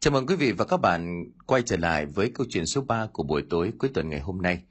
Chào 0.00 0.12
mừng 0.12 0.26
quý 0.26 0.36
vị 0.36 0.52
và 0.52 0.64
các 0.64 0.76
bạn 0.76 1.24
quay 1.46 1.62
trở 1.62 1.76
lại 1.76 2.06
với 2.06 2.30
câu 2.34 2.46
chuyện 2.50 2.66
số 2.66 2.80
3 2.80 3.06
của 3.12 3.22
buổi 3.22 3.42
tối 3.50 3.72
cuối 3.78 3.90
tuần 3.94 4.10
ngày 4.10 4.20
hôm 4.20 4.42
nay. 4.42 4.62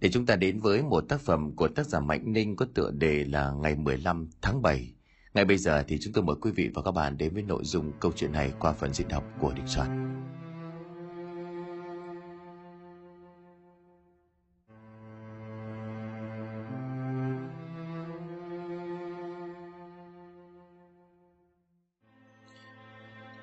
Để 0.00 0.10
chúng 0.12 0.26
ta 0.26 0.36
đến 0.36 0.60
với 0.60 0.82
một 0.82 1.04
tác 1.08 1.20
phẩm 1.20 1.56
của 1.56 1.68
tác 1.68 1.86
giả 1.86 2.00
Mạnh 2.00 2.32
Ninh 2.32 2.56
có 2.56 2.66
tựa 2.74 2.90
đề 2.90 3.24
là 3.24 3.50
ngày 3.50 3.74
15 3.74 4.28
tháng 4.42 4.62
7. 4.62 4.90
Ngay 5.34 5.44
bây 5.44 5.58
giờ 5.58 5.84
thì 5.88 5.98
chúng 6.00 6.12
tôi 6.12 6.24
mời 6.24 6.36
quý 6.40 6.50
vị 6.50 6.70
và 6.74 6.82
các 6.82 6.90
bạn 6.90 7.18
đến 7.18 7.34
với 7.34 7.42
nội 7.42 7.64
dung 7.64 7.92
câu 8.00 8.12
chuyện 8.16 8.32
này 8.32 8.52
qua 8.58 8.72
phần 8.72 8.92
diễn 8.92 9.08
đọc 9.08 9.24
của 9.40 9.52
Đình 9.52 9.66
Soạn. 9.66 10.22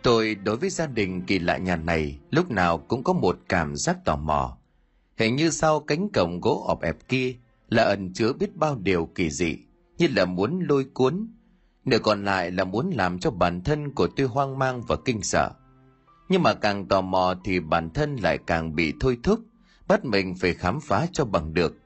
Tôi 0.03 0.35
đối 0.35 0.57
với 0.57 0.69
gia 0.69 0.87
đình 0.87 1.21
kỳ 1.21 1.39
lạ 1.39 1.57
nhà 1.57 1.75
này 1.75 2.19
lúc 2.31 2.51
nào 2.51 2.77
cũng 2.77 3.03
có 3.03 3.13
một 3.13 3.39
cảm 3.49 3.75
giác 3.75 4.05
tò 4.05 4.15
mò. 4.15 4.57
Hình 5.17 5.35
như 5.35 5.49
sau 5.49 5.79
cánh 5.79 6.09
cổng 6.09 6.41
gỗ 6.41 6.65
ọp 6.67 6.81
ẹp 6.81 7.07
kia 7.07 7.35
là 7.69 7.83
ẩn 7.83 8.13
chứa 8.13 8.33
biết 8.33 8.55
bao 8.55 8.75
điều 8.75 9.05
kỳ 9.15 9.29
dị, 9.29 9.57
như 9.97 10.07
là 10.15 10.25
muốn 10.25 10.59
lôi 10.59 10.85
cuốn. 10.93 11.27
Nửa 11.85 11.97
còn 11.99 12.25
lại 12.25 12.51
là 12.51 12.63
muốn 12.63 12.89
làm 12.89 13.19
cho 13.19 13.31
bản 13.31 13.61
thân 13.63 13.93
của 13.93 14.07
tôi 14.07 14.27
hoang 14.27 14.59
mang 14.59 14.81
và 14.87 14.95
kinh 15.05 15.21
sợ. 15.21 15.51
Nhưng 16.29 16.43
mà 16.43 16.53
càng 16.53 16.87
tò 16.87 17.01
mò 17.01 17.35
thì 17.43 17.59
bản 17.59 17.89
thân 17.89 18.15
lại 18.15 18.37
càng 18.47 18.75
bị 18.75 18.93
thôi 18.99 19.17
thúc, 19.23 19.39
bắt 19.87 20.05
mình 20.05 20.35
phải 20.35 20.53
khám 20.53 20.79
phá 20.81 21.07
cho 21.11 21.25
bằng 21.25 21.53
được. 21.53 21.77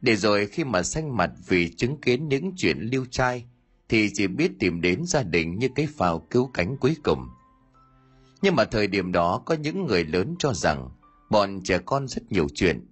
Để 0.00 0.16
rồi 0.16 0.46
khi 0.46 0.64
mà 0.64 0.82
xanh 0.82 1.16
mặt 1.16 1.30
vì 1.48 1.74
chứng 1.76 1.96
kiến 2.00 2.28
những 2.28 2.52
chuyện 2.56 2.78
lưu 2.92 3.04
trai, 3.10 3.44
thì 3.88 4.10
chỉ 4.14 4.26
biết 4.26 4.50
tìm 4.58 4.80
đến 4.80 5.04
gia 5.06 5.22
đình 5.22 5.58
như 5.58 5.68
cái 5.74 5.88
phao 5.96 6.18
cứu 6.18 6.50
cánh 6.54 6.76
cuối 6.76 6.96
cùng– 7.02 7.28
nhưng 8.42 8.56
mà 8.56 8.64
thời 8.64 8.86
điểm 8.86 9.12
đó 9.12 9.42
có 9.44 9.54
những 9.54 9.86
người 9.86 10.04
lớn 10.04 10.34
cho 10.38 10.52
rằng 10.54 10.90
bọn 11.30 11.60
trẻ 11.64 11.78
con 11.78 12.08
rất 12.08 12.32
nhiều 12.32 12.46
chuyện, 12.54 12.86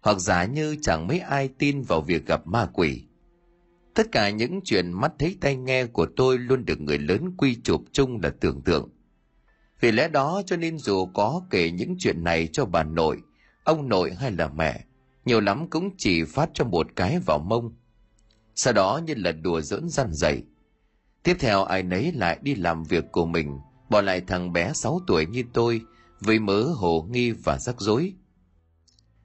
hoặc 0.00 0.18
giả 0.18 0.44
như 0.44 0.76
chẳng 0.82 1.06
mấy 1.06 1.18
ai 1.18 1.48
tin 1.58 1.82
vào 1.82 2.00
việc 2.00 2.26
gặp 2.26 2.46
ma 2.46 2.68
quỷ. 2.72 3.02
Tất 3.94 4.12
cả 4.12 4.30
những 4.30 4.60
chuyện 4.64 4.92
mắt 4.92 5.12
thấy 5.18 5.36
tay 5.40 5.56
nghe 5.56 5.86
của 5.86 6.06
tôi 6.16 6.38
luôn 6.38 6.64
được 6.64 6.80
người 6.80 6.98
lớn 6.98 7.36
quy 7.36 7.56
chụp 7.64 7.82
chung 7.92 8.20
là 8.22 8.30
tưởng 8.40 8.60
tượng. 8.62 8.88
Vì 9.80 9.92
lẽ 9.92 10.08
đó 10.08 10.42
cho 10.46 10.56
nên 10.56 10.78
dù 10.78 11.06
có 11.14 11.42
kể 11.50 11.70
những 11.70 11.96
chuyện 11.98 12.24
này 12.24 12.48
cho 12.52 12.64
bà 12.64 12.82
nội, 12.82 13.18
ông 13.64 13.88
nội 13.88 14.12
hay 14.14 14.30
là 14.30 14.48
mẹ, 14.48 14.84
nhiều 15.24 15.40
lắm 15.40 15.70
cũng 15.70 15.90
chỉ 15.98 16.24
phát 16.24 16.50
cho 16.54 16.64
một 16.64 16.86
cái 16.96 17.18
vào 17.26 17.38
mông. 17.38 17.74
Sau 18.54 18.72
đó 18.72 19.00
như 19.06 19.14
là 19.16 19.32
đùa 19.32 19.60
giỡn 19.60 19.88
răn 19.88 20.12
dậy. 20.12 20.42
Tiếp 21.22 21.36
theo 21.40 21.64
ai 21.64 21.82
nấy 21.82 22.12
lại 22.12 22.38
đi 22.42 22.54
làm 22.54 22.84
việc 22.84 23.04
của 23.12 23.26
mình– 23.26 23.58
bỏ 23.92 24.00
lại 24.00 24.20
thằng 24.20 24.52
bé 24.52 24.72
6 24.72 25.00
tuổi 25.06 25.26
như 25.26 25.44
tôi 25.52 25.82
với 26.20 26.38
mớ 26.38 26.62
hồ 26.62 27.06
nghi 27.10 27.30
và 27.30 27.58
rắc 27.58 27.80
rối. 27.80 28.14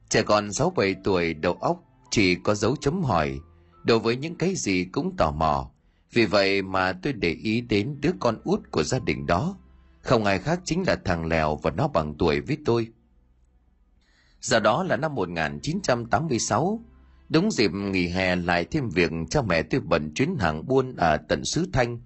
Trẻ 0.10 0.22
con 0.22 0.48
6-7 0.48 0.96
tuổi 1.04 1.34
đầu 1.34 1.54
óc 1.54 1.84
chỉ 2.12 2.36
có 2.36 2.56
dấu 2.56 2.76
chấm 2.76 3.04
hỏi, 3.04 3.40
đối 3.84 4.00
với 4.00 4.16
những 4.16 4.36
cái 4.36 4.56
gì 4.56 4.86
cũng 4.86 5.18
tò 5.18 5.32
mò. 5.32 5.72
Vì 6.14 6.26
vậy 6.26 6.62
mà 6.62 6.94
tôi 6.94 7.14
để 7.14 7.30
ý 7.30 7.62
đến 7.62 7.98
đứa 8.02 8.12
con 8.20 8.42
út 8.44 8.72
của 8.72 8.84
gia 8.84 9.00
đình 9.00 9.26
đó. 9.26 9.58
Không 10.02 10.26
ai 10.26 10.40
khác 10.40 10.60
chính 10.66 10.84
là 10.88 10.96
thằng 11.06 11.26
Lèo 11.26 11.56
và 11.56 11.72
nó 11.72 11.88
bằng 11.88 12.14
tuổi 12.18 12.42
với 12.42 12.58
tôi. 12.66 12.88
Giờ 14.42 14.60
đó 14.60 14.84
là 14.84 14.98
năm 14.98 15.16
1986, 15.16 16.84
đúng 17.30 17.52
dịp 17.52 17.72
nghỉ 17.74 18.08
hè 18.08 18.36
lại 18.36 18.66
thêm 18.66 18.90
việc 18.90 19.12
cha 19.30 19.42
mẹ 19.42 19.64
tôi 19.64 19.82
bận 19.82 20.12
chuyến 20.16 20.36
hàng 20.40 20.68
buôn 20.68 20.96
ở 20.96 21.18
tận 21.18 21.46
xứ 21.46 21.70
Thanh 21.74 22.00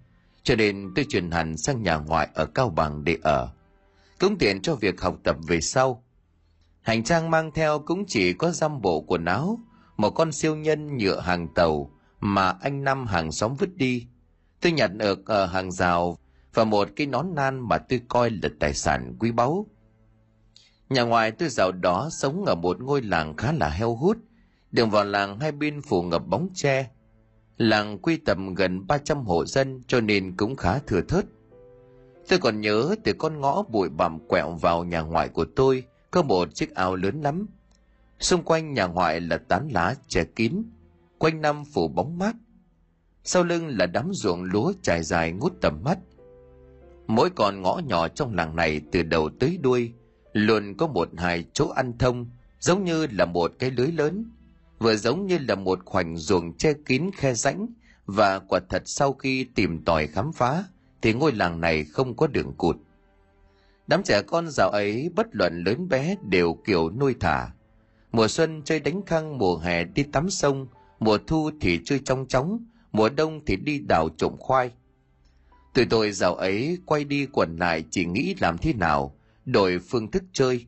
cho 0.43 0.55
nên 0.55 0.91
tôi 0.95 1.05
chuyển 1.09 1.31
hẳn 1.31 1.57
sang 1.57 1.83
nhà 1.83 1.95
ngoại 1.95 2.29
ở 2.33 2.45
Cao 2.45 2.69
Bằng 2.69 3.03
để 3.03 3.17
ở. 3.23 3.49
Cũng 4.19 4.37
tiện 4.37 4.61
cho 4.61 4.75
việc 4.75 5.01
học 5.01 5.17
tập 5.23 5.35
về 5.47 5.61
sau. 5.61 6.03
Hành 6.81 7.03
trang 7.03 7.31
mang 7.31 7.51
theo 7.51 7.79
cũng 7.79 8.05
chỉ 8.07 8.33
có 8.33 8.51
dăm 8.51 8.81
bộ 8.81 9.01
quần 9.01 9.25
áo, 9.25 9.59
một 9.97 10.09
con 10.09 10.31
siêu 10.31 10.55
nhân 10.55 10.97
nhựa 10.97 11.19
hàng 11.19 11.47
tàu 11.53 11.91
mà 12.19 12.55
anh 12.61 12.83
Năm 12.83 13.07
hàng 13.07 13.31
xóm 13.31 13.55
vứt 13.55 13.75
đi. 13.75 14.07
Tôi 14.61 14.71
nhặt 14.71 14.93
được 14.93 15.25
ở 15.25 15.45
hàng 15.45 15.71
rào 15.71 16.17
và 16.53 16.63
một 16.63 16.89
cái 16.95 17.07
nón 17.07 17.35
nan 17.35 17.59
mà 17.59 17.77
tôi 17.77 18.01
coi 18.07 18.29
là 18.29 18.49
tài 18.59 18.73
sản 18.73 19.15
quý 19.19 19.31
báu. 19.31 19.67
Nhà 20.89 21.03
ngoài 21.03 21.31
tôi 21.31 21.49
giàu 21.49 21.71
đó 21.71 22.09
sống 22.11 22.45
ở 22.45 22.55
một 22.55 22.81
ngôi 22.81 23.01
làng 23.01 23.35
khá 23.37 23.51
là 23.51 23.69
heo 23.69 23.95
hút, 23.95 24.17
đường 24.71 24.89
vào 24.89 25.03
làng 25.03 25.39
hai 25.39 25.51
bên 25.51 25.81
phủ 25.81 26.01
ngập 26.01 26.27
bóng 26.27 26.49
tre, 26.53 26.89
Làng 27.61 27.97
quy 27.97 28.17
tầm 28.17 28.53
gần 28.53 28.87
300 28.87 29.25
hộ 29.25 29.45
dân 29.45 29.81
cho 29.87 30.01
nên 30.01 30.37
cũng 30.37 30.55
khá 30.55 30.79
thừa 30.79 31.01
thớt. 31.01 31.25
Tôi 32.27 32.39
còn 32.39 32.61
nhớ 32.61 32.95
từ 33.03 33.13
con 33.13 33.41
ngõ 33.41 33.63
bụi 33.63 33.89
bặm 33.89 34.19
quẹo 34.27 34.51
vào 34.51 34.83
nhà 34.83 35.01
ngoại 35.01 35.29
của 35.29 35.45
tôi 35.55 35.83
có 36.11 36.21
một 36.21 36.55
chiếc 36.55 36.75
áo 36.75 36.95
lớn 36.95 37.21
lắm. 37.21 37.47
Xung 38.19 38.43
quanh 38.43 38.73
nhà 38.73 38.85
ngoại 38.85 39.21
là 39.21 39.37
tán 39.37 39.69
lá 39.71 39.95
che 40.07 40.23
kín, 40.23 40.63
quanh 41.17 41.41
năm 41.41 41.63
phủ 41.65 41.87
bóng 41.87 42.17
mát. 42.17 42.35
Sau 43.23 43.43
lưng 43.43 43.67
là 43.67 43.85
đám 43.85 44.11
ruộng 44.13 44.43
lúa 44.43 44.73
trải 44.81 45.03
dài 45.03 45.31
ngút 45.31 45.53
tầm 45.61 45.79
mắt. 45.83 45.97
Mỗi 47.07 47.29
con 47.29 47.61
ngõ 47.61 47.81
nhỏ 47.85 48.07
trong 48.07 48.35
làng 48.35 48.55
này 48.55 48.81
từ 48.91 49.03
đầu 49.03 49.29
tới 49.39 49.59
đuôi 49.61 49.93
luôn 50.33 50.77
có 50.77 50.87
một 50.87 51.09
hai 51.17 51.45
chỗ 51.53 51.69
ăn 51.69 51.97
thông 51.97 52.25
giống 52.59 52.83
như 52.83 53.07
là 53.11 53.25
một 53.25 53.51
cái 53.59 53.71
lưới 53.71 53.91
lớn 53.91 54.25
vừa 54.81 54.95
giống 54.95 55.25
như 55.27 55.37
là 55.47 55.55
một 55.55 55.79
khoảnh 55.85 56.17
ruộng 56.17 56.57
che 56.57 56.73
kín 56.85 57.09
khe 57.15 57.33
rãnh 57.33 57.67
và 58.05 58.39
quả 58.39 58.59
thật 58.69 58.83
sau 58.85 59.13
khi 59.13 59.43
tìm 59.43 59.83
tòi 59.83 60.07
khám 60.07 60.33
phá 60.33 60.63
thì 61.01 61.13
ngôi 61.13 61.31
làng 61.31 61.61
này 61.61 61.83
không 61.83 62.15
có 62.15 62.27
đường 62.27 62.53
cụt. 62.57 62.77
Đám 63.87 64.03
trẻ 64.03 64.21
con 64.21 64.49
dạo 64.49 64.69
ấy 64.69 65.09
bất 65.15 65.27
luận 65.31 65.63
lớn 65.63 65.89
bé 65.89 66.15
đều 66.29 66.57
kiểu 66.65 66.91
nuôi 66.99 67.15
thả. 67.19 67.51
Mùa 68.11 68.27
xuân 68.27 68.61
chơi 68.65 68.79
đánh 68.79 69.01
khăng, 69.05 69.37
mùa 69.37 69.57
hè 69.57 69.83
đi 69.83 70.03
tắm 70.03 70.29
sông, 70.29 70.67
mùa 70.99 71.17
thu 71.27 71.51
thì 71.61 71.79
chơi 71.85 71.99
trong 72.05 72.27
chóng, 72.27 72.65
mùa 72.91 73.09
đông 73.09 73.45
thì 73.45 73.55
đi 73.55 73.79
đào 73.79 74.09
trộm 74.17 74.35
khoai. 74.39 74.71
Tụi 75.73 75.85
tôi 75.85 76.11
dạo 76.11 76.35
ấy 76.35 76.77
quay 76.85 77.03
đi 77.03 77.25
quẩn 77.25 77.57
lại 77.57 77.83
chỉ 77.91 78.05
nghĩ 78.05 78.35
làm 78.39 78.57
thế 78.57 78.73
nào, 78.73 79.15
đổi 79.45 79.79
phương 79.79 80.11
thức 80.11 80.23
chơi. 80.33 80.65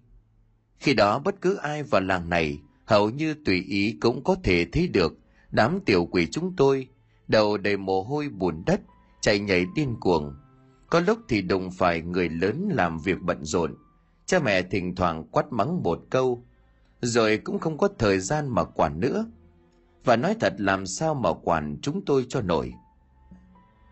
Khi 0.79 0.93
đó 0.93 1.19
bất 1.19 1.41
cứ 1.41 1.55
ai 1.55 1.83
vào 1.83 2.01
làng 2.01 2.29
này 2.29 2.59
hầu 2.85 3.09
như 3.09 3.35
tùy 3.45 3.63
ý 3.67 3.97
cũng 4.01 4.23
có 4.23 4.35
thể 4.43 4.65
thấy 4.65 4.87
được. 4.87 5.13
Đám 5.51 5.79
tiểu 5.85 6.05
quỷ 6.05 6.27
chúng 6.31 6.55
tôi 6.55 6.87
đầu 7.27 7.57
đầy 7.57 7.77
mồ 7.77 8.03
hôi 8.03 8.29
bùn 8.29 8.63
đất, 8.65 8.81
chạy 9.21 9.39
nhảy 9.39 9.65
điên 9.75 9.95
cuồng. 9.99 10.35
Có 10.89 10.99
lúc 10.99 11.19
thì 11.29 11.41
đụng 11.41 11.71
phải 11.71 12.01
người 12.01 12.29
lớn 12.29 12.69
làm 12.71 12.99
việc 12.99 13.21
bận 13.21 13.45
rộn. 13.45 13.75
Cha 14.25 14.39
mẹ 14.39 14.61
thỉnh 14.61 14.95
thoảng 14.95 15.23
quát 15.31 15.51
mắng 15.51 15.83
một 15.83 15.99
câu, 16.09 16.43
rồi 17.01 17.37
cũng 17.37 17.59
không 17.59 17.77
có 17.77 17.89
thời 17.99 18.19
gian 18.19 18.49
mà 18.49 18.63
quản 18.63 18.99
nữa. 18.99 19.25
Và 20.03 20.15
nói 20.15 20.35
thật 20.39 20.53
làm 20.57 20.85
sao 20.85 21.13
mà 21.13 21.33
quản 21.33 21.77
chúng 21.81 22.05
tôi 22.05 22.25
cho 22.29 22.41
nổi. 22.41 22.73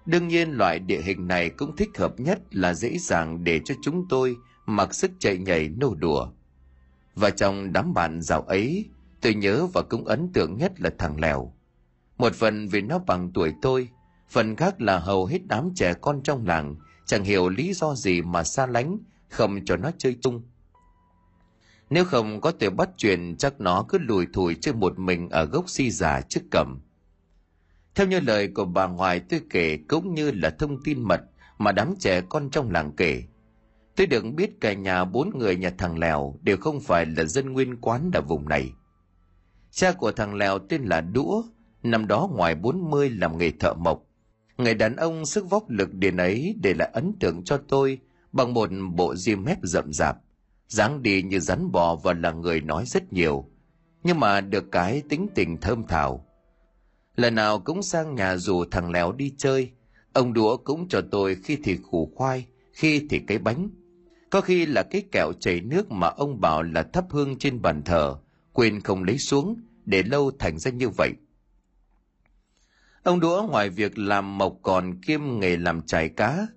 Đương 0.06 0.28
nhiên 0.28 0.52
loại 0.52 0.80
địa 0.80 1.02
hình 1.02 1.28
này 1.28 1.50
cũng 1.50 1.76
thích 1.76 1.90
hợp 1.98 2.20
nhất 2.20 2.40
là 2.52 2.74
dễ 2.74 2.98
dàng 2.98 3.44
để 3.44 3.62
cho 3.66 3.76
chúng 3.82 4.06
tôi 4.10 4.36
mặc 4.66 4.94
sức 4.94 5.12
chạy 5.20 5.38
nhảy 5.38 5.70
nô 5.70 5.96
đùa 5.96 6.32
và 7.22 7.30
trong 7.30 7.74
đám 7.74 7.94
bạn 7.94 8.22
dạo 8.22 8.42
ấy, 8.42 8.90
tôi 9.22 9.34
nhớ 9.34 9.66
và 9.74 9.82
cũng 9.82 10.06
ấn 10.06 10.34
tượng 10.34 10.58
nhất 10.58 10.82
là 10.82 10.90
thằng 10.98 11.20
Lèo. 11.20 11.54
Một 12.18 12.36
phần 12.36 12.68
vì 12.68 12.82
nó 12.82 13.00
bằng 13.00 13.32
tuổi 13.34 13.54
tôi, 13.62 13.90
phần 14.30 14.56
khác 14.56 14.82
là 14.82 15.00
hầu 15.00 15.26
hết 15.26 15.40
đám 15.48 15.70
trẻ 15.76 15.94
con 15.94 16.24
trong 16.24 16.48
làng 16.48 16.76
chẳng 17.06 17.24
hiểu 17.24 17.50
lý 17.50 17.74
do 17.74 17.96
gì 17.96 18.22
mà 18.22 18.44
xa 18.44 18.66
lánh, 18.66 18.98
không 19.30 19.66
cho 19.66 19.78
nó 19.78 19.92
chơi 19.98 20.18
chung. 20.22 20.42
Nếu 21.90 22.06
không 22.06 22.42
có 22.42 22.52
thể 22.60 22.70
bắt 22.70 22.90
chuyện 22.98 23.36
chắc 23.38 23.62
nó 23.62 23.86
cứ 23.90 23.98
lùi 23.98 24.28
thủi 24.34 24.56
chơi 24.62 24.74
một 24.74 25.00
mình 25.00 25.30
ở 25.30 25.46
gốc 25.46 25.70
si 25.70 25.92
già 25.92 26.22
trước 26.22 26.42
cầm. 26.52 26.80
Theo 27.96 28.08
như 28.08 28.20
lời 28.20 28.48
của 28.48 28.66
bà 28.66 28.88
ngoại 28.88 29.20
tôi 29.20 29.42
kể 29.50 29.78
cũng 29.88 30.14
như 30.14 30.32
là 30.32 30.50
thông 30.50 30.84
tin 30.84 31.04
mật 31.04 31.22
mà 31.58 31.72
đám 31.72 31.94
trẻ 32.00 32.22
con 32.30 32.50
trong 32.50 32.72
làng 32.72 32.92
kể, 32.98 33.24
Tôi 33.96 34.08
được 34.08 34.26
biết 34.36 34.62
cả 34.62 34.74
nhà 34.74 35.06
bốn 35.06 35.38
người 35.38 35.56
nhà 35.56 35.72
thằng 35.78 36.00
Lèo 36.00 36.36
đều 36.42 36.58
không 36.58 36.80
phải 36.80 37.06
là 37.06 37.24
dân 37.24 37.54
nguyên 37.54 37.82
quán 37.82 38.12
ở 38.14 38.22
vùng 38.22 38.50
này. 38.50 38.72
Cha 39.72 39.92
của 39.92 40.12
thằng 40.12 40.36
Lèo 40.36 40.60
tên 40.60 40.84
là 40.84 41.02
Đũa, 41.02 41.44
năm 41.84 42.08
đó 42.08 42.30
ngoài 42.36 42.56
40 42.56 43.10
làm 43.10 43.38
nghề 43.38 43.52
thợ 43.52 43.74
mộc. 43.74 44.04
Người 44.58 44.74
đàn 44.74 44.96
ông 44.96 45.26
sức 45.26 45.50
vóc 45.50 45.70
lực 45.70 45.94
điền 45.94 46.18
ấy 46.18 46.56
để 46.62 46.74
lại 46.74 46.90
ấn 46.94 47.14
tượng 47.20 47.44
cho 47.44 47.58
tôi 47.68 48.00
bằng 48.32 48.54
một 48.54 48.70
bộ 48.96 49.16
diêm 49.16 49.44
mép 49.44 49.58
rậm 49.64 49.94
rạp, 49.94 50.18
dáng 50.68 51.04
đi 51.04 51.22
như 51.22 51.40
rắn 51.40 51.72
bò 51.72 51.96
và 51.96 52.14
là 52.14 52.32
người 52.32 52.62
nói 52.62 52.84
rất 52.86 53.14
nhiều, 53.14 53.46
nhưng 54.04 54.20
mà 54.20 54.42
được 54.42 54.72
cái 54.72 55.04
tính 55.10 55.28
tình 55.36 55.58
thơm 55.58 55.88
thảo. 55.88 56.26
Lần 57.16 57.36
nào 57.36 57.60
cũng 57.60 57.84
sang 57.84 58.16
nhà 58.16 58.38
dù 58.38 58.66
thằng 58.72 58.92
Lèo 58.92 59.12
đi 59.12 59.34
chơi, 59.38 59.72
ông 60.14 60.34
Đũa 60.34 60.58
cũng 60.58 60.88
cho 60.88 61.02
tôi 61.12 61.36
khi 61.36 61.58
thì 61.64 61.78
củ 61.92 62.12
khoai, 62.16 62.46
khi 62.74 63.08
thì 63.10 63.20
cái 63.20 63.38
bánh, 63.38 63.70
có 64.32 64.42
khi 64.42 64.66
là 64.66 64.84
cái 64.84 65.04
kẹo 65.12 65.34
chảy 65.40 65.62
nước 65.62 65.92
mà 65.92 66.08
ông 66.08 66.42
bảo 66.42 66.64
là 66.64 66.84
thắp 66.84 67.06
hương 67.10 67.38
trên 67.40 67.62
bàn 67.62 67.82
thờ, 67.84 68.16
quên 68.54 68.82
không 68.82 69.04
lấy 69.04 69.18
xuống, 69.18 69.56
để 69.86 70.04
lâu 70.04 70.32
thành 70.40 70.60
ra 70.60 70.72
như 70.72 70.90
vậy. 70.90 71.12
Ông 73.04 73.20
Đũa 73.20 73.48
ngoài 73.52 73.70
việc 73.70 73.98
làm 73.98 74.38
mộc 74.38 74.58
còn 74.62 75.02
kiêm 75.02 75.22
nghề 75.40 75.58
làm 75.58 75.82
chài 75.82 76.10
cá, 76.10 76.48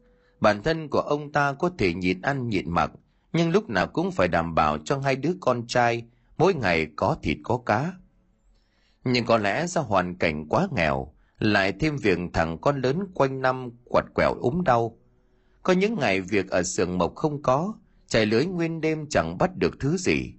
bản 0.41 0.63
thân 0.63 0.89
của 0.89 1.01
ông 1.01 1.33
ta 1.33 1.53
có 1.53 1.71
thể 1.79 1.95
nhịn 1.95 2.21
ăn 2.23 2.49
nhịn 2.49 2.71
mặc, 2.71 2.91
nhưng 3.33 3.51
lúc 3.51 3.71
nào 3.71 3.87
cũng 3.87 4.11
phải 4.11 4.29
đảm 4.29 4.55
bảo 4.55 4.79
cho 4.85 4.99
hai 4.99 5.17
đứa 5.17 5.33
con 5.41 5.67
trai 5.67 6.05
mỗi 6.39 6.55
ngày 6.55 6.87
có 6.97 7.17
thịt 7.23 7.39
có 7.43 7.59
cá. 7.67 7.93
Nhưng 9.05 9.27
có 9.27 9.39
lẽ 9.39 9.67
do 9.67 9.81
hoàn 9.81 10.15
cảnh 10.15 10.47
quá 10.49 10.69
nghèo, 10.77 11.15
lại 11.39 11.73
thêm 11.73 11.97
việc 11.97 12.19
thằng 12.33 12.59
con 12.59 12.81
lớn 12.81 12.99
quanh 13.15 13.43
năm 13.43 13.71
quạt 13.85 14.05
quẹo 14.15 14.35
ốm 14.41 14.63
đau. 14.65 14.99
Có 15.65 15.73
những 15.73 15.99
ngày 15.99 16.21
việc 16.21 16.51
ở 16.51 16.63
sườn 16.63 16.99
mộc 16.99 17.15
không 17.15 17.43
có, 17.43 17.75
chạy 18.09 18.27
lưới 18.27 18.47
nguyên 18.47 18.81
đêm 18.81 19.07
chẳng 19.11 19.39
bắt 19.39 19.57
được 19.57 19.81
thứ 19.81 19.97
gì. 19.97 20.33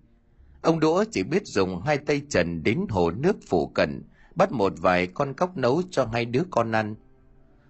Ông 0.62 0.80
Đũa 0.80 1.04
chỉ 1.12 1.24
biết 1.24 1.48
dùng 1.48 1.81
hai 1.81 1.98
tay 1.98 2.22
trần 2.30 2.63
đến 2.63 2.86
hồ 2.89 3.12
nước 3.12 3.36
phụ 3.48 3.68
cận, 3.68 4.04
bắt 4.36 4.51
một 4.51 4.74
vài 4.77 5.07
con 5.07 5.33
cóc 5.33 5.57
nấu 5.57 5.81
cho 5.92 6.10
hai 6.13 6.25
đứa 6.25 6.44
con 6.50 6.72
ăn. 6.72 6.95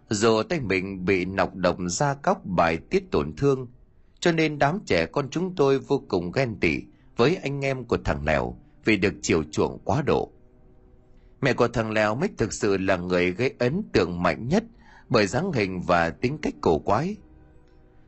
Dù 0.09 0.43
tay 0.43 0.59
mình 0.59 1.05
bị 1.05 1.25
nọc 1.25 1.55
độc 1.55 1.77
da 1.87 2.13
cóc 2.13 2.41
bài 2.45 2.77
tiết 2.77 3.11
tổn 3.11 3.33
thương, 3.37 3.67
cho 4.19 4.31
nên 4.31 4.59
đám 4.59 4.79
trẻ 4.85 5.05
con 5.05 5.29
chúng 5.29 5.55
tôi 5.55 5.79
vô 5.79 6.03
cùng 6.07 6.31
ghen 6.31 6.59
tị 6.59 6.81
với 7.17 7.35
anh 7.35 7.65
em 7.65 7.83
của 7.83 7.97
thằng 8.03 8.25
Lèo 8.25 8.57
vì 8.85 8.97
được 8.97 9.13
chiều 9.21 9.43
chuộng 9.51 9.79
quá 9.83 10.01
độ. 10.01 10.31
Mẹ 11.41 11.53
của 11.53 11.67
thằng 11.67 11.91
Lèo 11.91 12.15
mới 12.15 12.29
thực 12.37 12.53
sự 12.53 12.77
là 12.77 12.97
người 12.97 13.31
gây 13.31 13.53
ấn 13.59 13.81
tượng 13.93 14.23
mạnh 14.23 14.47
nhất 14.47 14.63
bởi 15.09 15.27
dáng 15.27 15.51
hình 15.51 15.81
và 15.81 16.09
tính 16.09 16.37
cách 16.41 16.53
cổ 16.61 16.79
quái. 16.79 17.15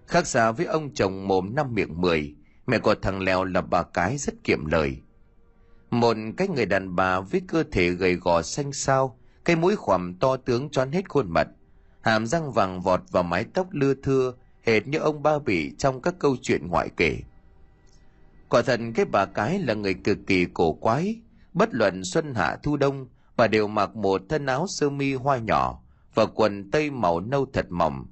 Khác 0.07 0.27
xa 0.27 0.51
với 0.51 0.65
ông 0.65 0.93
chồng 0.93 1.27
mồm 1.27 1.55
năm 1.55 1.73
miệng 1.73 2.01
mười, 2.01 2.35
mẹ 2.67 2.79
của 2.79 2.95
thằng 2.95 3.19
Lèo 3.21 3.43
là 3.43 3.61
bà 3.61 3.83
cái 3.83 4.17
rất 4.17 4.33
kiệm 4.43 4.65
lời. 4.65 5.01
Một 5.89 6.17
cái 6.37 6.47
người 6.47 6.65
đàn 6.65 6.95
bà 6.95 7.19
với 7.19 7.41
cơ 7.47 7.63
thể 7.71 7.89
gầy 7.89 8.15
gò 8.15 8.41
xanh 8.41 8.73
xao, 8.73 9.19
cái 9.45 9.55
mũi 9.55 9.75
khoằm 9.75 10.13
to 10.19 10.37
tướng 10.37 10.69
choán 10.69 10.91
hết 10.91 11.09
khuôn 11.09 11.29
mặt, 11.29 11.47
hàm 12.01 12.27
răng 12.27 12.51
vàng 12.51 12.81
vọt 12.81 13.01
và 13.11 13.21
mái 13.21 13.45
tóc 13.53 13.67
lưa 13.71 13.93
thưa, 14.03 14.33
hệt 14.63 14.87
như 14.87 14.97
ông 14.97 15.23
ba 15.23 15.39
bỉ 15.39 15.71
trong 15.77 16.01
các 16.01 16.15
câu 16.19 16.35
chuyện 16.41 16.67
ngoại 16.67 16.89
kể. 16.97 17.19
Quả 18.49 18.61
thật 18.61 18.79
cái 18.95 19.05
bà 19.05 19.25
cái 19.25 19.59
là 19.59 19.73
người 19.73 19.93
cực 19.93 20.17
kỳ 20.27 20.45
cổ 20.53 20.73
quái, 20.73 21.21
bất 21.53 21.69
luận 21.71 22.03
xuân 22.03 22.33
hạ 22.35 22.57
thu 22.63 22.77
đông, 22.77 23.07
bà 23.37 23.47
đều 23.47 23.67
mặc 23.67 23.95
một 23.95 24.21
thân 24.29 24.45
áo 24.45 24.65
sơ 24.67 24.89
mi 24.89 25.13
hoa 25.13 25.37
nhỏ 25.37 25.81
và 26.13 26.25
quần 26.25 26.71
tây 26.71 26.91
màu 26.91 27.19
nâu 27.19 27.45
thật 27.53 27.65
mỏng. 27.69 28.05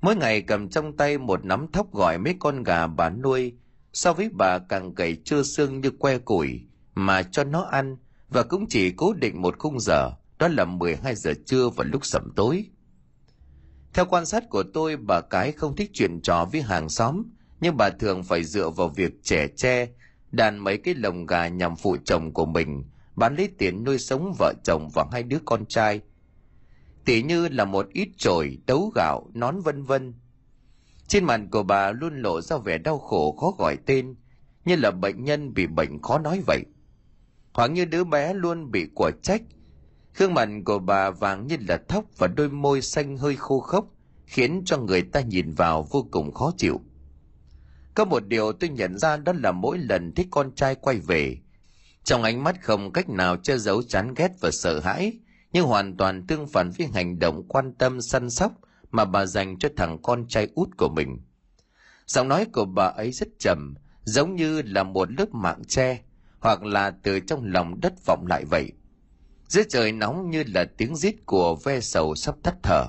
Mỗi 0.00 0.16
ngày 0.16 0.42
cầm 0.42 0.68
trong 0.68 0.96
tay 0.96 1.18
một 1.18 1.44
nắm 1.44 1.66
thóc 1.72 1.92
gọi 1.92 2.18
mấy 2.18 2.34
con 2.38 2.62
gà 2.62 2.86
bà 2.86 3.10
nuôi, 3.10 3.54
so 3.92 4.12
với 4.12 4.28
bà 4.32 4.58
càng 4.58 4.94
gầy 4.94 5.16
chưa 5.24 5.42
xương 5.42 5.80
như 5.80 5.90
que 5.90 6.18
củi, 6.18 6.60
mà 6.94 7.22
cho 7.22 7.44
nó 7.44 7.62
ăn, 7.62 7.96
và 8.28 8.42
cũng 8.42 8.66
chỉ 8.68 8.90
cố 8.90 9.12
định 9.12 9.42
một 9.42 9.58
khung 9.58 9.80
giờ, 9.80 10.12
đó 10.38 10.48
là 10.48 10.64
12 10.64 11.14
giờ 11.14 11.32
trưa 11.46 11.68
và 11.68 11.84
lúc 11.84 12.06
sẩm 12.06 12.32
tối. 12.36 12.64
Theo 13.92 14.04
quan 14.04 14.26
sát 14.26 14.48
của 14.50 14.62
tôi, 14.74 14.96
bà 14.96 15.20
cái 15.20 15.52
không 15.52 15.76
thích 15.76 15.90
chuyện 15.94 16.20
trò 16.22 16.44
với 16.52 16.62
hàng 16.62 16.88
xóm, 16.88 17.22
nhưng 17.60 17.76
bà 17.76 17.90
thường 17.90 18.22
phải 18.22 18.44
dựa 18.44 18.70
vào 18.70 18.88
việc 18.88 19.12
trẻ 19.22 19.48
tre, 19.56 19.88
đàn 20.32 20.58
mấy 20.58 20.78
cái 20.78 20.94
lồng 20.94 21.26
gà 21.26 21.48
nhằm 21.48 21.76
phụ 21.76 21.96
chồng 22.04 22.32
của 22.32 22.46
mình, 22.46 22.84
bán 23.16 23.36
lấy 23.36 23.48
tiền 23.58 23.84
nuôi 23.84 23.98
sống 23.98 24.34
vợ 24.38 24.54
chồng 24.64 24.88
và 24.94 25.04
hai 25.12 25.22
đứa 25.22 25.38
con 25.44 25.66
trai 25.66 26.00
tỉ 27.08 27.22
như 27.22 27.48
là 27.48 27.64
một 27.64 27.88
ít 27.92 28.08
chổi, 28.16 28.58
tấu 28.66 28.92
gạo, 28.94 29.30
nón 29.34 29.60
vân 29.60 29.82
vân. 29.82 30.14
Trên 31.06 31.24
mặt 31.24 31.40
của 31.50 31.62
bà 31.62 31.92
luôn 31.92 32.22
lộ 32.22 32.40
ra 32.40 32.56
vẻ 32.56 32.78
đau 32.78 32.98
khổ 32.98 33.36
khó 33.40 33.54
gọi 33.58 33.76
tên, 33.86 34.16
như 34.64 34.76
là 34.76 34.90
bệnh 34.90 35.24
nhân 35.24 35.54
bị 35.54 35.66
bệnh 35.66 36.02
khó 36.02 36.18
nói 36.18 36.40
vậy. 36.46 36.64
Hoặc 37.52 37.70
như 37.70 37.84
đứa 37.84 38.04
bé 38.04 38.34
luôn 38.34 38.70
bị 38.70 38.86
quả 38.94 39.10
trách, 39.22 39.42
Gương 40.16 40.34
mặt 40.34 40.48
của 40.64 40.78
bà 40.78 41.10
vàng 41.10 41.46
như 41.46 41.56
là 41.68 41.78
thóc 41.88 42.04
và 42.18 42.26
đôi 42.26 42.48
môi 42.48 42.82
xanh 42.82 43.16
hơi 43.16 43.36
khô 43.36 43.60
khốc, 43.60 43.86
khiến 44.26 44.62
cho 44.64 44.78
người 44.78 45.02
ta 45.02 45.20
nhìn 45.20 45.52
vào 45.52 45.86
vô 45.90 46.08
cùng 46.10 46.34
khó 46.34 46.52
chịu. 46.56 46.80
Có 47.94 48.04
một 48.04 48.26
điều 48.26 48.52
tôi 48.52 48.70
nhận 48.70 48.98
ra 48.98 49.16
đó 49.16 49.32
là 49.32 49.52
mỗi 49.52 49.78
lần 49.78 50.12
thích 50.14 50.26
con 50.30 50.54
trai 50.54 50.74
quay 50.74 51.00
về, 51.00 51.36
trong 52.04 52.22
ánh 52.22 52.44
mắt 52.44 52.62
không 52.62 52.92
cách 52.92 53.08
nào 53.08 53.36
che 53.36 53.58
giấu 53.58 53.82
chán 53.82 54.14
ghét 54.14 54.30
và 54.40 54.50
sợ 54.50 54.80
hãi, 54.80 55.18
nhưng 55.58 55.66
hoàn 55.66 55.96
toàn 55.96 56.26
tương 56.26 56.46
phản 56.46 56.70
với 56.78 56.86
hành 56.94 57.18
động 57.18 57.48
quan 57.48 57.72
tâm 57.72 58.00
săn 58.00 58.30
sóc 58.30 58.52
mà 58.90 59.04
bà 59.04 59.26
dành 59.26 59.58
cho 59.58 59.68
thằng 59.76 59.98
con 60.02 60.28
trai 60.28 60.48
út 60.54 60.68
của 60.76 60.88
mình. 60.88 61.18
Giọng 62.06 62.28
nói 62.28 62.46
của 62.52 62.64
bà 62.64 62.84
ấy 62.84 63.12
rất 63.12 63.28
trầm, 63.38 63.74
giống 64.04 64.36
như 64.36 64.62
là 64.62 64.82
một 64.82 65.12
lớp 65.12 65.34
mạng 65.34 65.62
tre, 65.68 66.00
hoặc 66.40 66.64
là 66.64 66.90
từ 67.02 67.20
trong 67.20 67.44
lòng 67.44 67.80
đất 67.80 67.92
vọng 68.06 68.26
lại 68.26 68.44
vậy. 68.44 68.72
Dưới 69.48 69.64
trời 69.68 69.92
nóng 69.92 70.30
như 70.30 70.44
là 70.46 70.64
tiếng 70.76 70.96
rít 70.96 71.14
của 71.26 71.56
ve 71.64 71.80
sầu 71.80 72.14
sắp 72.14 72.34
tắt 72.42 72.54
thở. 72.62 72.86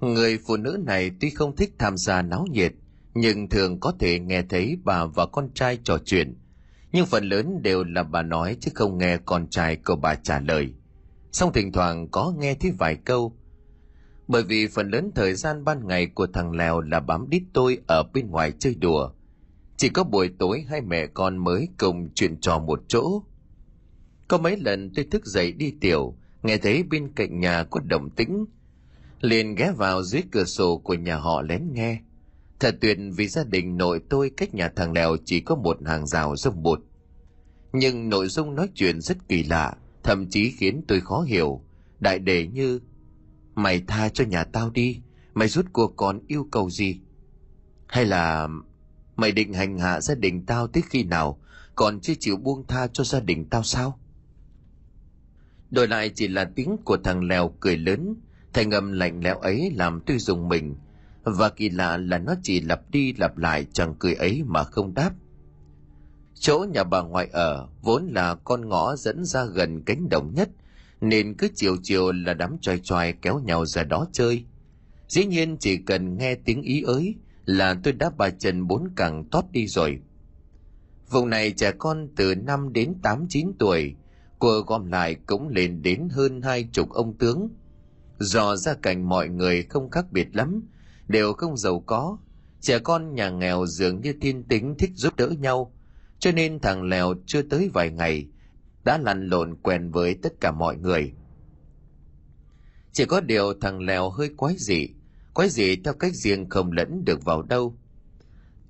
Người 0.00 0.38
phụ 0.46 0.56
nữ 0.56 0.78
này 0.86 1.10
tuy 1.20 1.30
không 1.30 1.56
thích 1.56 1.72
tham 1.78 1.96
gia 1.96 2.22
náo 2.22 2.46
nhiệt 2.50 2.72
nhưng 3.14 3.48
thường 3.48 3.80
có 3.80 3.92
thể 4.00 4.18
nghe 4.18 4.42
thấy 4.42 4.78
bà 4.84 5.04
và 5.04 5.26
con 5.26 5.48
trai 5.54 5.78
trò 5.84 5.98
chuyện. 6.04 6.38
Nhưng 6.92 7.06
phần 7.06 7.28
lớn 7.28 7.62
đều 7.62 7.84
là 7.84 8.02
bà 8.02 8.22
nói 8.22 8.56
chứ 8.60 8.70
không 8.74 8.98
nghe 8.98 9.16
con 9.24 9.46
trai 9.50 9.76
của 9.76 9.96
bà 9.96 10.14
trả 10.14 10.40
lời 10.40 10.74
song 11.32 11.52
thỉnh 11.52 11.72
thoảng 11.72 12.08
có 12.08 12.34
nghe 12.38 12.54
thấy 12.54 12.70
vài 12.78 12.96
câu. 12.96 13.36
Bởi 14.28 14.42
vì 14.42 14.66
phần 14.66 14.90
lớn 14.90 15.10
thời 15.14 15.34
gian 15.34 15.64
ban 15.64 15.86
ngày 15.86 16.06
của 16.06 16.26
thằng 16.26 16.52
lèo 16.52 16.80
là 16.80 17.00
bám 17.00 17.30
đít 17.30 17.42
tôi 17.52 17.78
ở 17.88 18.02
bên 18.14 18.30
ngoài 18.30 18.52
chơi 18.58 18.74
đùa. 18.74 19.10
Chỉ 19.76 19.88
có 19.88 20.04
buổi 20.04 20.30
tối 20.38 20.64
hai 20.68 20.80
mẹ 20.80 21.06
con 21.06 21.36
mới 21.36 21.68
cùng 21.78 22.08
chuyện 22.14 22.40
trò 22.40 22.58
một 22.58 22.82
chỗ. 22.88 23.22
Có 24.28 24.38
mấy 24.38 24.56
lần 24.56 24.90
tôi 24.94 25.04
thức 25.10 25.26
dậy 25.26 25.52
đi 25.52 25.74
tiểu, 25.80 26.16
nghe 26.42 26.56
thấy 26.56 26.82
bên 26.82 27.12
cạnh 27.12 27.40
nhà 27.40 27.64
có 27.64 27.80
động 27.80 28.10
tĩnh. 28.10 28.44
liền 29.20 29.54
ghé 29.54 29.72
vào 29.76 30.02
dưới 30.02 30.22
cửa 30.30 30.44
sổ 30.44 30.78
của 30.78 30.94
nhà 30.94 31.16
họ 31.16 31.42
lén 31.42 31.72
nghe. 31.72 32.00
Thật 32.60 32.76
tuyệt 32.80 32.98
vì 33.16 33.28
gia 33.28 33.44
đình 33.44 33.76
nội 33.76 34.00
tôi 34.08 34.30
cách 34.36 34.54
nhà 34.54 34.68
thằng 34.76 34.92
Lèo 34.92 35.16
chỉ 35.24 35.40
có 35.40 35.54
một 35.54 35.78
hàng 35.86 36.06
rào 36.06 36.36
rông 36.36 36.62
bột, 36.62 36.80
Nhưng 37.72 38.08
nội 38.08 38.28
dung 38.28 38.54
nói 38.54 38.68
chuyện 38.74 39.00
rất 39.00 39.28
kỳ 39.28 39.42
lạ, 39.42 39.76
thậm 40.02 40.26
chí 40.30 40.50
khiến 40.50 40.82
tôi 40.88 41.00
khó 41.00 41.22
hiểu. 41.22 41.64
Đại 42.00 42.18
đề 42.18 42.46
như, 42.46 42.80
mày 43.54 43.82
tha 43.86 44.08
cho 44.08 44.24
nhà 44.24 44.44
tao 44.44 44.70
đi, 44.70 45.00
mày 45.34 45.48
rút 45.48 45.66
cuộc 45.72 45.96
còn 45.96 46.20
yêu 46.26 46.48
cầu 46.50 46.70
gì? 46.70 47.00
Hay 47.86 48.04
là 48.04 48.48
mày 49.16 49.32
định 49.32 49.52
hành 49.52 49.78
hạ 49.78 50.00
gia 50.00 50.14
đình 50.14 50.46
tao 50.46 50.66
tới 50.66 50.82
khi 50.88 51.02
nào, 51.04 51.40
còn 51.74 52.00
chưa 52.00 52.14
chịu 52.20 52.36
buông 52.36 52.66
tha 52.66 52.86
cho 52.86 53.04
gia 53.04 53.20
đình 53.20 53.44
tao 53.44 53.62
sao? 53.62 53.98
đổi 55.70 55.88
lại 55.88 56.10
chỉ 56.14 56.28
là 56.28 56.44
tiếng 56.44 56.76
của 56.84 56.96
thằng 56.96 57.24
lèo 57.24 57.54
cười 57.60 57.76
lớn 57.76 58.14
thành 58.52 58.70
âm 58.70 58.92
lạnh 58.92 59.20
lẽo 59.24 59.38
ấy 59.38 59.72
làm 59.74 60.00
tôi 60.06 60.18
dùng 60.18 60.48
mình 60.48 60.76
và 61.22 61.48
kỳ 61.48 61.68
lạ 61.68 61.96
là 61.96 62.18
nó 62.18 62.34
chỉ 62.42 62.60
lặp 62.60 62.90
đi 62.90 63.12
lặp 63.12 63.36
lại 63.36 63.66
chẳng 63.72 63.94
cười 63.98 64.14
ấy 64.14 64.42
mà 64.46 64.64
không 64.64 64.94
đáp 64.94 65.12
chỗ 66.40 66.66
nhà 66.72 66.84
bà 66.84 67.02
ngoại 67.02 67.28
ở 67.32 67.68
vốn 67.82 68.06
là 68.12 68.34
con 68.34 68.68
ngõ 68.68 68.96
dẫn 68.96 69.24
ra 69.24 69.44
gần 69.44 69.82
cánh 69.82 70.08
đồng 70.08 70.34
nhất 70.34 70.48
nên 71.00 71.34
cứ 71.34 71.48
chiều 71.54 71.76
chiều 71.82 72.12
là 72.12 72.34
đám 72.34 72.58
choài 72.60 72.78
choài 72.78 73.14
kéo 73.22 73.38
nhau 73.38 73.66
ra 73.66 73.84
đó 73.84 74.06
chơi. 74.12 74.44
Dĩ 75.08 75.24
nhiên 75.24 75.56
chỉ 75.56 75.76
cần 75.76 76.18
nghe 76.18 76.34
tiếng 76.34 76.62
ý 76.62 76.82
ới 76.82 77.14
là 77.44 77.76
tôi 77.82 77.92
đã 77.92 78.10
bà 78.16 78.30
chân 78.30 78.66
bốn 78.66 78.88
cẳng 78.96 79.24
tót 79.24 79.44
đi 79.52 79.66
rồi. 79.66 80.00
Vùng 81.10 81.30
này 81.30 81.52
trẻ 81.52 81.72
con 81.78 82.08
từ 82.16 82.34
năm 82.34 82.72
đến 82.72 82.94
tám 83.02 83.26
chín 83.28 83.52
tuổi 83.58 83.94
của 84.38 84.62
gom 84.66 84.86
lại 84.86 85.16
cũng 85.26 85.48
lên 85.48 85.82
đến 85.82 86.08
hơn 86.10 86.42
hai 86.42 86.68
chục 86.72 86.90
ông 86.90 87.18
tướng. 87.18 87.48
Do 88.18 88.56
gia 88.56 88.74
cảnh 88.74 89.08
mọi 89.08 89.28
người 89.28 89.62
không 89.62 89.90
khác 89.90 90.12
biệt 90.12 90.28
lắm, 90.32 90.62
đều 91.08 91.32
không 91.32 91.56
giàu 91.56 91.80
có, 91.86 92.18
trẻ 92.60 92.78
con 92.78 93.14
nhà 93.14 93.30
nghèo 93.30 93.66
dường 93.66 94.00
như 94.00 94.14
thiên 94.20 94.42
tính 94.42 94.74
thích 94.78 94.90
giúp 94.94 95.16
đỡ 95.16 95.28
nhau, 95.28 95.72
cho 96.18 96.32
nên 96.32 96.60
thằng 96.60 96.82
Lèo 96.82 97.14
chưa 97.26 97.42
tới 97.42 97.70
vài 97.74 97.90
ngày, 97.90 98.26
đã 98.84 98.98
lăn 98.98 99.26
lộn 99.26 99.54
quen 99.54 99.90
với 99.90 100.14
tất 100.14 100.32
cả 100.40 100.52
mọi 100.52 100.76
người. 100.76 101.12
Chỉ 102.92 103.04
có 103.04 103.20
điều 103.20 103.54
thằng 103.60 103.80
Lèo 103.80 104.10
hơi 104.10 104.30
quái 104.36 104.54
dị, 104.58 104.88
quái 105.34 105.48
dị 105.48 105.76
theo 105.76 105.94
cách 105.94 106.14
riêng 106.14 106.48
không 106.50 106.72
lẫn 106.72 107.04
được 107.04 107.24
vào 107.24 107.42
đâu. 107.42 107.76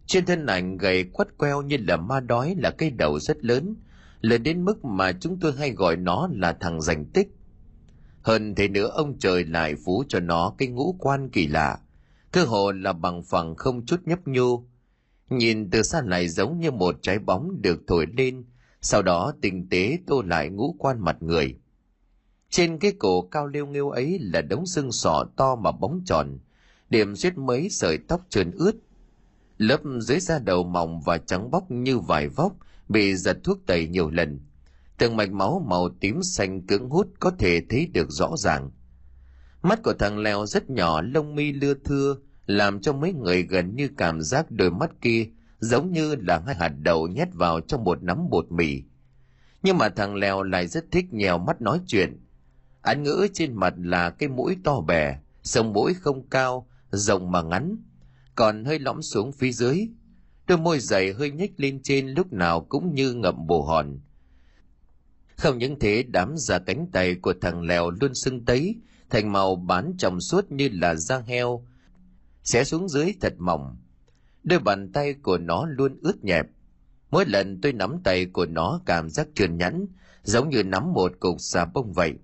Trên 0.07 0.25
thân 0.25 0.47
ảnh 0.47 0.77
gầy 0.77 1.05
quắt 1.05 1.39
queo 1.39 1.63
như 1.63 1.77
là 1.89 1.97
ma 1.97 2.21
đói 2.21 2.55
là 2.59 2.71
cây 2.71 2.91
đầu 2.91 3.19
rất 3.21 3.45
lớn, 3.45 3.77
lớn 4.21 4.43
đến 4.43 4.65
mức 4.65 4.85
mà 4.85 5.13
chúng 5.13 5.41
tôi 5.41 5.53
hay 5.53 5.71
gọi 5.71 5.97
nó 5.97 6.29
là 6.33 6.53
thằng 6.61 6.81
giành 6.81 7.05
tích. 7.05 7.29
Hơn 8.23 8.55
thế 8.55 8.69
nữa 8.69 8.91
ông 8.95 9.19
trời 9.19 9.45
lại 9.45 9.75
phú 9.85 10.05
cho 10.09 10.21
nó 10.21 10.55
cái 10.59 10.69
ngũ 10.69 10.97
quan 10.99 11.29
kỳ 11.31 11.47
lạ, 11.47 11.79
cơ 12.33 12.45
hồ 12.45 12.73
là 12.73 12.93
bằng 12.93 13.23
phẳng 13.23 13.57
không 13.57 13.87
chút 13.87 14.01
nhấp 14.05 14.29
nhô. 14.29 14.65
Nhìn 15.31 15.71
từ 15.71 15.83
xa 15.83 16.03
lại 16.03 16.29
giống 16.29 16.61
như 16.61 16.71
một 16.71 16.99
trái 17.03 17.19
bóng 17.19 17.63
được 17.63 17.81
thổi 17.87 18.07
lên, 18.17 18.45
sau 18.81 19.03
đó 19.03 19.33
tinh 19.41 19.69
tế 19.71 19.99
tô 20.07 20.23
lại 20.23 20.49
ngũ 20.49 20.77
quan 20.79 21.01
mặt 21.01 21.17
người. 21.21 21.57
Trên 22.51 22.79
cái 22.79 22.93
cổ 22.99 23.23
cao 23.23 23.47
liêu 23.47 23.67
nghêu 23.67 23.91
ấy 23.91 24.19
là 24.21 24.43
đống 24.43 24.67
xương 24.67 24.93
sọ 24.93 25.25
to 25.37 25.57
mà 25.57 25.73
bóng 25.73 26.03
tròn, 26.07 26.39
điểm 26.91 27.17
xuyết 27.17 27.39
mấy 27.39 27.69
sợi 27.71 27.99
tóc 27.99 28.27
trơn 28.29 28.51
ướt. 28.51 28.73
Lớp 29.59 29.81
dưới 30.01 30.21
da 30.21 30.39
đầu 30.39 30.65
mỏng 30.65 31.01
và 31.01 31.19
trắng 31.19 31.51
bóc 31.51 31.71
như 31.71 31.99
vải 31.99 32.29
vóc 32.29 32.53
bị 32.89 33.17
giật 33.17 33.39
thuốc 33.45 33.59
tẩy 33.67 33.89
nhiều 33.89 34.11
lần. 34.11 34.41
Từng 34.99 35.17
mạch 35.17 35.31
máu 35.31 35.65
màu 35.69 35.89
tím 36.01 36.23
xanh 36.23 36.67
cứng 36.67 36.89
hút 36.91 37.09
có 37.21 37.31
thể 37.39 37.61
thấy 37.69 37.87
được 37.87 38.11
rõ 38.11 38.37
ràng. 38.37 38.71
Mắt 39.63 39.81
của 39.83 39.93
thằng 39.99 40.19
Leo 40.19 40.47
rất 40.47 40.71
nhỏ, 40.71 41.01
lông 41.01 41.35
mi 41.35 41.53
lưa 41.53 41.75
thưa, 41.75 42.17
làm 42.49 42.81
cho 42.81 42.93
mấy 42.93 43.13
người 43.13 43.43
gần 43.43 43.77
như 43.77 43.89
cảm 43.97 44.23
giác 44.23 44.51
đôi 44.51 44.71
mắt 44.71 44.91
kia 45.01 45.27
giống 45.59 45.93
như 45.93 46.15
là 46.15 46.43
hai 46.47 46.55
hạt 46.55 46.69
đậu 46.83 47.07
nhét 47.07 47.29
vào 47.33 47.61
trong 47.61 47.85
một 47.85 48.03
nắm 48.03 48.31
bột 48.31 48.53
mì. 48.53 48.83
Nhưng 49.63 49.79
mà 49.79 49.89
thằng 49.89 50.15
Lèo 50.15 50.43
lại 50.43 50.67
rất 50.67 50.85
thích 50.91 51.13
nhèo 51.13 51.39
mắt 51.39 51.61
nói 51.61 51.81
chuyện. 51.87 52.21
Án 52.83 53.03
ngữ 53.03 53.29
trên 53.33 53.55
mặt 53.55 53.75
là 53.77 54.11
cái 54.11 54.29
mũi 54.29 54.57
to 54.65 54.81
bè, 54.81 55.19
sống 55.43 55.73
mũi 55.73 55.95
không 55.95 56.29
cao, 56.29 56.67
rộng 56.91 57.31
mà 57.31 57.43
ngắn, 57.43 57.77
còn 58.35 58.65
hơi 58.65 58.79
lõm 58.79 59.03
xuống 59.03 59.33
phía 59.33 59.53
dưới. 59.53 59.89
Đôi 60.47 60.59
môi 60.59 60.81
dày 60.81 61.13
hơi 61.13 61.31
nhếch 61.31 61.61
lên 61.61 61.81
trên 61.83 62.09
lúc 62.09 62.33
nào 62.33 62.61
cũng 62.61 62.95
như 62.95 63.13
ngậm 63.13 63.47
bồ 63.47 63.63
hòn. 63.63 63.99
Không 65.37 65.59
những 65.59 65.79
thế 65.79 66.03
đám 66.03 66.35
da 66.37 66.59
cánh 66.59 66.87
tay 66.93 67.15
của 67.15 67.35
thằng 67.41 67.63
Lèo 67.63 67.91
luôn 67.91 68.15
sưng 68.15 68.45
tấy, 68.45 68.77
thành 69.11 69.33
màu 69.33 69.57
bán 69.57 69.95
trong 69.99 70.21
suốt 70.21 70.53
như 70.53 70.69
là 70.73 70.95
da 70.95 71.19
heo, 71.19 71.65
xé 72.49 72.65
xuống 72.65 72.89
dưới 72.89 73.15
thật 73.21 73.35
mỏng. 73.39 73.77
Đôi 74.45 74.59
bàn 74.59 74.93
tay 74.93 75.15
của 75.15 75.39
nó 75.39 75.67
luôn 75.67 75.99
ướt 76.03 76.25
nhẹp. 76.25 76.47
Mỗi 77.11 77.27
lần 77.27 77.61
tôi 77.61 77.73
nắm 77.73 77.97
tay 78.05 78.27
của 78.27 78.47
nó 78.47 78.81
cảm 78.87 79.11
giác 79.11 79.29
trơn 79.35 79.59
nhẵn, 79.59 79.87
giống 80.23 80.49
như 80.49 80.63
nắm 80.63 80.93
một 80.93 81.13
cục 81.21 81.41
xà 81.41 81.65
bông 81.65 81.93
vậy. 81.93 82.15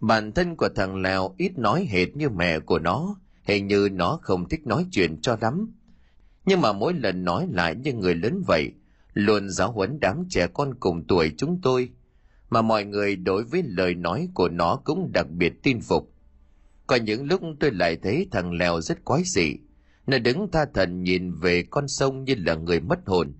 Bản 0.00 0.32
thân 0.32 0.56
của 0.56 0.68
thằng 0.68 1.02
Lèo 1.02 1.34
ít 1.36 1.58
nói 1.58 1.86
hệt 1.90 2.16
như 2.16 2.28
mẹ 2.28 2.58
của 2.58 2.78
nó, 2.78 3.16
hình 3.42 3.66
như 3.66 3.88
nó 3.92 4.18
không 4.22 4.48
thích 4.48 4.66
nói 4.66 4.86
chuyện 4.90 5.20
cho 5.20 5.36
lắm. 5.40 5.72
Nhưng 6.44 6.60
mà 6.60 6.72
mỗi 6.72 6.94
lần 6.94 7.24
nói 7.24 7.48
lại 7.50 7.74
như 7.74 7.92
người 7.92 8.14
lớn 8.14 8.42
vậy, 8.46 8.72
luôn 9.12 9.50
giáo 9.50 9.72
huấn 9.72 10.00
đám 10.00 10.24
trẻ 10.30 10.46
con 10.46 10.74
cùng 10.80 11.06
tuổi 11.06 11.32
chúng 11.38 11.60
tôi, 11.62 11.90
mà 12.50 12.62
mọi 12.62 12.84
người 12.84 13.16
đối 13.16 13.44
với 13.44 13.62
lời 13.66 13.94
nói 13.94 14.28
của 14.34 14.48
nó 14.48 14.76
cũng 14.84 15.10
đặc 15.12 15.30
biệt 15.30 15.62
tin 15.62 15.80
phục. 15.80 16.12
Có 16.88 16.96
những 16.96 17.24
lúc 17.24 17.40
tôi 17.60 17.70
lại 17.70 17.96
thấy 18.02 18.28
thằng 18.30 18.52
Lèo 18.52 18.80
rất 18.80 19.04
quái 19.04 19.22
dị, 19.24 19.56
nó 20.06 20.18
đứng 20.18 20.50
tha 20.52 20.66
thần 20.74 21.02
nhìn 21.02 21.32
về 21.32 21.62
con 21.70 21.88
sông 21.88 22.24
như 22.24 22.34
là 22.38 22.54
người 22.54 22.80
mất 22.80 22.98
hồn. 23.06 23.34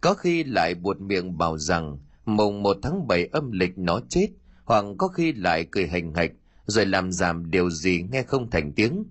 Có 0.00 0.14
khi 0.14 0.44
lại 0.44 0.74
buột 0.74 1.00
miệng 1.00 1.38
bảo 1.38 1.58
rằng 1.58 1.98
mùng 2.24 2.62
một 2.62 2.76
tháng 2.82 3.06
bảy 3.06 3.28
âm 3.32 3.52
lịch 3.52 3.78
nó 3.78 4.00
chết, 4.08 4.28
hoặc 4.64 4.84
có 4.98 5.08
khi 5.08 5.32
lại 5.32 5.66
cười 5.70 5.86
hành 5.86 6.14
hạch, 6.14 6.32
rồi 6.66 6.86
làm 6.86 7.12
giảm 7.12 7.50
điều 7.50 7.70
gì 7.70 8.04
nghe 8.12 8.22
không 8.22 8.50
thành 8.50 8.72
tiếng. 8.72 9.04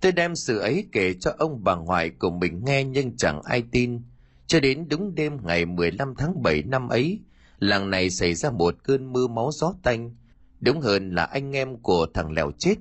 Tôi 0.00 0.12
đem 0.12 0.36
sự 0.36 0.58
ấy 0.58 0.88
kể 0.92 1.14
cho 1.20 1.34
ông 1.38 1.64
bà 1.64 1.74
ngoại 1.74 2.10
của 2.10 2.30
mình 2.30 2.64
nghe 2.64 2.84
nhưng 2.84 3.16
chẳng 3.16 3.42
ai 3.44 3.62
tin. 3.72 4.02
Cho 4.46 4.60
đến 4.60 4.88
đúng 4.88 5.14
đêm 5.14 5.38
ngày 5.42 5.66
15 5.66 6.14
tháng 6.18 6.42
7 6.42 6.62
năm 6.62 6.88
ấy, 6.88 7.20
làng 7.58 7.90
này 7.90 8.10
xảy 8.10 8.34
ra 8.34 8.50
một 8.50 8.74
cơn 8.82 9.12
mưa 9.12 9.26
máu 9.26 9.50
gió 9.52 9.74
tanh. 9.82 10.14
Đúng 10.60 10.80
hơn 10.80 11.14
là 11.14 11.24
anh 11.24 11.56
em 11.56 11.76
của 11.76 12.06
thằng 12.14 12.32
Lèo 12.32 12.50
chết. 12.58 12.74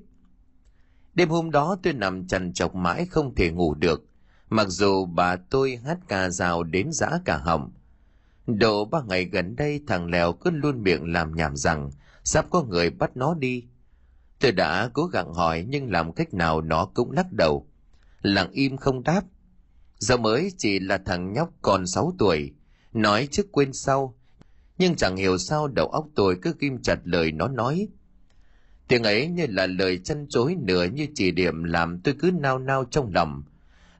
Đêm 1.13 1.29
hôm 1.29 1.51
đó 1.51 1.77
tôi 1.83 1.93
nằm 1.93 2.27
chằn 2.27 2.53
chọc 2.53 2.75
mãi 2.75 3.05
không 3.05 3.36
thể 3.36 3.51
ngủ 3.51 3.74
được. 3.74 4.05
Mặc 4.50 4.67
dù 4.69 5.05
bà 5.05 5.36
tôi 5.36 5.79
hát 5.86 5.98
ca 6.07 6.29
rào 6.29 6.63
đến 6.63 6.91
giã 6.91 7.09
cả 7.25 7.38
họng. 7.38 7.71
Độ 8.48 8.86
ba 8.86 9.01
ngày 9.07 9.25
gần 9.25 9.55
đây 9.55 9.81
thằng 9.88 10.09
Lèo 10.09 10.33
cứ 10.33 10.50
luôn 10.50 10.83
miệng 10.83 11.13
làm 11.13 11.36
nhảm 11.36 11.55
rằng 11.55 11.91
sắp 12.24 12.45
có 12.50 12.63
người 12.63 12.89
bắt 12.89 13.17
nó 13.17 13.33
đi. 13.33 13.63
Tôi 14.39 14.51
đã 14.51 14.89
cố 14.93 15.05
gắng 15.05 15.33
hỏi 15.33 15.65
nhưng 15.69 15.91
làm 15.91 16.12
cách 16.12 16.33
nào 16.33 16.62
nó 16.62 16.86
cũng 16.86 17.12
lắc 17.12 17.33
đầu. 17.33 17.67
Lặng 18.21 18.51
im 18.51 18.77
không 18.77 19.03
đáp. 19.03 19.21
Giờ 20.00 20.17
mới 20.17 20.51
chỉ 20.57 20.79
là 20.79 20.98
thằng 20.98 21.33
nhóc 21.33 21.50
còn 21.62 21.88
6 21.88 22.13
tuổi, 22.17 22.53
nói 22.93 23.27
trước 23.31 23.51
quên 23.51 23.74
sau. 23.74 24.19
Nhưng 24.79 24.95
chẳng 24.95 25.15
hiểu 25.15 25.38
sao 25.38 25.67
đầu 25.67 25.88
óc 25.88 26.07
tôi 26.15 26.38
cứ 26.41 26.53
kim 26.53 26.81
chặt 26.81 27.00
lời 27.03 27.31
nó 27.31 27.48
nói. 27.48 27.88
Tiếng 28.88 29.03
ấy 29.03 29.27
như 29.27 29.45
là 29.50 29.67
lời 29.67 30.00
chân 30.03 30.27
chối 30.29 30.55
nửa 30.59 30.86
như 30.86 31.07
chỉ 31.15 31.31
điểm 31.31 31.63
làm 31.63 32.00
tôi 32.00 32.15
cứ 32.19 32.31
nao 32.31 32.59
nao 32.59 32.86
trong 32.86 33.13
lòng. 33.13 33.43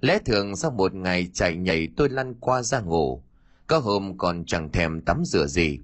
Lẽ 0.02 0.20
thường 0.26 0.56
sau 0.56 0.72
một 0.72 0.94
ngày 0.94 1.30
chạy 1.34 1.56
nhảy 1.56 1.88
tôi 1.98 2.10
lăn 2.10 2.34
qua 2.40 2.62
ra 2.62 2.80
ngủ. 2.80 3.24
Có 3.68 3.80
hôm 3.80 4.18
còn 4.18 4.46
chẳng 4.46 4.72
thèm 4.72 5.02
tắm 5.02 5.26
rửa 5.26 5.46
gì. 5.48 5.80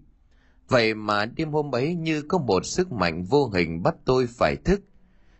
Vậy 0.69 0.93
mà 0.93 1.25
đêm 1.25 1.51
hôm 1.51 1.75
ấy 1.75 1.95
như 1.95 2.21
có 2.21 2.37
một 2.37 2.65
sức 2.65 2.91
mạnh 2.91 3.23
vô 3.23 3.49
hình 3.49 3.83
bắt 3.83 3.95
tôi 4.05 4.27
phải 4.27 4.55
thức. 4.55 4.81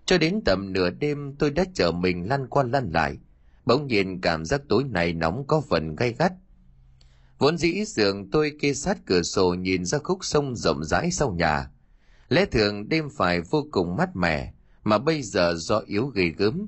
Cho 0.05 0.17
đến 0.17 0.41
tầm 0.45 0.73
nửa 0.73 0.89
đêm 0.89 1.35
tôi 1.39 1.51
đã 1.51 1.63
chở 1.73 1.91
mình 1.91 2.29
lăn 2.29 2.47
qua 2.47 2.63
lăn 2.63 2.89
lại. 2.93 3.17
Bỗng 3.65 3.87
nhiên 3.87 4.21
cảm 4.21 4.45
giác 4.45 4.61
tối 4.69 4.83
này 4.83 5.13
nóng 5.13 5.47
có 5.47 5.61
phần 5.69 5.95
gay 5.95 6.13
gắt. 6.19 6.33
Vốn 7.37 7.57
dĩ 7.57 7.85
giường 7.85 8.29
tôi 8.31 8.51
kê 8.61 8.73
sát 8.73 8.97
cửa 9.05 9.21
sổ 9.21 9.53
nhìn 9.53 9.85
ra 9.85 9.97
khúc 9.97 10.25
sông 10.25 10.55
rộng 10.55 10.83
rãi 10.83 11.11
sau 11.11 11.31
nhà. 11.31 11.71
Lẽ 12.29 12.45
thường 12.45 12.89
đêm 12.89 13.09
phải 13.17 13.41
vô 13.41 13.67
cùng 13.71 13.95
mát 13.95 14.15
mẻ, 14.15 14.53
mà 14.83 14.97
bây 14.97 15.21
giờ 15.21 15.53
do 15.57 15.79
yếu 15.85 16.05
gầy 16.07 16.29
gớm. 16.37 16.67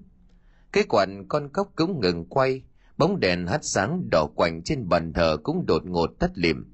Cái 0.71 0.83
quạt 0.83 1.09
con 1.29 1.49
cốc 1.49 1.71
cũng 1.75 2.01
ngừng 2.01 2.25
quay, 2.25 2.61
bóng 2.97 3.19
đèn 3.19 3.47
hắt 3.47 3.65
sáng 3.65 4.09
đỏ 4.11 4.27
quạnh 4.35 4.61
trên 4.63 4.89
bàn 4.89 5.13
thờ 5.13 5.37
cũng 5.43 5.65
đột 5.65 5.85
ngột 5.85 6.07
tắt 6.19 6.31
lịm 6.35 6.65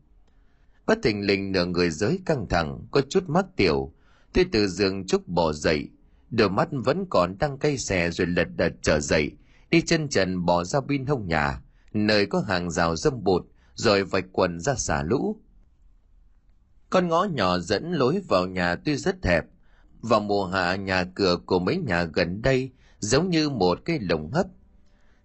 bất 0.86 1.00
thình 1.04 1.26
lình 1.26 1.52
nửa 1.52 1.66
người 1.66 1.90
giới 1.90 2.20
căng 2.26 2.48
thẳng 2.50 2.88
có 2.92 3.02
chút 3.10 3.24
mắc 3.28 3.46
tiểu 3.56 3.94
tôi 4.34 4.46
từ 4.52 4.68
giường 4.68 5.08
trúc 5.08 5.28
bỏ 5.28 5.54
dậy 5.54 5.90
đôi 6.30 6.50
mắt 6.50 6.70
vẫn 6.72 7.06
còn 7.10 7.38
đang 7.40 7.58
cay 7.58 7.78
xè 7.78 8.10
rồi 8.12 8.28
lật 8.28 8.48
đật 8.56 8.74
trở 8.82 9.00
dậy 9.00 9.32
đi 9.70 9.82
chân 9.82 10.10
trần 10.10 10.46
bỏ 10.46 10.64
ra 10.64 10.82
bên 10.82 11.06
hông 11.06 11.28
nhà 11.28 11.62
nơi 11.94 12.26
có 12.26 12.40
hàng 12.40 12.72
rào 12.72 12.96
dâm 12.96 13.24
bột 13.24 13.46
rồi 13.76 14.04
vạch 14.04 14.26
quần 14.32 14.60
ra 14.60 14.76
xả 14.76 15.04
lũ 15.04 15.38
con 16.90 17.08
ngõ 17.08 17.24
nhỏ 17.24 17.60
dẫn 17.60 17.92
lối 17.92 18.22
vào 18.28 18.48
nhà 18.48 18.76
tuy 18.76 18.96
rất 18.96 19.26
hẹp, 19.26 19.46
vào 20.02 20.20
mùa 20.20 20.46
hạ 20.46 20.76
nhà 20.76 21.04
cửa 21.16 21.38
của 21.46 21.60
mấy 21.60 21.78
nhà 21.78 22.04
gần 22.04 22.42
đây 22.42 22.72
giống 23.00 23.30
như 23.30 23.50
một 23.50 23.80
cái 23.86 24.00
lồng 24.02 24.32
hấp 24.32 24.48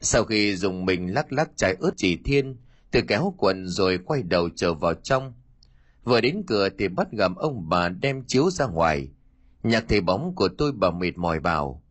sau 0.00 0.24
khi 0.24 0.56
dùng 0.56 0.84
mình 0.84 1.14
lắc 1.14 1.32
lắc 1.32 1.50
trái 1.56 1.76
ớt 1.80 1.90
chỉ 1.96 2.16
thiên, 2.24 2.56
tôi 2.90 3.02
kéo 3.08 3.34
quần 3.38 3.68
rồi 3.68 3.98
quay 3.98 4.22
đầu 4.22 4.48
trở 4.56 4.74
vào 4.74 4.94
trong 4.94 5.32
Vừa 6.04 6.20
đến 6.20 6.42
cửa 6.46 6.68
thì 6.78 6.88
bắt 6.88 7.12
gặp 7.12 7.32
ông 7.36 7.68
bà 7.68 7.88
đem 7.88 8.24
chiếu 8.26 8.50
ra 8.50 8.66
ngoài. 8.66 9.08
Nhạc 9.62 9.84
thầy 9.88 10.00
bóng 10.00 10.34
của 10.34 10.48
tôi 10.58 10.72
bà 10.72 10.90
mệt 10.90 11.18
mỏi 11.18 11.40
bảo. 11.40 11.82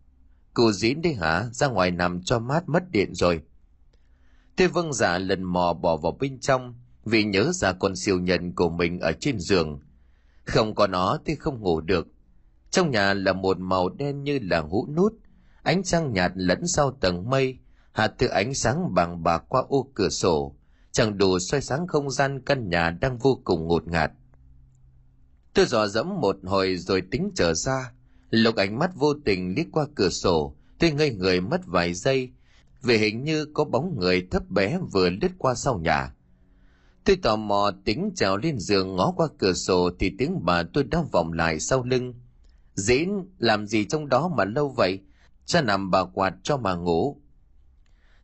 Cô 0.53 0.71
dín 0.71 1.01
đi 1.01 1.13
hả? 1.13 1.43
Ra 1.51 1.67
ngoài 1.67 1.91
nằm 1.91 2.23
cho 2.23 2.39
mát 2.39 2.69
mất 2.69 2.91
điện 2.91 3.15
rồi. 3.15 3.41
Tôi 4.57 4.67
vâng 4.67 4.93
dạ 4.93 5.17
lần 5.17 5.43
mò 5.43 5.73
bỏ 5.73 5.97
vào 5.97 6.17
bên 6.19 6.39
trong 6.39 6.75
vì 7.05 7.23
nhớ 7.23 7.51
ra 7.53 7.73
con 7.73 7.95
siêu 7.95 8.19
nhân 8.19 8.55
của 8.55 8.69
mình 8.69 8.99
ở 8.99 9.11
trên 9.19 9.39
giường. 9.39 9.79
Không 10.45 10.75
có 10.75 10.87
nó 10.87 11.19
thì 11.25 11.35
không 11.35 11.61
ngủ 11.61 11.81
được. 11.81 12.07
Trong 12.71 12.91
nhà 12.91 13.13
là 13.13 13.33
một 13.33 13.59
màu 13.59 13.89
đen 13.89 14.23
như 14.23 14.39
là 14.41 14.59
hũ 14.59 14.87
nút, 14.95 15.13
ánh 15.63 15.83
trăng 15.83 16.13
nhạt 16.13 16.31
lẫn 16.35 16.67
sau 16.67 16.91
tầng 16.91 17.29
mây, 17.29 17.57
hạt 17.91 18.07
từ 18.07 18.27
ánh 18.27 18.53
sáng 18.53 18.93
bằng 18.93 19.23
bạc 19.23 19.43
qua 19.49 19.63
ô 19.69 19.91
cửa 19.93 20.09
sổ, 20.09 20.55
chẳng 20.91 21.17
đủ 21.17 21.39
soi 21.39 21.61
sáng 21.61 21.87
không 21.87 22.09
gian 22.09 22.41
căn 22.45 22.69
nhà 22.69 22.89
đang 22.89 23.17
vô 23.17 23.41
cùng 23.43 23.67
ngột 23.67 23.87
ngạt. 23.87 24.11
Tôi 25.53 25.65
dò 25.65 25.87
dẫm 25.87 26.21
một 26.21 26.35
hồi 26.43 26.77
rồi 26.77 27.01
tính 27.11 27.31
trở 27.35 27.53
ra, 27.53 27.91
lục 28.29 28.55
ánh 28.55 28.79
mắt 28.79 28.91
vô 28.95 29.13
tình 29.25 29.53
liếc 29.57 29.67
qua 29.71 29.85
cửa 29.95 30.09
sổ, 30.09 30.55
tôi 30.79 30.91
ngây 30.91 31.15
người 31.15 31.41
mất 31.41 31.61
vài 31.65 31.93
giây, 31.93 32.31
vì 32.81 32.97
hình 32.97 33.23
như 33.23 33.45
có 33.45 33.63
bóng 33.63 33.99
người 33.99 34.27
thấp 34.31 34.49
bé 34.49 34.79
vừa 34.91 35.09
lướt 35.09 35.31
qua 35.37 35.55
sau 35.55 35.79
nhà. 35.79 36.13
Tôi 37.05 37.15
tò 37.15 37.35
mò 37.35 37.71
tính 37.85 38.11
trèo 38.15 38.37
lên 38.37 38.59
giường 38.59 38.95
ngó 38.95 39.13
qua 39.17 39.27
cửa 39.37 39.53
sổ 39.53 39.89
thì 39.99 40.11
tiếng 40.17 40.45
bà 40.45 40.63
tôi 40.73 40.83
đã 40.83 41.01
vọng 41.11 41.33
lại 41.33 41.59
sau 41.59 41.83
lưng. 41.83 42.13
Dĩ 42.75 43.05
làm 43.37 43.67
gì 43.67 43.85
trong 43.85 44.09
đó 44.09 44.27
mà 44.37 44.45
lâu 44.45 44.69
vậy? 44.69 44.99
Cha 45.45 45.61
nằm 45.61 45.91
bà 45.91 46.03
quạt 46.03 46.33
cho 46.43 46.57
mà 46.57 46.73
ngủ. 46.75 47.21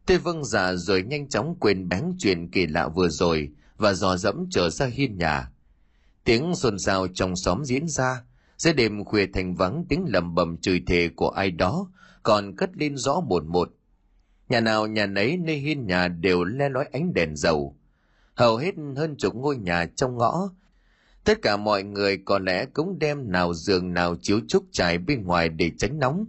Tôi 0.06 0.18
vâng 0.18 0.44
dạ 0.44 0.74
rồi 0.74 1.04
nhanh 1.04 1.30
chóng 1.30 1.56
quên 1.60 1.90
bén 1.90 2.04
chuyện 2.20 2.52
kỳ 2.52 2.68
lạ 2.68 2.88
vừa 2.88 3.10
rồi 3.10 3.50
và 3.78 3.94
dò 3.94 4.18
dẫm 4.18 4.48
trở 4.52 4.70
ra 4.70 4.86
hiên 4.86 5.18
nhà. 5.18 5.52
Tiếng 6.24 6.56
xôn 6.56 6.80
xao 6.80 7.08
trong 7.08 7.36
xóm 7.36 7.66
diễn 7.66 7.88
ra, 7.88 8.24
giữa 8.58 8.74
đêm 8.74 9.06
khuya 9.06 9.26
thành 9.34 9.56
vắng 9.56 9.86
tiếng 9.90 10.06
lầm 10.08 10.36
bầm 10.36 10.58
chửi 10.58 10.84
thề 10.88 11.10
của 11.16 11.30
ai 11.30 11.52
đó 11.52 11.88
còn 12.24 12.56
cất 12.56 12.70
lên 12.78 12.98
rõ 12.98 13.20
một 13.20 13.46
một. 13.46 13.70
Nhà 14.54 14.60
nào 14.60 14.88
nhà 14.88 15.06
nấy 15.06 15.38
nơi 15.38 15.56
hiên 15.56 15.88
nhà 15.88 16.08
đều 16.08 16.44
le 16.44 16.70
lói 16.70 16.86
ánh 16.92 17.14
đèn 17.14 17.36
dầu. 17.36 17.76
Hầu 18.36 18.58
hết 18.58 18.76
hơn 18.96 19.16
chục 19.18 19.36
ngôi 19.36 19.58
nhà 19.58 19.86
trong 19.96 20.18
ngõ. 20.18 20.50
Tất 21.24 21.42
cả 21.42 21.58
mọi 21.58 21.84
người 21.84 22.18
có 22.18 22.40
lẽ 22.40 22.66
cũng 22.74 23.00
đem 23.00 23.32
nào 23.32 23.54
giường 23.54 23.94
nào 23.94 24.16
chiếu 24.22 24.40
trúc 24.48 24.64
trải 24.72 24.98
bên 24.98 25.24
ngoài 25.24 25.50
để 25.50 25.72
tránh 25.78 26.00
nóng. 26.00 26.26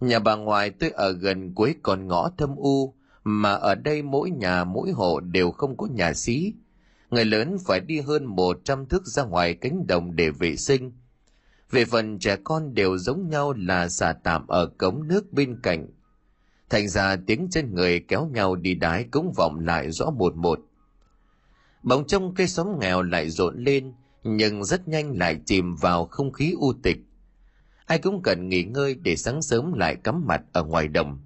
Nhà 0.00 0.18
bà 0.18 0.36
ngoại 0.36 0.70
tôi 0.70 0.90
ở 0.90 1.12
gần 1.12 1.54
cuối 1.54 1.74
con 1.82 2.06
ngõ 2.06 2.30
thâm 2.38 2.56
u, 2.56 2.94
mà 3.24 3.52
ở 3.52 3.74
đây 3.74 4.02
mỗi 4.02 4.30
nhà 4.30 4.64
mỗi 4.64 4.90
hộ 4.90 5.20
đều 5.20 5.50
không 5.50 5.76
có 5.76 5.86
nhà 5.86 6.14
xí. 6.14 6.54
Người 7.10 7.24
lớn 7.24 7.56
phải 7.66 7.80
đi 7.80 8.00
hơn 8.00 8.24
một 8.24 8.60
trăm 8.64 8.86
thước 8.86 9.06
ra 9.06 9.24
ngoài 9.24 9.54
cánh 9.54 9.86
đồng 9.86 10.16
để 10.16 10.30
vệ 10.30 10.56
sinh. 10.56 10.92
Về 11.70 11.84
phần 11.84 12.18
trẻ 12.18 12.36
con 12.44 12.74
đều 12.74 12.98
giống 12.98 13.28
nhau 13.28 13.52
là 13.52 13.88
xả 13.88 14.12
tạm 14.12 14.46
ở 14.46 14.66
cống 14.66 15.08
nước 15.08 15.32
bên 15.32 15.60
cạnh. 15.62 15.86
Thành 16.72 16.88
ra 16.88 17.16
tiếng 17.26 17.48
chân 17.50 17.74
người 17.74 18.00
kéo 18.00 18.26
nhau 18.26 18.56
đi 18.56 18.74
đái 18.74 19.04
cũng 19.10 19.32
vọng 19.36 19.58
lại 19.58 19.90
rõ 19.90 20.10
một 20.10 20.36
một. 20.36 20.60
bóng 21.82 22.06
trong 22.06 22.34
cây 22.34 22.46
xóm 22.46 22.78
nghèo 22.80 23.02
lại 23.02 23.30
rộn 23.30 23.64
lên, 23.64 23.92
nhưng 24.22 24.64
rất 24.64 24.88
nhanh 24.88 25.18
lại 25.18 25.40
chìm 25.46 25.76
vào 25.76 26.04
không 26.04 26.32
khí 26.32 26.54
u 26.58 26.72
tịch 26.82 26.98
ai 27.92 27.98
cũng 27.98 28.22
cần 28.22 28.48
nghỉ 28.48 28.62
ngơi 28.62 28.94
để 28.94 29.16
sáng 29.16 29.42
sớm 29.42 29.72
lại 29.72 29.96
cắm 29.96 30.26
mặt 30.26 30.42
ở 30.52 30.64
ngoài 30.64 30.88
đồng. 30.88 31.18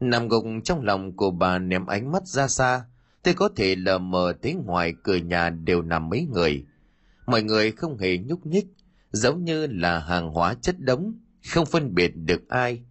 Nằm 0.00 0.28
gục 0.28 0.44
trong 0.64 0.84
lòng 0.84 1.16
của 1.16 1.30
bà 1.30 1.58
ném 1.58 1.86
ánh 1.86 2.12
mắt 2.12 2.26
ra 2.26 2.48
xa, 2.48 2.84
tôi 3.22 3.34
có 3.34 3.48
thể 3.56 3.76
lờ 3.76 3.98
mờ 3.98 4.32
thấy 4.42 4.54
ngoài 4.54 4.94
cửa 5.02 5.16
nhà 5.16 5.50
đều 5.50 5.82
nằm 5.82 6.08
mấy 6.08 6.26
người. 6.32 6.64
Mọi 7.26 7.42
người 7.42 7.72
không 7.72 7.98
hề 7.98 8.18
nhúc 8.18 8.46
nhích, 8.46 8.66
giống 9.12 9.44
như 9.44 9.66
là 9.66 9.98
hàng 9.98 10.28
hóa 10.30 10.54
chất 10.54 10.80
đống, 10.80 11.14
không 11.52 11.66
phân 11.66 11.94
biệt 11.94 12.08
được 12.16 12.48
ai. 12.48 12.82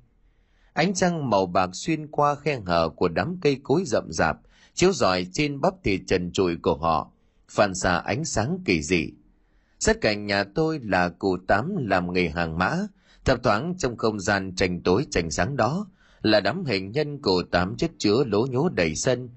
Ánh 0.74 0.94
trăng 0.94 1.30
màu 1.30 1.46
bạc 1.46 1.70
xuyên 1.74 2.08
qua 2.08 2.36
khe 2.36 2.60
hở 2.66 2.90
của 2.90 3.08
đám 3.08 3.38
cây 3.42 3.60
cối 3.64 3.84
rậm 3.86 4.12
rạp, 4.12 4.38
chiếu 4.74 4.92
rọi 4.94 5.28
trên 5.34 5.62
bắp 5.62 5.74
thịt 5.84 6.02
trần 6.08 6.32
trụi 6.32 6.56
của 6.62 6.76
họ, 6.76 7.12
phản 7.50 7.76
xạ 7.76 7.98
ánh 7.98 8.26
sáng 8.26 8.60
kỳ 8.66 8.82
dị. 8.82 9.12
Sát 9.80 10.02
cạnh 10.02 10.26
nhà 10.26 10.44
tôi 10.44 10.80
là 10.84 11.10
cụ 11.10 11.38
tám 11.48 11.76
làm 11.80 12.14
nghề 12.14 12.30
hàng 12.30 12.58
mã, 12.58 12.78
thập 13.26 13.44
thoáng 13.44 13.76
trong 13.78 13.98
không 13.98 14.20
gian 14.20 14.56
tranh 14.56 14.82
tối 14.82 15.06
tranh 15.12 15.32
sáng 15.32 15.58
đó 15.58 15.88
là 16.22 16.40
đám 16.40 16.66
hình 16.66 16.92
nhân 16.92 17.22
cụ 17.22 17.42
tám 17.52 17.76
chất 17.78 17.92
chứa 17.98 18.24
lố 18.24 18.46
nhố 18.46 18.70
đầy 18.70 18.96
sân. 18.96 19.30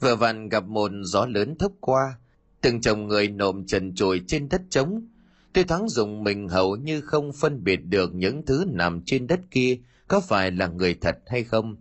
Vừa 0.00 0.16
vặn 0.16 0.48
gặp 0.48 0.64
một 0.64 0.90
gió 1.02 1.26
lớn 1.26 1.56
thốc 1.58 1.72
qua, 1.80 2.18
từng 2.60 2.80
chồng 2.80 3.06
người 3.06 3.28
nộm 3.28 3.66
trần 3.66 3.94
trụi 3.94 4.20
trên 4.26 4.48
đất 4.48 4.62
trống. 4.70 5.08
Tôi 5.52 5.64
thoáng 5.64 5.88
dùng 5.88 6.24
mình 6.24 6.48
hầu 6.48 6.76
như 6.76 7.00
không 7.00 7.32
phân 7.32 7.64
biệt 7.64 7.76
được 7.76 8.14
những 8.14 8.46
thứ 8.46 8.64
nằm 8.68 9.02
trên 9.06 9.26
đất 9.26 9.40
kia 9.50 9.78
có 10.08 10.20
phải 10.20 10.50
là 10.50 10.66
người 10.66 10.94
thật 10.94 11.18
hay 11.26 11.44
không. 11.44 11.76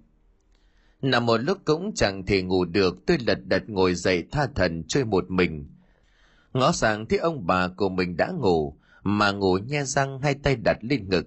Nằm 1.02 1.26
một 1.26 1.38
lúc 1.38 1.58
cũng 1.66 1.92
chẳng 1.96 2.26
thể 2.26 2.42
ngủ 2.42 2.66
được, 2.66 3.06
tôi 3.06 3.18
lật 3.28 3.40
đật 3.46 3.70
ngồi 3.70 3.96
dậy 3.96 4.24
tha 4.32 4.48
thần 4.56 4.84
chơi 4.88 5.06
một 5.06 5.32
mình. 5.32 5.68
Ngó 6.54 6.72
sang 6.72 7.06
thấy 7.06 7.20
ông 7.20 7.48
bà 7.48 7.68
của 7.68 7.90
mình 7.90 8.18
đã 8.18 8.32
ngủ, 8.40 8.78
mà 9.04 9.32
ngủ 9.32 9.58
nhe 9.58 9.84
răng 9.84 10.20
hai 10.22 10.34
tay 10.34 10.56
đặt 10.56 10.78
lên 10.82 11.10
ngực. 11.10 11.26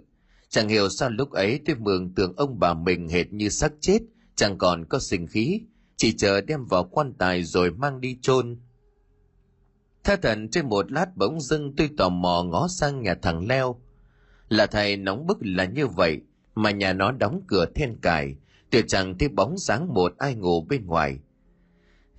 Chẳng 0.49 0.69
hiểu 0.69 0.89
sao 0.89 1.11
lúc 1.11 1.31
ấy 1.31 1.61
tôi 1.67 1.77
mường 1.77 2.15
tưởng 2.15 2.33
ông 2.37 2.59
bà 2.59 2.75
mình 2.75 3.09
hệt 3.09 3.33
như 3.33 3.49
xác 3.49 3.73
chết, 3.81 3.99
chẳng 4.35 4.59
còn 4.59 4.85
có 4.85 4.99
sinh 4.99 5.27
khí, 5.27 5.61
chỉ 5.97 6.13
chờ 6.13 6.41
đem 6.41 6.65
vào 6.65 6.85
quan 6.85 7.13
tài 7.19 7.45
rồi 7.45 7.71
mang 7.71 8.01
đi 8.01 8.19
chôn. 8.23 8.57
Tha 10.05 10.17
thần 10.17 10.49
trên 10.49 10.69
một 10.69 10.93
lát 10.93 11.17
bỗng 11.17 11.41
dưng 11.41 11.77
tôi 11.77 11.91
tò 11.97 12.09
mò 12.09 12.43
ngó 12.43 12.69
sang 12.69 13.03
nhà 13.03 13.15
thằng 13.23 13.49
Leo. 13.49 13.81
Là 14.49 14.67
thầy 14.67 14.97
nóng 14.97 15.27
bức 15.27 15.39
là 15.41 15.65
như 15.65 15.87
vậy, 15.87 16.21
mà 16.55 16.71
nhà 16.71 16.93
nó 16.93 17.13
đóng 17.13 17.43
cửa 17.47 17.67
then 17.75 17.97
cài, 18.03 18.37
tuyệt 18.71 18.85
chẳng 18.89 19.19
thấy 19.19 19.29
bóng 19.29 19.59
dáng 19.59 19.95
một 19.95 20.15
ai 20.19 20.35
ngủ 20.35 20.67
bên 20.69 20.87
ngoài. 20.87 21.19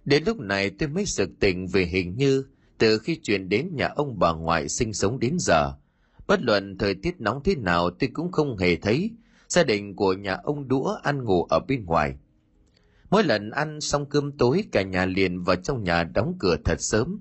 Đến 0.05 0.23
lúc 0.25 0.39
này 0.39 0.69
tôi 0.69 0.89
mới 0.89 1.05
sực 1.05 1.29
tỉnh 1.39 1.67
về 1.67 1.85
hình 1.85 2.17
như 2.17 2.45
từ 2.77 2.99
khi 2.99 3.19
chuyển 3.23 3.49
đến 3.49 3.69
nhà 3.75 3.87
ông 3.87 4.19
bà 4.19 4.33
ngoại 4.33 4.69
sinh 4.69 4.93
sống 4.93 5.19
đến 5.19 5.37
giờ. 5.39 5.73
Bất 6.27 6.41
luận 6.41 6.77
thời 6.77 6.95
tiết 6.95 7.21
nóng 7.21 7.43
thế 7.43 7.55
nào 7.55 7.89
tôi 7.89 8.09
cũng 8.13 8.31
không 8.31 8.57
hề 8.57 8.75
thấy 8.75 9.11
gia 9.47 9.63
đình 9.63 9.95
của 9.95 10.13
nhà 10.13 10.33
ông 10.43 10.67
đũa 10.67 10.97
ăn 11.03 11.23
ngủ 11.23 11.43
ở 11.43 11.59
bên 11.59 11.85
ngoài. 11.85 12.13
Mỗi 13.09 13.23
lần 13.23 13.49
ăn 13.49 13.81
xong 13.81 14.05
cơm 14.09 14.37
tối 14.37 14.63
cả 14.71 14.81
nhà 14.81 15.05
liền 15.05 15.43
vào 15.43 15.55
trong 15.55 15.83
nhà 15.83 16.03
đóng 16.03 16.35
cửa 16.39 16.55
thật 16.65 16.81
sớm. 16.81 17.19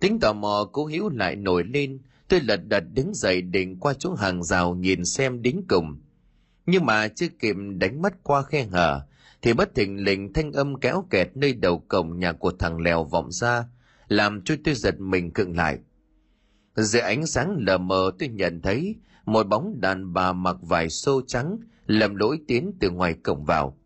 Tính 0.00 0.20
tò 0.20 0.32
mò 0.32 0.68
cố 0.72 0.86
hữu 0.86 1.08
lại 1.08 1.36
nổi 1.36 1.64
lên, 1.64 1.98
tôi 2.28 2.40
lật 2.40 2.60
đật 2.68 2.84
đứng 2.94 3.14
dậy 3.14 3.42
định 3.42 3.76
qua 3.80 3.94
chỗ 3.98 4.14
hàng 4.14 4.42
rào 4.42 4.74
nhìn 4.74 5.04
xem 5.04 5.42
đến 5.42 5.60
cùng. 5.68 6.00
Nhưng 6.66 6.86
mà 6.86 7.08
chưa 7.08 7.28
kịp 7.28 7.56
đánh 7.78 8.02
mắt 8.02 8.14
qua 8.22 8.42
khe 8.42 8.64
hở, 8.64 9.06
thì 9.42 9.52
bất 9.52 9.74
thình 9.74 10.04
lình 10.04 10.32
thanh 10.32 10.52
âm 10.52 10.80
kéo 10.80 11.06
kẹt 11.10 11.28
nơi 11.34 11.52
đầu 11.52 11.78
cổng 11.88 12.18
nhà 12.18 12.32
của 12.32 12.52
thằng 12.58 12.80
Lèo 12.80 13.04
vọng 13.04 13.32
ra, 13.32 13.64
làm 14.08 14.42
cho 14.44 14.54
tôi 14.64 14.74
giật 14.74 15.00
mình 15.00 15.30
cựng 15.30 15.56
lại. 15.56 15.78
Dưới 16.76 17.02
ánh 17.02 17.26
sáng 17.26 17.56
lờ 17.58 17.78
mờ 17.78 18.10
tôi 18.18 18.28
nhận 18.28 18.62
thấy 18.62 18.96
một 19.24 19.46
bóng 19.46 19.80
đàn 19.80 20.12
bà 20.12 20.32
mặc 20.32 20.56
vải 20.60 20.90
xô 20.90 21.22
trắng 21.26 21.58
lầm 21.86 22.14
lỗi 22.14 22.40
tiến 22.48 22.72
từ 22.80 22.90
ngoài 22.90 23.14
cổng 23.22 23.44
vào. 23.44 23.78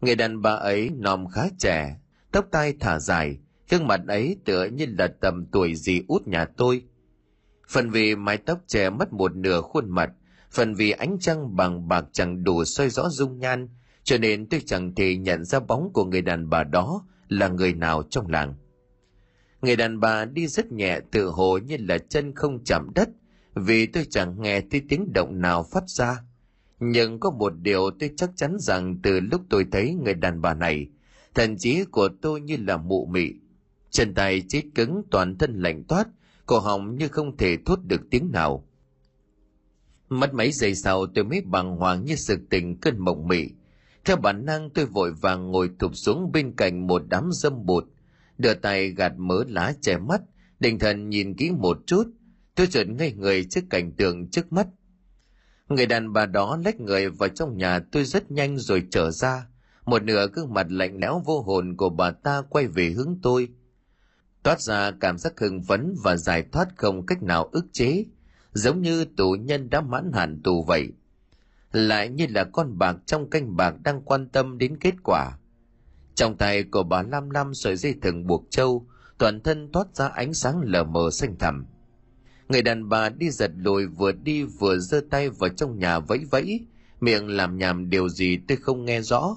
Người 0.00 0.14
đàn 0.16 0.42
bà 0.42 0.50
ấy 0.50 0.90
nòm 0.98 1.28
khá 1.28 1.48
trẻ, 1.58 1.96
tóc 2.32 2.46
tai 2.50 2.74
thả 2.80 2.98
dài, 2.98 3.38
gương 3.70 3.86
mặt 3.86 4.00
ấy 4.08 4.36
tựa 4.44 4.64
như 4.64 4.86
là 4.98 5.06
tầm 5.20 5.46
tuổi 5.52 5.74
gì 5.74 6.02
út 6.08 6.26
nhà 6.26 6.44
tôi. 6.44 6.82
Phần 7.68 7.90
vì 7.90 8.16
mái 8.16 8.36
tóc 8.36 8.58
che 8.66 8.90
mất 8.90 9.12
một 9.12 9.36
nửa 9.36 9.60
khuôn 9.60 9.90
mặt, 9.90 10.10
phần 10.50 10.74
vì 10.74 10.90
ánh 10.90 11.16
trăng 11.20 11.56
bằng 11.56 11.88
bạc 11.88 12.04
chẳng 12.12 12.44
đủ 12.44 12.64
soi 12.64 12.90
rõ 12.90 13.08
dung 13.08 13.38
nhan, 13.38 13.68
cho 14.04 14.18
nên 14.18 14.48
tôi 14.48 14.62
chẳng 14.66 14.94
thể 14.94 15.16
nhận 15.16 15.44
ra 15.44 15.60
bóng 15.60 15.90
của 15.92 16.04
người 16.04 16.22
đàn 16.22 16.50
bà 16.50 16.64
đó 16.64 17.06
là 17.28 17.48
người 17.48 17.74
nào 17.74 18.02
trong 18.10 18.30
làng. 18.30 18.54
Người 19.62 19.76
đàn 19.76 20.00
bà 20.00 20.24
đi 20.24 20.46
rất 20.46 20.72
nhẹ 20.72 21.00
tự 21.10 21.28
hồ 21.28 21.58
như 21.58 21.76
là 21.80 21.98
chân 21.98 22.34
không 22.34 22.64
chạm 22.64 22.90
đất, 22.94 23.08
vì 23.54 23.86
tôi 23.86 24.06
chẳng 24.10 24.40
nghe 24.40 24.60
thấy 24.70 24.82
tiếng 24.88 25.12
động 25.12 25.40
nào 25.40 25.62
phát 25.62 25.88
ra. 25.88 26.16
Nhưng 26.80 27.20
có 27.20 27.30
một 27.30 27.52
điều 27.62 27.90
tôi 28.00 28.10
chắc 28.16 28.30
chắn 28.36 28.56
rằng 28.58 28.98
từ 29.02 29.20
lúc 29.20 29.40
tôi 29.50 29.66
thấy 29.72 29.94
người 29.94 30.14
đàn 30.14 30.40
bà 30.40 30.54
này, 30.54 30.88
thần 31.34 31.56
trí 31.58 31.84
của 31.84 32.08
tôi 32.22 32.40
như 32.40 32.56
là 32.66 32.76
mụ 32.76 33.06
mị. 33.06 33.39
Chân 33.90 34.14
tay 34.14 34.42
chết 34.48 34.62
cứng 34.74 35.02
toàn 35.10 35.38
thân 35.38 35.62
lạnh 35.62 35.84
toát, 35.84 36.08
cổ 36.46 36.58
họng 36.58 36.96
như 36.96 37.08
không 37.08 37.36
thể 37.36 37.56
thốt 37.66 37.78
được 37.84 38.00
tiếng 38.10 38.32
nào. 38.32 38.66
Mất 40.08 40.34
mấy 40.34 40.52
giây 40.52 40.74
sau 40.74 41.06
tôi 41.06 41.24
mới 41.24 41.40
bàng 41.40 41.76
hoàng 41.76 42.04
như 42.04 42.16
sực 42.16 42.40
tỉnh 42.50 42.80
cơn 42.80 42.98
mộng 42.98 43.28
mị. 43.28 43.48
Theo 44.04 44.16
bản 44.16 44.44
năng 44.44 44.70
tôi 44.70 44.86
vội 44.86 45.12
vàng 45.12 45.50
ngồi 45.50 45.70
thụp 45.78 45.96
xuống 45.96 46.32
bên 46.32 46.52
cạnh 46.56 46.86
một 46.86 47.02
đám 47.08 47.30
dâm 47.32 47.66
bụt, 47.66 47.84
đưa 48.38 48.54
tay 48.54 48.90
gạt 48.90 49.12
mớ 49.16 49.44
lá 49.48 49.72
che 49.80 49.98
mắt, 49.98 50.20
định 50.60 50.78
thần 50.78 51.08
nhìn 51.08 51.34
kỹ 51.34 51.50
một 51.50 51.78
chút, 51.86 52.04
tôi 52.54 52.66
chợt 52.66 52.84
ngây 52.84 53.12
người 53.12 53.44
trước 53.44 53.60
cảnh 53.70 53.92
tượng 53.92 54.30
trước 54.30 54.52
mắt. 54.52 54.66
Người 55.68 55.86
đàn 55.86 56.12
bà 56.12 56.26
đó 56.26 56.58
lách 56.64 56.80
người 56.80 57.10
vào 57.10 57.28
trong 57.28 57.56
nhà 57.56 57.78
tôi 57.92 58.04
rất 58.04 58.30
nhanh 58.30 58.58
rồi 58.58 58.82
trở 58.90 59.10
ra, 59.10 59.46
một 59.84 60.02
nửa 60.02 60.26
gương 60.32 60.54
mặt 60.54 60.66
lạnh 60.70 60.98
lẽo 61.00 61.22
vô 61.24 61.42
hồn 61.42 61.76
của 61.76 61.88
bà 61.88 62.10
ta 62.10 62.42
quay 62.50 62.66
về 62.66 62.90
hướng 62.90 63.18
tôi. 63.22 63.48
Toát 64.42 64.60
ra 64.60 64.90
cảm 65.00 65.18
giác 65.18 65.40
hưng 65.40 65.62
phấn 65.62 65.94
và 66.02 66.16
giải 66.16 66.44
thoát 66.52 66.68
không 66.76 67.06
cách 67.06 67.22
nào 67.22 67.44
ức 67.44 67.66
chế, 67.72 68.04
giống 68.52 68.82
như 68.82 69.04
tù 69.04 69.32
nhân 69.32 69.70
đã 69.70 69.80
mãn 69.80 70.12
hạn 70.14 70.40
tù 70.44 70.62
vậy. 70.62 70.88
Lại 71.72 72.08
như 72.08 72.26
là 72.30 72.44
con 72.44 72.78
bạc 72.78 72.96
trong 73.06 73.30
canh 73.30 73.56
bạc 73.56 73.74
đang 73.84 74.02
quan 74.02 74.28
tâm 74.28 74.58
đến 74.58 74.76
kết 74.76 74.94
quả. 75.04 75.38
Trong 76.14 76.36
tay 76.36 76.62
của 76.62 76.82
bà 76.82 77.02
Lam 77.02 77.30
Lam 77.30 77.54
sợi 77.54 77.76
dây 77.76 77.94
thừng 78.02 78.26
buộc 78.26 78.46
trâu, 78.50 78.86
toàn 79.18 79.40
thân 79.40 79.72
toát 79.72 79.96
ra 79.96 80.08
ánh 80.08 80.34
sáng 80.34 80.60
lờ 80.60 80.84
mờ 80.84 81.10
xanh 81.10 81.38
thẳm. 81.38 81.66
Người 82.48 82.62
đàn 82.62 82.88
bà 82.88 83.08
đi 83.08 83.30
giật 83.30 83.50
lùi 83.56 83.86
vừa 83.86 84.12
đi 84.12 84.44
vừa 84.44 84.78
giơ 84.78 85.00
tay 85.10 85.30
vào 85.30 85.50
trong 85.50 85.78
nhà 85.78 85.98
vẫy 85.98 86.18
vẫy, 86.30 86.66
miệng 87.00 87.28
làm 87.28 87.58
nhảm 87.58 87.90
điều 87.90 88.08
gì 88.08 88.38
tôi 88.48 88.56
không 88.56 88.84
nghe 88.84 89.00
rõ. 89.00 89.36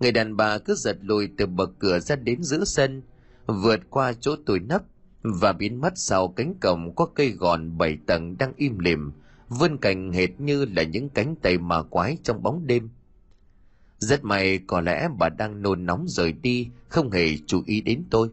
Người 0.00 0.12
đàn 0.12 0.36
bà 0.36 0.58
cứ 0.58 0.74
giật 0.74 0.96
lùi 1.02 1.28
từ 1.38 1.46
bậc 1.46 1.70
cửa 1.78 2.00
ra 2.00 2.16
đến 2.16 2.42
giữa 2.42 2.64
sân, 2.64 3.02
vượt 3.52 3.80
qua 3.90 4.12
chỗ 4.20 4.36
tôi 4.46 4.60
nấp 4.60 4.82
và 5.22 5.52
biến 5.52 5.80
mất 5.80 5.92
sau 5.96 6.28
cánh 6.28 6.54
cổng 6.60 6.94
có 6.94 7.06
cây 7.06 7.30
gòn 7.30 7.78
bảy 7.78 7.98
tầng 8.06 8.36
đang 8.38 8.52
im 8.56 8.78
lìm, 8.78 9.12
vươn 9.48 9.78
cành 9.78 10.12
hệt 10.12 10.40
như 10.40 10.64
là 10.64 10.82
những 10.82 11.08
cánh 11.08 11.36
tay 11.36 11.58
mà 11.58 11.82
quái 11.82 12.16
trong 12.22 12.42
bóng 12.42 12.66
đêm. 12.66 12.88
Rất 13.98 14.24
may 14.24 14.58
có 14.66 14.80
lẽ 14.80 15.08
bà 15.18 15.28
đang 15.28 15.62
nôn 15.62 15.86
nóng 15.86 16.04
rời 16.08 16.32
đi, 16.32 16.68
không 16.88 17.10
hề 17.10 17.36
chú 17.46 17.62
ý 17.66 17.80
đến 17.80 18.04
tôi. 18.10 18.28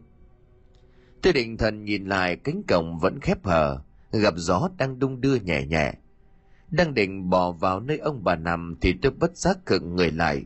Tôi 1.22 1.32
định 1.32 1.56
thần 1.56 1.84
nhìn 1.84 2.06
lại 2.06 2.36
cánh 2.36 2.62
cổng 2.68 2.98
vẫn 2.98 3.20
khép 3.20 3.44
hờ, 3.44 3.80
gặp 4.12 4.34
gió 4.36 4.68
đang 4.78 4.98
đung 4.98 5.20
đưa 5.20 5.36
nhẹ 5.36 5.66
nhẹ. 5.66 5.94
Đang 6.70 6.94
định 6.94 7.30
bỏ 7.30 7.52
vào 7.52 7.80
nơi 7.80 7.98
ông 7.98 8.24
bà 8.24 8.36
nằm 8.36 8.76
thì 8.80 8.94
tôi 9.02 9.12
bất 9.12 9.36
giác 9.36 9.58
khựng 9.66 9.96
người 9.96 10.10
lại. 10.10 10.44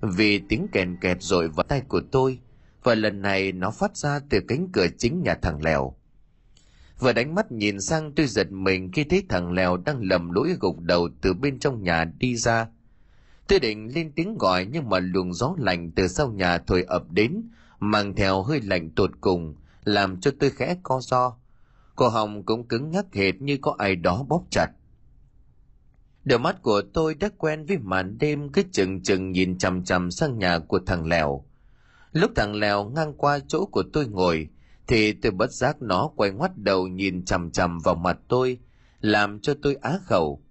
Vì 0.00 0.38
tiếng 0.38 0.66
kèn 0.72 0.96
kẹt 1.00 1.22
rồi 1.22 1.48
vào 1.48 1.64
tay 1.64 1.82
của 1.88 2.00
tôi, 2.10 2.38
và 2.86 2.94
lần 2.94 3.22
này 3.22 3.52
nó 3.52 3.70
phát 3.70 3.96
ra 3.96 4.20
từ 4.30 4.40
cánh 4.48 4.68
cửa 4.72 4.86
chính 4.98 5.22
nhà 5.22 5.34
thằng 5.42 5.62
Lèo. 5.62 5.94
Vừa 6.98 7.12
đánh 7.12 7.34
mắt 7.34 7.52
nhìn 7.52 7.80
sang 7.80 8.12
tôi 8.12 8.26
giật 8.26 8.50
mình 8.50 8.92
khi 8.92 9.04
thấy 9.04 9.22
thằng 9.28 9.52
Lèo 9.52 9.76
đang 9.76 10.02
lầm 10.02 10.30
lũi 10.30 10.54
gục 10.60 10.80
đầu 10.80 11.08
từ 11.20 11.34
bên 11.34 11.58
trong 11.58 11.82
nhà 11.82 12.04
đi 12.04 12.36
ra. 12.36 12.68
Tôi 13.48 13.60
định 13.60 13.94
lên 13.94 14.12
tiếng 14.16 14.38
gọi 14.38 14.66
nhưng 14.66 14.88
mà 14.88 14.98
luồng 14.98 15.34
gió 15.34 15.54
lạnh 15.58 15.90
từ 15.90 16.08
sau 16.08 16.32
nhà 16.32 16.58
thổi 16.58 16.82
ập 16.82 17.10
đến, 17.10 17.42
mang 17.80 18.14
theo 18.14 18.42
hơi 18.42 18.60
lạnh 18.60 18.90
tột 18.90 19.10
cùng, 19.20 19.54
làm 19.84 20.20
cho 20.20 20.30
tôi 20.40 20.50
khẽ 20.50 20.76
co 20.82 21.00
do. 21.00 21.36
Cổ 21.96 22.08
họng 22.08 22.42
cũng 22.42 22.68
cứng 22.68 22.90
ngắc 22.90 23.06
hệt 23.12 23.42
như 23.42 23.58
có 23.62 23.74
ai 23.78 23.96
đó 23.96 24.24
bóp 24.28 24.44
chặt. 24.50 24.68
Đôi 26.24 26.38
mắt 26.38 26.62
của 26.62 26.82
tôi 26.94 27.14
đã 27.14 27.28
quen 27.38 27.66
với 27.66 27.78
màn 27.78 28.18
đêm 28.18 28.48
cứ 28.52 28.62
chừng 28.72 29.02
chừng 29.02 29.32
nhìn 29.32 29.58
chằm 29.58 29.84
chằm 29.84 30.10
sang 30.10 30.38
nhà 30.38 30.58
của 30.58 30.80
thằng 30.86 31.06
Lèo. 31.06 31.45
Lúc 32.16 32.30
thằng 32.36 32.54
Lèo 32.54 32.84
ngang 32.84 33.14
qua 33.14 33.38
chỗ 33.48 33.66
của 33.66 33.82
tôi 33.92 34.06
ngồi, 34.06 34.48
thì 34.86 35.12
tôi 35.12 35.32
bất 35.32 35.52
giác 35.52 35.82
nó 35.82 36.10
quay 36.16 36.30
ngoắt 36.30 36.58
đầu 36.58 36.88
nhìn 36.88 37.24
chằm 37.24 37.50
chằm 37.50 37.78
vào 37.78 37.94
mặt 37.94 38.18
tôi, 38.28 38.58
làm 39.00 39.40
cho 39.40 39.54
tôi 39.62 39.74
á 39.74 39.98
khẩu. 40.04 40.42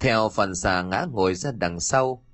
Theo 0.00 0.28
phần 0.28 0.54
xà 0.54 0.82
ngã 0.82 1.06
ngồi 1.12 1.34
ra 1.34 1.52
đằng 1.52 1.80
sau. 1.80 2.24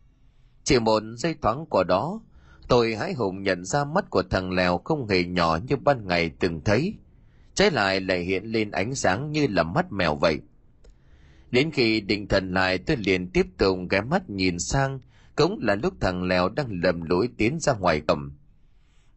Chỉ 0.65 0.79
một 0.79 1.03
giây 1.17 1.35
thoáng 1.43 1.67
của 1.67 1.85
đó, 1.85 2.21
tôi 2.69 2.95
hãi 2.95 3.13
hùng 3.13 3.43
nhận 3.43 3.65
ra 3.65 3.85
mắt 3.85 4.11
của 4.11 4.23
thằng 4.31 4.53
Lèo 4.53 4.79
không 4.79 5.09
hề 5.09 5.25
nhỏ 5.25 5.59
như 5.69 5.77
ban 5.77 6.07
ngày 6.07 6.31
từng 6.41 6.61
thấy. 6.65 6.95
Trái 7.55 7.71
lại 7.71 8.01
lại 8.01 8.21
hiện 8.21 8.45
lên 8.45 8.71
ánh 8.71 8.95
sáng 8.95 9.33
như 9.33 9.47
là 9.51 9.63
mắt 9.63 9.93
mèo 9.93 10.15
vậy. 10.15 10.39
Đến 11.51 11.71
khi 11.71 12.01
định 12.01 12.29
thần 12.29 12.55
lại 12.55 12.79
tôi 12.79 12.97
liền 12.97 13.31
tiếp 13.31 13.47
tục 13.59 13.79
ghé 13.91 14.01
mắt 14.01 14.31
nhìn 14.31 14.59
sang, 14.59 15.01
cũng 15.37 15.59
là 15.63 15.75
lúc 15.75 15.95
thằng 16.01 16.23
Lèo 16.23 16.49
đang 16.49 16.81
lầm 16.83 17.03
lũi 17.03 17.29
tiến 17.37 17.59
ra 17.61 17.73
ngoài 17.73 18.01
cổng. 18.01 18.31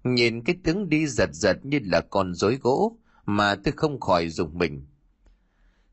Nhìn 0.04 0.44
cái 0.44 0.56
tướng 0.64 0.90
đi 0.90 1.08
giật 1.08 1.30
giật 1.34 1.58
như 1.64 1.80
là 1.84 2.02
con 2.02 2.34
rối 2.34 2.58
gỗ 2.62 2.98
mà 3.26 3.56
tôi 3.56 3.74
không 3.78 4.00
khỏi 4.00 4.30
dùng 4.30 4.58
mình. 4.58 4.86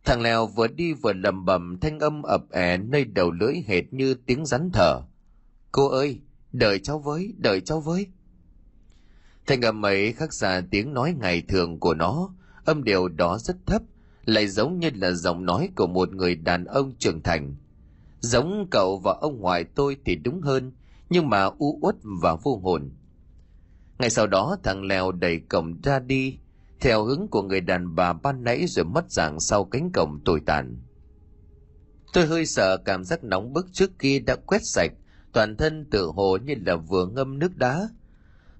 Thằng 0.05 0.23
Lèo 0.23 0.46
vừa 0.46 0.68
đi 0.68 0.92
vừa 0.92 1.12
lầm 1.12 1.44
bầm 1.44 1.79
thanh 1.81 1.99
âm 1.99 2.23
ập 2.23 2.51
ẻ 2.51 2.77
nơi 2.77 3.05
đầu 3.05 3.31
lưỡi 3.31 3.55
hệt 3.66 3.92
như 3.92 4.14
tiếng 4.14 4.46
rắn 4.46 4.70
thở. 4.73 5.01
Cô 5.73 5.88
ơi, 5.88 6.20
đợi 6.53 6.79
cháu 6.79 6.99
với, 6.99 7.35
đợi 7.38 7.61
cháu 7.61 7.81
với. 7.81 8.07
Thanh 9.46 9.62
âm 9.62 9.87
ấy 9.87 10.12
khác 10.12 10.33
xa 10.33 10.62
tiếng 10.70 10.94
nói 10.94 11.14
ngày 11.20 11.42
thường 11.49 11.81
của 11.81 11.94
nó, 11.94 12.35
âm 12.64 12.85
điệu 12.85 13.09
đó 13.09 13.38
rất 13.38 13.57
thấp, 13.66 13.83
lại 14.25 14.49
giống 14.49 14.79
như 14.79 14.90
là 14.94 15.11
giọng 15.11 15.44
nói 15.44 15.68
của 15.77 15.87
một 15.87 16.14
người 16.14 16.35
đàn 16.35 16.64
ông 16.64 16.92
trưởng 16.99 17.23
thành. 17.23 17.55
Giống 18.20 18.66
cậu 18.70 18.99
và 18.99 19.12
ông 19.20 19.40
ngoại 19.40 19.64
tôi 19.64 19.96
thì 20.05 20.16
đúng 20.16 20.40
hơn, 20.40 20.73
nhưng 21.11 21.29
mà 21.29 21.44
u 21.44 21.79
uất 21.83 21.96
và 22.03 22.35
vô 22.35 22.57
hồn. 22.57 22.90
Ngay 24.00 24.10
sau 24.10 24.26
đó 24.26 24.56
thằng 24.62 24.84
Lèo 24.84 25.12
đẩy 25.12 25.40
cổng 25.40 25.80
ra 25.82 25.98
đi, 25.98 26.38
theo 26.80 27.04
hướng 27.04 27.28
của 27.30 27.42
người 27.42 27.60
đàn 27.60 27.94
bà 27.94 28.12
ban 28.12 28.44
nãy 28.44 28.66
rồi 28.66 28.84
mất 28.84 29.10
dạng 29.10 29.40
sau 29.40 29.64
cánh 29.64 29.90
cổng 29.92 30.20
tồi 30.24 30.40
tàn. 30.46 30.76
Tôi 32.12 32.26
hơi 32.26 32.46
sợ 32.46 32.76
cảm 32.76 33.04
giác 33.04 33.24
nóng 33.24 33.52
bức 33.52 33.66
trước 33.72 33.98
kia 33.98 34.18
đã 34.18 34.36
quét 34.36 34.60
sạch, 34.64 34.92
toàn 35.32 35.56
thân 35.56 35.84
tự 35.90 36.06
hồ 36.06 36.36
như 36.36 36.54
là 36.66 36.76
vừa 36.76 37.06
ngâm 37.06 37.38
nước 37.38 37.56
đá. 37.56 37.88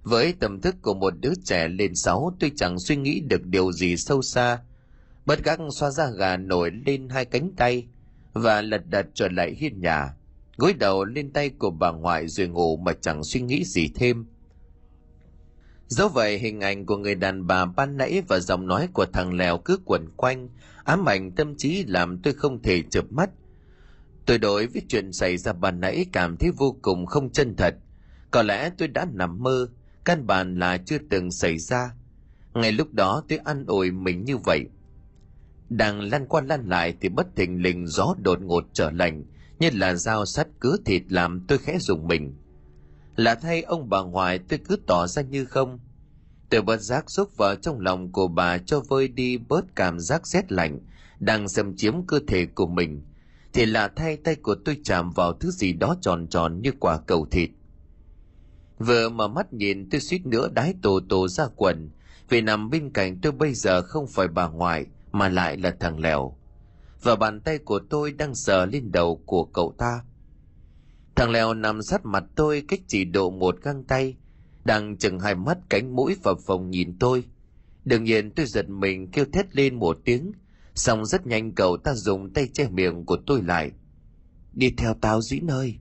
Với 0.03 0.33
tầm 0.41 0.61
thức 0.61 0.77
của 0.83 0.95
một 0.95 1.15
đứa 1.21 1.33
trẻ 1.45 1.69
lên 1.69 1.95
sáu 1.95 2.37
tôi 2.41 2.53
chẳng 2.57 2.79
suy 2.79 2.97
nghĩ 2.97 3.21
được 3.21 3.47
điều 3.47 3.73
gì 3.73 3.97
sâu 3.97 4.23
xa. 4.23 4.59
Bất 5.27 5.45
giác 5.45 5.59
xoa 5.73 5.91
ra 5.91 6.11
gà 6.11 6.37
nổi 6.37 6.71
lên 6.87 7.09
hai 7.09 7.25
cánh 7.25 7.53
tay 7.57 7.87
và 8.33 8.63
lật 8.63 8.83
đật 8.87 9.07
trở 9.15 9.29
lại 9.29 9.55
hiên 9.59 9.81
nhà, 9.81 10.15
gối 10.57 10.73
đầu 10.73 11.05
lên 11.05 11.33
tay 11.33 11.51
của 11.51 11.71
bà 11.71 11.91
ngoại 11.91 12.29
rồi 12.29 12.49
ngủ 12.49 12.77
mà 12.77 12.93
chẳng 13.01 13.25
suy 13.25 13.41
nghĩ 13.41 13.65
gì 13.65 13.89
thêm. 13.95 14.27
Dẫu 15.91 16.09
vậy 16.09 16.39
hình 16.39 16.61
ảnh 16.61 16.87
của 16.87 16.97
người 16.97 17.15
đàn 17.15 17.47
bà 17.47 17.65
ban 17.65 17.97
nãy 17.97 18.23
và 18.29 18.41
giọng 18.41 18.67
nói 18.67 18.89
của 18.93 19.07
thằng 19.13 19.35
Lèo 19.35 19.59
cứ 19.59 19.79
quẩn 19.85 20.09
quanh, 20.17 20.49
ám 20.85 21.09
ảnh 21.09 21.33
tâm 21.33 21.55
trí 21.57 21.85
làm 21.85 22.19
tôi 22.19 22.35
không 22.35 22.63
thể 22.63 22.83
chợp 22.91 23.05
mắt. 23.11 23.31
Tôi 24.27 24.39
đối 24.39 24.67
với 24.67 24.83
chuyện 24.89 25.13
xảy 25.13 25.37
ra 25.37 25.53
ban 25.53 25.81
nãy 25.81 26.07
cảm 26.13 26.37
thấy 26.37 26.51
vô 26.51 26.77
cùng 26.83 27.07
không 27.07 27.31
chân 27.31 27.55
thật. 27.57 27.75
Có 28.31 28.43
lẽ 28.43 28.71
tôi 28.79 28.89
đã 28.89 29.07
nằm 29.13 29.43
mơ, 29.43 29.69
căn 30.05 30.27
bản 30.27 30.59
là 30.59 30.79
chưa 30.87 30.99
từng 31.11 31.31
xảy 31.31 31.59
ra. 31.59 31.91
Ngay 32.55 32.73
lúc 32.73 32.95
đó 32.95 33.23
tôi 33.29 33.39
ăn 33.45 33.65
ủi 33.67 33.91
mình 33.91 34.25
như 34.25 34.37
vậy. 34.37 34.65
Đang 35.69 36.01
lăn 36.01 36.27
qua 36.27 36.41
lăn 36.41 36.69
lại 36.69 36.95
thì 37.01 37.09
bất 37.09 37.37
thình 37.37 37.63
lình 37.63 37.87
gió 37.87 38.15
đột 38.23 38.43
ngột 38.43 38.65
trở 38.73 38.91
lạnh, 38.91 39.25
như 39.59 39.71
là 39.73 39.95
dao 39.95 40.27
sắt 40.27 40.47
cứa 40.61 40.77
thịt 40.85 41.03
làm 41.09 41.45
tôi 41.49 41.59
khẽ 41.59 41.79
dùng 41.81 42.09
mình 42.09 42.35
là 43.21 43.35
thay 43.35 43.63
ông 43.63 43.89
bà 43.89 44.03
ngoại 44.03 44.39
tôi 44.39 44.59
cứ 44.69 44.77
tỏ 44.87 45.07
ra 45.07 45.23
như 45.23 45.45
không. 45.45 45.79
Tôi 46.51 46.63
bất 46.63 46.81
giác 46.81 47.11
xúc 47.11 47.37
vào 47.37 47.55
trong 47.55 47.81
lòng 47.81 48.13
của 48.13 48.29
bà 48.29 48.59
cho 48.59 48.81
vơi 48.81 49.09
đi 49.09 49.39
bớt 49.39 49.77
cảm 49.77 50.01
giác 50.01 50.27
rét 50.27 50.53
lạnh 50.53 50.79
đang 51.19 51.49
xâm 51.49 51.77
chiếm 51.77 52.07
cơ 52.07 52.21
thể 52.29 52.47
của 52.47 52.67
mình. 52.67 53.03
Thì 53.53 53.67
là 53.67 53.89
thay 53.89 54.17
tay 54.17 54.35
của 54.35 54.55
tôi 54.65 54.77
chạm 54.85 55.11
vào 55.11 55.33
thứ 55.33 55.51
gì 55.51 55.73
đó 55.73 55.97
tròn 56.01 56.27
tròn 56.27 56.63
như 56.63 56.73
quả 56.81 56.99
cầu 57.07 57.27
thịt. 57.31 57.51
Vừa 58.79 59.09
mở 59.09 59.29
mắt 59.29 59.53
nhìn, 59.53 59.91
tôi 59.91 60.01
suýt 60.01 60.27
nữa 60.27 60.49
đái 60.55 60.75
tổ 60.83 61.01
tổ 61.09 61.29
ra 61.29 61.45
quần. 61.57 61.91
Vì 62.29 62.41
nằm 62.41 62.71
bên 62.71 62.91
cạnh 62.91 63.21
tôi 63.23 63.33
bây 63.33 63.55
giờ 63.55 63.83
không 63.83 64.07
phải 64.07 64.29
bà 64.29 64.49
ngoại, 64.49 64.87
mà 65.13 65.29
lại 65.29 65.57
là 65.57 65.77
thằng 65.81 65.99
lèo. 65.99 66.37
Và 67.03 67.17
bàn 67.17 67.41
tay 67.41 67.59
của 67.59 67.81
tôi 67.91 68.13
đang 68.13 68.35
sờ 68.35 68.67
lên 68.67 68.93
đầu 68.93 69.23
của 69.27 69.45
cậu 69.45 69.75
ta. 69.79 70.01
Thằng 71.21 71.31
Lèo 71.31 71.55
nằm 71.55 71.83
sát 71.83 72.07
mặt 72.07 72.25
tôi 72.35 72.63
cách 72.69 72.81
chỉ 72.87 73.05
độ 73.05 73.31
một 73.31 73.57
găng 73.63 73.85
tay, 73.85 74.17
đang 74.65 74.97
chừng 74.97 75.21
hai 75.21 75.35
mắt 75.35 75.59
cánh 75.69 75.97
mũi 75.97 76.17
vào 76.23 76.35
phòng 76.47 76.71
nhìn 76.71 76.99
tôi. 76.99 77.25
Đương 77.85 78.05
nhiên 78.05 78.31
tôi 78.31 78.47
giật 78.47 78.69
mình 78.69 79.11
kêu 79.11 79.25
thét 79.33 79.57
lên 79.57 79.79
một 79.79 79.99
tiếng, 80.05 80.33
xong 80.75 81.07
rất 81.07 81.27
nhanh 81.27 81.55
cậu 81.55 81.77
ta 81.77 81.95
dùng 81.95 82.33
tay 82.33 82.49
che 82.55 82.69
miệng 82.69 83.05
của 83.05 83.17
tôi 83.27 83.43
lại. 83.43 83.71
Đi 84.53 84.75
theo 84.77 84.95
tao 85.01 85.23
dĩ 85.23 85.41
nơi. 85.41 85.79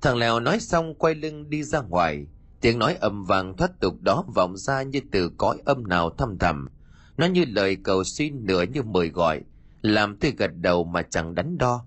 Thằng 0.00 0.16
Lèo 0.16 0.40
nói 0.40 0.60
xong 0.60 0.94
quay 0.94 1.14
lưng 1.14 1.50
đi 1.50 1.62
ra 1.62 1.80
ngoài, 1.80 2.26
tiếng 2.60 2.78
nói 2.78 2.94
ầm 3.00 3.24
vàng 3.24 3.56
thoát 3.56 3.80
tục 3.80 4.02
đó 4.02 4.24
vọng 4.34 4.56
ra 4.56 4.82
như 4.82 5.00
từ 5.12 5.28
cõi 5.28 5.58
âm 5.64 5.88
nào 5.88 6.10
thăm 6.10 6.38
thầm. 6.38 6.68
Nó 7.16 7.26
như 7.26 7.44
lời 7.44 7.76
cầu 7.76 8.04
xin 8.04 8.46
nửa 8.46 8.62
như 8.62 8.82
mời 8.82 9.08
gọi, 9.08 9.42
làm 9.82 10.16
tôi 10.16 10.34
gật 10.38 10.50
đầu 10.60 10.84
mà 10.84 11.02
chẳng 11.02 11.34
đắn 11.34 11.58
đo. 11.58 11.86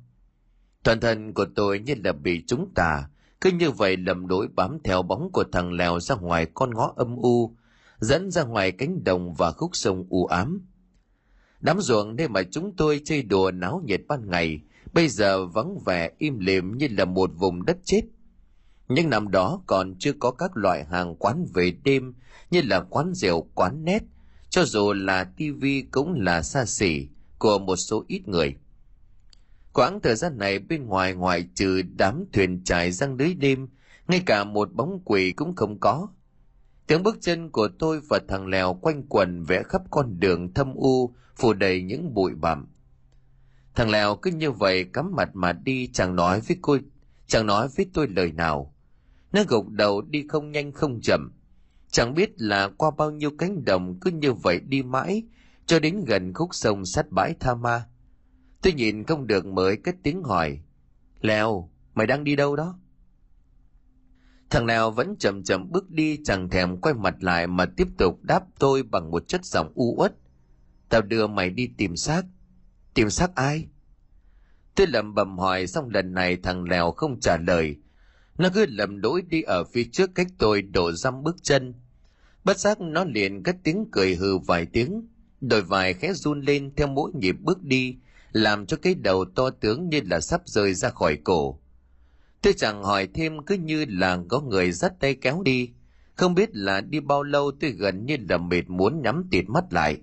Toàn 0.83 0.99
thân 0.99 1.33
của 1.33 1.45
tôi 1.55 1.79
như 1.79 1.95
là 2.03 2.11
bị 2.11 2.43
chúng 2.47 2.69
tà, 2.75 3.09
cứ 3.41 3.51
như 3.51 3.71
vậy 3.71 3.97
lầm 3.97 4.27
đối 4.27 4.47
bám 4.47 4.77
theo 4.83 5.01
bóng 5.01 5.31
của 5.31 5.43
thằng 5.51 5.73
lèo 5.73 5.99
ra 5.99 6.15
ngoài 6.15 6.47
con 6.53 6.73
ngõ 6.73 6.93
âm 6.95 7.15
u, 7.15 7.55
dẫn 7.99 8.31
ra 8.31 8.43
ngoài 8.43 8.71
cánh 8.71 9.03
đồng 9.03 9.33
và 9.33 9.51
khúc 9.51 9.75
sông 9.75 10.05
u 10.09 10.25
ám. 10.25 10.61
Đám 11.59 11.81
ruộng 11.81 12.15
nơi 12.15 12.27
mà 12.27 12.43
chúng 12.51 12.75
tôi 12.75 13.01
chơi 13.05 13.23
đùa 13.23 13.51
náo 13.51 13.81
nhiệt 13.85 14.01
ban 14.07 14.29
ngày, 14.29 14.61
bây 14.93 15.07
giờ 15.07 15.45
vắng 15.45 15.77
vẻ 15.85 16.11
im 16.17 16.39
lìm 16.39 16.77
như 16.77 16.87
là 16.91 17.05
một 17.05 17.31
vùng 17.35 17.65
đất 17.65 17.77
chết. 17.83 18.01
Nhưng 18.87 19.09
năm 19.09 19.31
đó 19.31 19.61
còn 19.67 19.95
chưa 19.99 20.13
có 20.19 20.31
các 20.31 20.57
loại 20.57 20.85
hàng 20.85 21.15
quán 21.15 21.45
về 21.53 21.73
đêm 21.83 22.13
như 22.51 22.61
là 22.61 22.79
quán 22.79 23.13
rượu, 23.13 23.47
quán 23.55 23.85
nét, 23.85 24.03
cho 24.49 24.65
dù 24.65 24.93
là 24.93 25.23
tivi 25.23 25.81
cũng 25.81 26.13
là 26.13 26.41
xa 26.41 26.65
xỉ 26.65 27.07
của 27.37 27.59
một 27.59 27.75
số 27.75 28.05
ít 28.07 28.27
người. 28.27 28.55
Quãng 29.73 29.99
thời 30.01 30.15
gian 30.15 30.37
này 30.37 30.59
bên 30.59 30.85
ngoài 30.85 31.13
ngoài 31.13 31.47
trừ 31.55 31.81
đám 31.97 32.25
thuyền 32.33 32.63
trải 32.63 32.91
răng 32.91 33.15
lưới 33.15 33.33
đêm, 33.33 33.67
ngay 34.07 34.23
cả 34.25 34.43
một 34.43 34.73
bóng 34.73 35.01
quỷ 35.05 35.31
cũng 35.31 35.55
không 35.55 35.79
có. 35.79 36.07
Tiếng 36.87 37.03
bước 37.03 37.17
chân 37.21 37.49
của 37.49 37.67
tôi 37.79 38.01
và 38.09 38.19
thằng 38.27 38.47
Lèo 38.47 38.73
quanh 38.73 39.03
quần 39.09 39.43
vẽ 39.43 39.63
khắp 39.63 39.81
con 39.91 40.19
đường 40.19 40.53
thâm 40.53 40.73
u, 40.73 41.13
phủ 41.35 41.53
đầy 41.53 41.83
những 41.83 42.13
bụi 42.13 42.33
bặm. 42.35 42.67
Thằng 43.75 43.89
Lèo 43.89 44.15
cứ 44.15 44.31
như 44.31 44.51
vậy 44.51 44.83
cắm 44.93 45.15
mặt 45.15 45.29
mà 45.33 45.53
đi 45.53 45.89
chẳng 45.93 46.15
nói 46.15 46.41
với 46.47 46.57
cô, 46.61 46.77
chẳng 47.27 47.45
nói 47.45 47.67
với 47.75 47.85
tôi 47.93 48.07
lời 48.07 48.31
nào. 48.31 48.75
Nó 49.31 49.43
gục 49.47 49.69
đầu 49.69 50.01
đi 50.01 50.25
không 50.27 50.51
nhanh 50.51 50.71
không 50.71 50.99
chậm. 51.01 51.31
Chẳng 51.91 52.13
biết 52.13 52.31
là 52.37 52.69
qua 52.77 52.91
bao 52.97 53.11
nhiêu 53.11 53.31
cánh 53.37 53.65
đồng 53.65 53.99
cứ 53.99 54.11
như 54.11 54.33
vậy 54.33 54.59
đi 54.59 54.83
mãi, 54.83 55.23
cho 55.65 55.79
đến 55.79 56.05
gần 56.07 56.33
khúc 56.33 56.49
sông 56.55 56.85
sát 56.85 57.11
bãi 57.11 57.33
Tha 57.39 57.55
Ma. 57.55 57.85
Tôi 58.63 58.73
nhìn 58.73 59.03
không 59.03 59.27
được 59.27 59.45
mới 59.45 59.77
cất 59.77 59.95
tiếng 60.03 60.23
hỏi. 60.23 60.59
Lèo, 61.21 61.69
mày 61.93 62.07
đang 62.07 62.23
đi 62.23 62.35
đâu 62.35 62.55
đó? 62.55 62.79
Thằng 64.49 64.65
nào 64.65 64.91
vẫn 64.91 65.15
chậm 65.19 65.43
chậm 65.43 65.71
bước 65.71 65.89
đi 65.89 66.19
chẳng 66.23 66.49
thèm 66.49 66.77
quay 66.77 66.95
mặt 66.95 67.15
lại 67.19 67.47
mà 67.47 67.65
tiếp 67.65 67.87
tục 67.97 68.23
đáp 68.23 68.43
tôi 68.59 68.83
bằng 68.83 69.11
một 69.11 69.27
chất 69.27 69.45
giọng 69.45 69.71
u 69.75 69.95
uất. 69.97 70.15
Tao 70.89 71.01
đưa 71.01 71.27
mày 71.27 71.49
đi 71.49 71.69
tìm 71.77 71.95
xác. 71.95 72.23
Tìm 72.93 73.09
xác 73.09 73.35
ai? 73.35 73.67
Tôi 74.75 74.87
lẩm 74.87 75.15
bẩm 75.15 75.37
hỏi 75.37 75.67
xong 75.67 75.89
lần 75.89 76.13
này 76.13 76.37
thằng 76.43 76.63
Lèo 76.63 76.91
không 76.91 77.19
trả 77.19 77.37
lời. 77.37 77.75
Nó 78.37 78.49
cứ 78.53 78.65
lầm 78.69 79.01
đối 79.01 79.21
đi 79.21 79.41
ở 79.41 79.63
phía 79.63 79.83
trước 79.91 80.15
cách 80.15 80.27
tôi 80.37 80.61
đổ 80.61 80.91
dăm 80.91 81.23
bước 81.23 81.35
chân. 81.43 81.73
Bất 82.43 82.59
giác 82.59 82.81
nó 82.81 83.03
liền 83.03 83.43
cất 83.43 83.55
tiếng 83.63 83.85
cười 83.91 84.15
hừ 84.15 84.37
vài 84.37 84.65
tiếng. 84.65 85.07
Đôi 85.41 85.61
vài 85.61 85.93
khẽ 85.93 86.13
run 86.13 86.41
lên 86.41 86.71
theo 86.75 86.87
mỗi 86.87 87.11
nhịp 87.13 87.35
bước 87.41 87.63
đi 87.63 87.97
làm 88.33 88.65
cho 88.65 88.77
cái 88.77 88.95
đầu 88.95 89.25
to 89.35 89.49
tướng 89.49 89.89
như 89.89 90.01
là 90.09 90.19
sắp 90.19 90.41
rơi 90.45 90.73
ra 90.73 90.89
khỏi 90.89 91.17
cổ. 91.23 91.59
Tôi 92.41 92.53
chẳng 92.53 92.83
hỏi 92.83 93.07
thêm 93.13 93.45
cứ 93.45 93.55
như 93.55 93.85
là 93.89 94.19
có 94.29 94.39
người 94.41 94.71
dắt 94.71 94.93
tay 94.99 95.15
kéo 95.15 95.41
đi. 95.45 95.69
Không 96.15 96.35
biết 96.35 96.55
là 96.55 96.81
đi 96.81 96.99
bao 96.99 97.23
lâu 97.23 97.51
tôi 97.59 97.71
gần 97.71 98.05
như 98.05 98.17
là 98.29 98.37
mệt 98.37 98.69
muốn 98.69 99.01
nhắm 99.01 99.27
tịt 99.31 99.45
mắt 99.47 99.73
lại. 99.73 100.01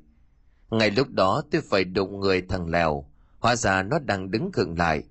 Ngay 0.71 0.91
lúc 0.91 1.11
đó 1.11 1.43
tôi 1.51 1.63
phải 1.71 1.85
đụng 1.85 2.21
người 2.21 2.43
thằng 2.49 2.71
Lèo. 2.71 3.05
Hóa 3.39 3.57
ra 3.57 3.83
nó 3.83 3.99
đang 3.99 4.31
đứng 4.31 4.53
khựng 4.53 4.79
lại. 4.79 5.03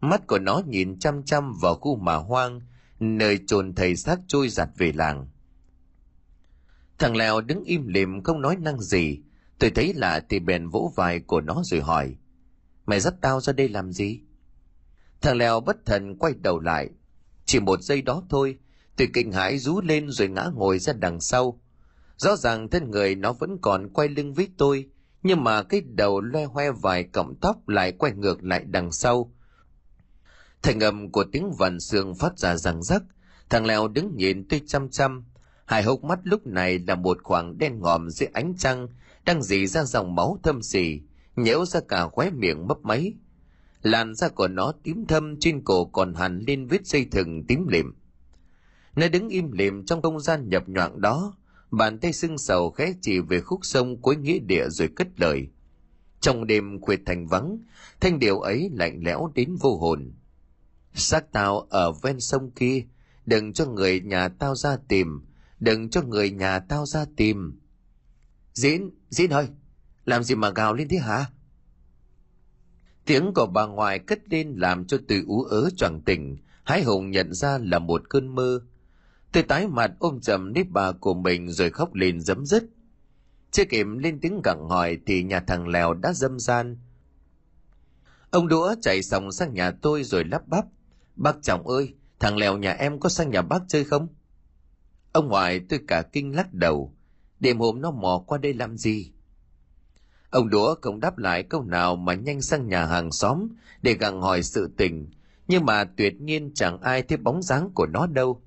Mắt 0.00 0.26
của 0.26 0.38
nó 0.38 0.62
nhìn 0.66 0.98
chăm 0.98 1.22
chăm 1.22 1.52
vào 1.60 1.74
khu 1.74 1.96
mà 1.96 2.14
hoang, 2.14 2.60
nơi 3.00 3.38
trồn 3.46 3.74
thầy 3.74 3.96
xác 3.96 4.20
trôi 4.26 4.48
giặt 4.48 4.68
về 4.76 4.92
làng. 4.92 5.26
Thằng 6.98 7.16
Lèo 7.16 7.40
đứng 7.40 7.64
im 7.64 7.86
lìm 7.86 8.22
không 8.22 8.40
nói 8.40 8.56
năng 8.60 8.80
gì. 8.80 9.20
Tôi 9.58 9.70
thấy 9.70 9.94
lạ 9.94 10.20
thì 10.28 10.38
bèn 10.38 10.68
vỗ 10.68 10.92
vai 10.96 11.20
của 11.20 11.40
nó 11.40 11.62
rồi 11.64 11.80
hỏi. 11.80 12.16
Mày 12.88 13.00
dắt 13.00 13.14
tao 13.20 13.40
ra 13.40 13.52
đây 13.52 13.68
làm 13.68 13.92
gì? 13.92 14.20
Thằng 15.20 15.36
Lèo 15.36 15.60
bất 15.60 15.76
thần 15.86 16.16
quay 16.18 16.34
đầu 16.42 16.60
lại. 16.60 16.88
Chỉ 17.44 17.60
một 17.60 17.82
giây 17.82 18.02
đó 18.02 18.22
thôi, 18.28 18.58
tôi 18.96 19.08
kinh 19.14 19.32
hãi 19.32 19.58
rú 19.58 19.80
lên 19.80 20.10
rồi 20.10 20.28
ngã 20.28 20.50
ngồi 20.54 20.78
ra 20.78 20.92
đằng 20.92 21.20
sau. 21.20 21.60
Rõ 22.16 22.36
ràng 22.36 22.68
thân 22.68 22.90
người 22.90 23.14
nó 23.14 23.32
vẫn 23.32 23.58
còn 23.62 23.88
quay 23.88 24.08
lưng 24.08 24.34
với 24.34 24.48
tôi, 24.56 24.88
nhưng 25.22 25.44
mà 25.44 25.62
cái 25.62 25.80
đầu 25.80 26.20
loe 26.20 26.44
hoe 26.44 26.70
vài 26.70 27.04
cọng 27.04 27.34
tóc 27.40 27.68
lại 27.68 27.92
quay 27.92 28.12
ngược 28.12 28.44
lại 28.44 28.64
đằng 28.64 28.92
sau. 28.92 29.32
Thành 30.62 30.80
âm 30.80 31.12
của 31.12 31.24
tiếng 31.32 31.52
vằn 31.58 31.80
xương 31.80 32.14
phát 32.14 32.38
ra 32.38 32.56
răng 32.56 32.82
rắc, 32.82 33.02
thằng 33.50 33.66
Lèo 33.66 33.88
đứng 33.88 34.16
nhìn 34.16 34.48
tôi 34.48 34.62
chăm 34.66 34.90
chăm. 34.90 35.24
Hai 35.64 35.82
hốc 35.82 36.04
mắt 36.04 36.18
lúc 36.22 36.46
này 36.46 36.78
là 36.78 36.94
một 36.94 37.18
khoảng 37.22 37.58
đen 37.58 37.80
ngòm 37.80 38.10
dưới 38.10 38.28
ánh 38.32 38.54
trăng, 38.58 38.88
đang 39.24 39.42
dì 39.42 39.66
ra 39.66 39.84
dòng 39.84 40.14
máu 40.14 40.38
thâm 40.42 40.62
xỉ, 40.62 41.00
nhễu 41.42 41.64
ra 41.64 41.80
cả 41.88 42.08
khóe 42.08 42.30
miệng 42.30 42.66
mấp 42.66 42.78
máy. 42.82 43.14
Làn 43.82 44.14
da 44.14 44.28
của 44.28 44.48
nó 44.48 44.72
tím 44.82 45.06
thâm, 45.06 45.36
trên 45.40 45.64
cổ 45.64 45.84
còn 45.84 46.14
hẳn 46.14 46.44
lên 46.46 46.66
vết 46.66 46.86
dây 46.86 47.04
thừng 47.04 47.44
tím 47.46 47.66
lịm. 47.68 47.94
Nó 48.96 49.08
đứng 49.08 49.28
im 49.28 49.52
lìm 49.52 49.86
trong 49.86 50.02
không 50.02 50.20
gian 50.20 50.48
nhập 50.48 50.68
nhoạng 50.68 51.00
đó, 51.00 51.36
bàn 51.70 51.98
tay 51.98 52.12
sưng 52.12 52.38
sầu 52.38 52.70
khẽ 52.70 52.94
chỉ 53.00 53.20
về 53.20 53.40
khúc 53.40 53.60
sông 53.62 54.02
cuối 54.02 54.16
nghĩa 54.16 54.38
địa 54.38 54.68
rồi 54.68 54.88
cất 54.96 55.20
lời. 55.20 55.48
Trong 56.20 56.46
đêm 56.46 56.80
khuya 56.80 56.96
thành 57.06 57.26
vắng, 57.26 57.58
thanh 58.00 58.18
điệu 58.18 58.40
ấy 58.40 58.70
lạnh 58.72 59.00
lẽo 59.04 59.32
đến 59.34 59.56
vô 59.56 59.76
hồn. 59.76 60.12
Xác 60.94 61.32
tao 61.32 61.60
ở 61.60 61.92
ven 61.92 62.20
sông 62.20 62.50
kia, 62.50 62.84
đừng 63.26 63.52
cho 63.52 63.66
người 63.66 64.00
nhà 64.00 64.28
tao 64.28 64.54
ra 64.54 64.76
tìm, 64.88 65.20
đừng 65.60 65.90
cho 65.90 66.02
người 66.02 66.30
nhà 66.30 66.58
tao 66.58 66.86
ra 66.86 67.04
tìm. 67.16 67.60
Diễn 68.54 68.90
diễn 69.10 69.30
ơi! 69.30 69.48
Làm 70.08 70.22
gì 70.22 70.34
mà 70.34 70.50
gào 70.50 70.74
lên 70.74 70.88
thế 70.88 70.98
hả? 70.98 71.26
Tiếng 73.04 73.32
của 73.34 73.46
bà 73.46 73.66
ngoại 73.66 73.98
cất 73.98 74.18
lên 74.30 74.54
làm 74.56 74.84
cho 74.84 74.98
từ 75.08 75.22
ú 75.26 75.42
ớ 75.42 75.70
choàng 75.76 76.00
tỉnh. 76.00 76.36
Hái 76.64 76.82
hùng 76.82 77.10
nhận 77.10 77.34
ra 77.34 77.58
là 77.58 77.78
một 77.78 78.02
cơn 78.08 78.34
mơ. 78.34 78.60
Tôi 79.32 79.42
tái 79.42 79.68
mặt 79.68 79.92
ôm 79.98 80.20
chầm 80.20 80.52
nếp 80.52 80.66
bà 80.70 80.92
của 80.92 81.14
mình 81.14 81.50
rồi 81.50 81.70
khóc 81.70 81.94
lên 81.94 82.20
dấm 82.20 82.46
dứt. 82.46 82.64
Chưa 83.50 83.64
kịp 83.64 83.86
lên 83.98 84.20
tiếng 84.20 84.40
gặng 84.44 84.68
hỏi 84.68 84.98
thì 85.06 85.22
nhà 85.22 85.40
thằng 85.40 85.68
lèo 85.68 85.94
đã 85.94 86.12
dâm 86.12 86.38
gian. 86.38 86.78
Ông 88.30 88.48
đũa 88.48 88.74
chạy 88.82 89.02
xong 89.02 89.32
sang 89.32 89.54
nhà 89.54 89.70
tôi 89.70 90.04
rồi 90.04 90.24
lắp 90.24 90.48
bắp. 90.48 90.64
Bác 91.16 91.36
chồng 91.42 91.66
ơi, 91.66 91.94
thằng 92.20 92.36
lèo 92.36 92.58
nhà 92.58 92.72
em 92.72 93.00
có 93.00 93.08
sang 93.08 93.30
nhà 93.30 93.42
bác 93.42 93.62
chơi 93.68 93.84
không? 93.84 94.08
Ông 95.12 95.28
ngoại 95.28 95.60
tôi 95.68 95.80
cả 95.86 96.02
kinh 96.02 96.36
lắc 96.36 96.52
đầu. 96.54 96.94
Đêm 97.40 97.58
hôm 97.58 97.80
nó 97.80 97.90
mò 97.90 98.24
qua 98.26 98.38
đây 98.38 98.54
làm 98.54 98.76
gì? 98.76 99.12
Ông 100.30 100.50
đũa 100.50 100.74
không 100.80 101.00
đáp 101.00 101.18
lại 101.18 101.42
câu 101.42 101.62
nào 101.62 101.96
mà 101.96 102.14
nhanh 102.14 102.42
sang 102.42 102.68
nhà 102.68 102.86
hàng 102.86 103.12
xóm 103.12 103.48
để 103.82 103.94
gặng 103.94 104.20
hỏi 104.20 104.42
sự 104.42 104.70
tình 104.76 105.06
nhưng 105.48 105.64
mà 105.64 105.84
tuyệt 105.84 106.20
nhiên 106.20 106.50
chẳng 106.54 106.80
ai 106.80 107.02
thấy 107.02 107.18
bóng 107.18 107.42
dáng 107.42 107.70
của 107.74 107.86
nó 107.86 108.06
đâu 108.06 108.40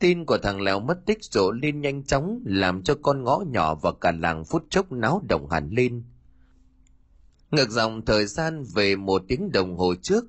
Tin 0.00 0.24
của 0.24 0.38
thằng 0.38 0.60
Lèo 0.60 0.80
mất 0.80 1.06
tích 1.06 1.24
rộ 1.24 1.50
lên 1.50 1.80
nhanh 1.80 2.02
chóng 2.02 2.40
làm 2.44 2.82
cho 2.82 2.94
con 3.02 3.24
ngõ 3.24 3.42
nhỏ 3.50 3.74
và 3.74 3.92
cả 4.00 4.12
làng 4.12 4.44
phút 4.44 4.64
chốc 4.70 4.92
náo 4.92 5.22
động 5.28 5.50
hẳn 5.50 5.70
lên. 5.70 6.02
Ngược 7.50 7.70
dòng 7.70 8.04
thời 8.04 8.26
gian 8.26 8.64
về 8.74 8.96
một 8.96 9.22
tiếng 9.28 9.52
đồng 9.52 9.76
hồ 9.76 9.94
trước, 10.02 10.24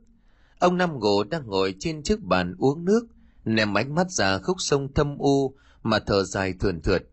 ông 0.60 0.78
Năm 0.78 1.00
Gỗ 1.00 1.24
đang 1.24 1.48
ngồi 1.48 1.76
trên 1.80 2.04
chiếc 2.04 2.24
bàn 2.24 2.56
uống 2.58 2.86
nước, 2.86 3.08
ném 3.46 3.78
ánh 3.78 3.96
mắt 3.96 4.12
ra 4.12 4.38
khúc 4.38 4.58
sông 4.60 4.94
thâm 4.94 5.18
u 5.18 5.54
mà 5.84 6.00
thở 6.00 6.24
dài 6.24 6.54
thườn 6.60 6.82
thượt. 6.82 7.11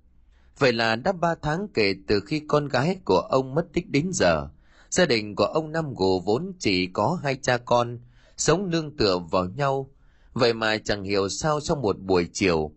Vậy 0.58 0.72
là 0.72 0.96
đã 0.96 1.12
ba 1.12 1.34
tháng 1.42 1.68
kể 1.74 1.94
từ 2.06 2.20
khi 2.20 2.40
con 2.48 2.68
gái 2.68 3.00
của 3.04 3.20
ông 3.20 3.54
mất 3.54 3.66
tích 3.72 3.90
đến 3.90 4.10
giờ. 4.12 4.48
Gia 4.90 5.06
đình 5.06 5.34
của 5.34 5.44
ông 5.44 5.72
Năm 5.72 5.94
Gù 5.94 6.20
vốn 6.20 6.52
chỉ 6.58 6.86
có 6.86 7.18
hai 7.22 7.36
cha 7.36 7.58
con, 7.58 7.98
sống 8.36 8.70
nương 8.70 8.96
tựa 8.96 9.18
vào 9.18 9.44
nhau, 9.44 9.90
Vậy 10.38 10.54
mà 10.54 10.78
chẳng 10.78 11.02
hiểu 11.02 11.28
sao 11.28 11.60
trong 11.60 11.82
một 11.82 12.00
buổi 12.00 12.28
chiều, 12.32 12.72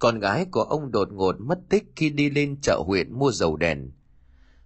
con 0.00 0.18
gái 0.18 0.46
của 0.50 0.62
ông 0.62 0.90
đột 0.90 1.12
ngột 1.12 1.40
mất 1.40 1.58
tích 1.68 1.84
khi 1.96 2.10
đi 2.10 2.30
lên 2.30 2.60
chợ 2.62 2.82
huyện 2.86 3.18
mua 3.18 3.32
dầu 3.32 3.56
đèn. 3.56 3.90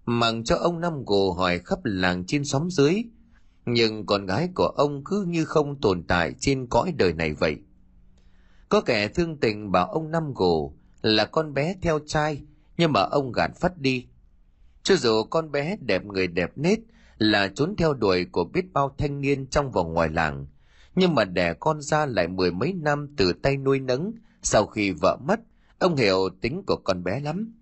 Mặng 0.05 0.45
cho 0.45 0.57
ông 0.57 0.81
Năm 0.81 1.05
Gồ 1.05 1.33
hỏi 1.33 1.59
khắp 1.59 1.79
làng 1.85 2.25
trên 2.27 2.45
xóm 2.45 2.71
dưới, 2.71 3.03
nhưng 3.67 4.07
con 4.07 4.27
gái 4.27 4.49
của 4.55 4.67
ông 4.67 5.05
cứ 5.05 5.25
như 5.29 5.45
không 5.45 5.81
tồn 5.81 6.03
tại 6.03 6.35
trên 6.41 6.67
cõi 6.67 6.93
đời 6.97 7.13
này 7.13 7.35
vậy. 7.35 7.57
Có 8.69 8.81
kẻ 8.81 9.09
thương 9.09 9.37
tình 9.37 9.73
bảo 9.73 9.87
ông 9.87 10.11
Năm 10.11 10.35
Gồ 10.35 10.75
là 11.03 11.25
con 11.25 11.55
bé 11.55 11.75
theo 11.83 11.99
trai, 12.07 12.43
nhưng 12.79 12.93
mà 12.93 13.01
ông 13.01 13.33
gạt 13.33 13.51
phát 13.61 13.79
đi. 13.79 14.07
Cho 14.83 14.97
dù 14.97 15.23
con 15.23 15.51
bé 15.51 15.77
đẹp 15.81 16.05
người 16.05 16.27
đẹp 16.27 16.53
nết 16.57 16.79
là 17.19 17.49
trốn 17.49 17.77
theo 17.77 17.95
đuổi 17.95 18.25
của 18.25 18.45
biết 18.45 18.73
bao 18.73 18.95
thanh 18.99 19.21
niên 19.21 19.47
trong 19.47 19.73
và 19.73 19.83
ngoài 19.83 20.09
làng, 20.09 20.47
nhưng 20.95 21.15
mà 21.15 21.25
đẻ 21.25 21.55
con 21.61 21.81
ra 21.81 22.07
lại 22.07 22.29
mười 22.29 22.53
mấy 22.53 22.73
năm 22.73 23.15
từ 23.17 23.33
tay 23.33 23.57
nuôi 23.57 23.81
nấng 23.81 24.13
sau 24.43 24.67
khi 24.67 24.91
vợ 24.91 25.17
mất 25.29 25.41
ông 25.79 25.97
hiểu 25.97 26.29
tính 26.41 26.63
của 26.67 26.77
con 26.77 27.05
bé 27.05 27.21
lắm. 27.21 27.55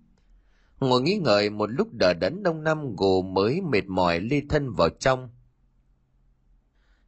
Ngồi 0.79 1.01
nghĩ 1.01 1.17
ngợi 1.17 1.49
một 1.49 1.71
lúc 1.71 1.87
đợi 1.93 2.13
đẫn 2.13 2.43
đông 2.43 2.63
năm 2.63 2.95
gồ 2.95 3.21
mới 3.21 3.61
mệt 3.61 3.85
mỏi 3.87 4.19
ly 4.19 4.41
thân 4.49 4.73
vào 4.73 4.89
trong. 4.89 5.29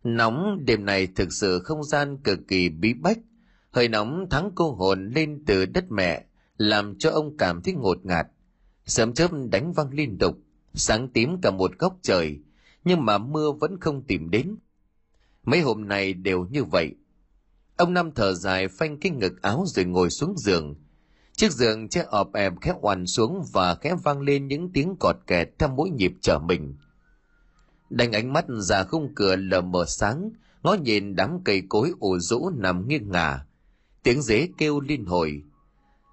Nóng 0.03 0.65
đêm 0.65 0.85
này 0.85 1.07
thực 1.07 1.33
sự 1.33 1.59
không 1.59 1.83
gian 1.83 2.17
cực 2.17 2.39
kỳ 2.47 2.69
bí 2.69 2.93
bách 2.93 3.17
hơi 3.71 3.87
nóng 3.87 4.29
thắng 4.29 4.51
cô 4.55 4.71
hồn 4.71 5.11
lên 5.15 5.43
từ 5.45 5.65
đất 5.65 5.91
mẹ 5.91 6.25
làm 6.59 6.95
cho 6.99 7.09
ông 7.09 7.37
cảm 7.37 7.61
thấy 7.61 7.73
ngột 7.73 8.05
ngạt 8.05 8.27
sớm 8.85 9.13
chớp 9.13 9.31
đánh 9.51 9.73
văng 9.73 9.93
liên 9.93 10.17
tục 10.17 10.37
sáng 10.73 11.09
tím 11.09 11.41
cả 11.41 11.51
một 11.51 11.71
góc 11.79 11.97
trời 12.01 12.39
nhưng 12.83 13.05
mà 13.05 13.17
mưa 13.17 13.51
vẫn 13.51 13.79
không 13.79 14.03
tìm 14.03 14.29
đến 14.29 14.55
Mấy 15.43 15.61
hôm 15.61 15.87
nay 15.87 16.13
đều 16.13 16.45
như 16.51 16.63
vậy. 16.63 16.95
Ông 17.77 17.93
Năm 17.93 18.11
thở 18.11 18.33
dài 18.33 18.67
phanh 18.67 18.99
cái 18.99 19.11
ngực 19.11 19.41
áo 19.41 19.63
rồi 19.67 19.85
ngồi 19.85 20.09
xuống 20.09 20.37
giường. 20.37 20.75
Chiếc 21.33 21.51
giường 21.51 21.89
che 21.89 22.05
ọp 22.09 22.33
ẹp 22.33 22.53
khẽ 22.61 22.73
oằn 22.81 23.07
xuống 23.07 23.43
và 23.53 23.75
khẽ 23.75 23.95
vang 24.03 24.21
lên 24.21 24.47
những 24.47 24.69
tiếng 24.73 24.95
cọt 24.99 25.15
kẹt 25.27 25.49
theo 25.59 25.69
mỗi 25.69 25.89
nhịp 25.89 26.11
trở 26.21 26.39
mình. 26.39 26.75
Đành 27.89 28.11
ánh 28.11 28.33
mắt 28.33 28.45
ra 28.59 28.83
khung 28.83 29.15
cửa 29.15 29.35
lờ 29.35 29.61
mờ 29.61 29.85
sáng, 29.87 30.29
ngó 30.63 30.73
nhìn 30.73 31.15
đám 31.15 31.43
cây 31.43 31.63
cối 31.69 31.91
ủ 31.99 32.19
rũ 32.19 32.49
nằm 32.49 32.87
nghiêng 32.87 33.11
ngả. 33.11 33.45
Tiếng 34.03 34.21
dế 34.21 34.47
kêu 34.57 34.79
liên 34.79 35.05
hồi. 35.05 35.43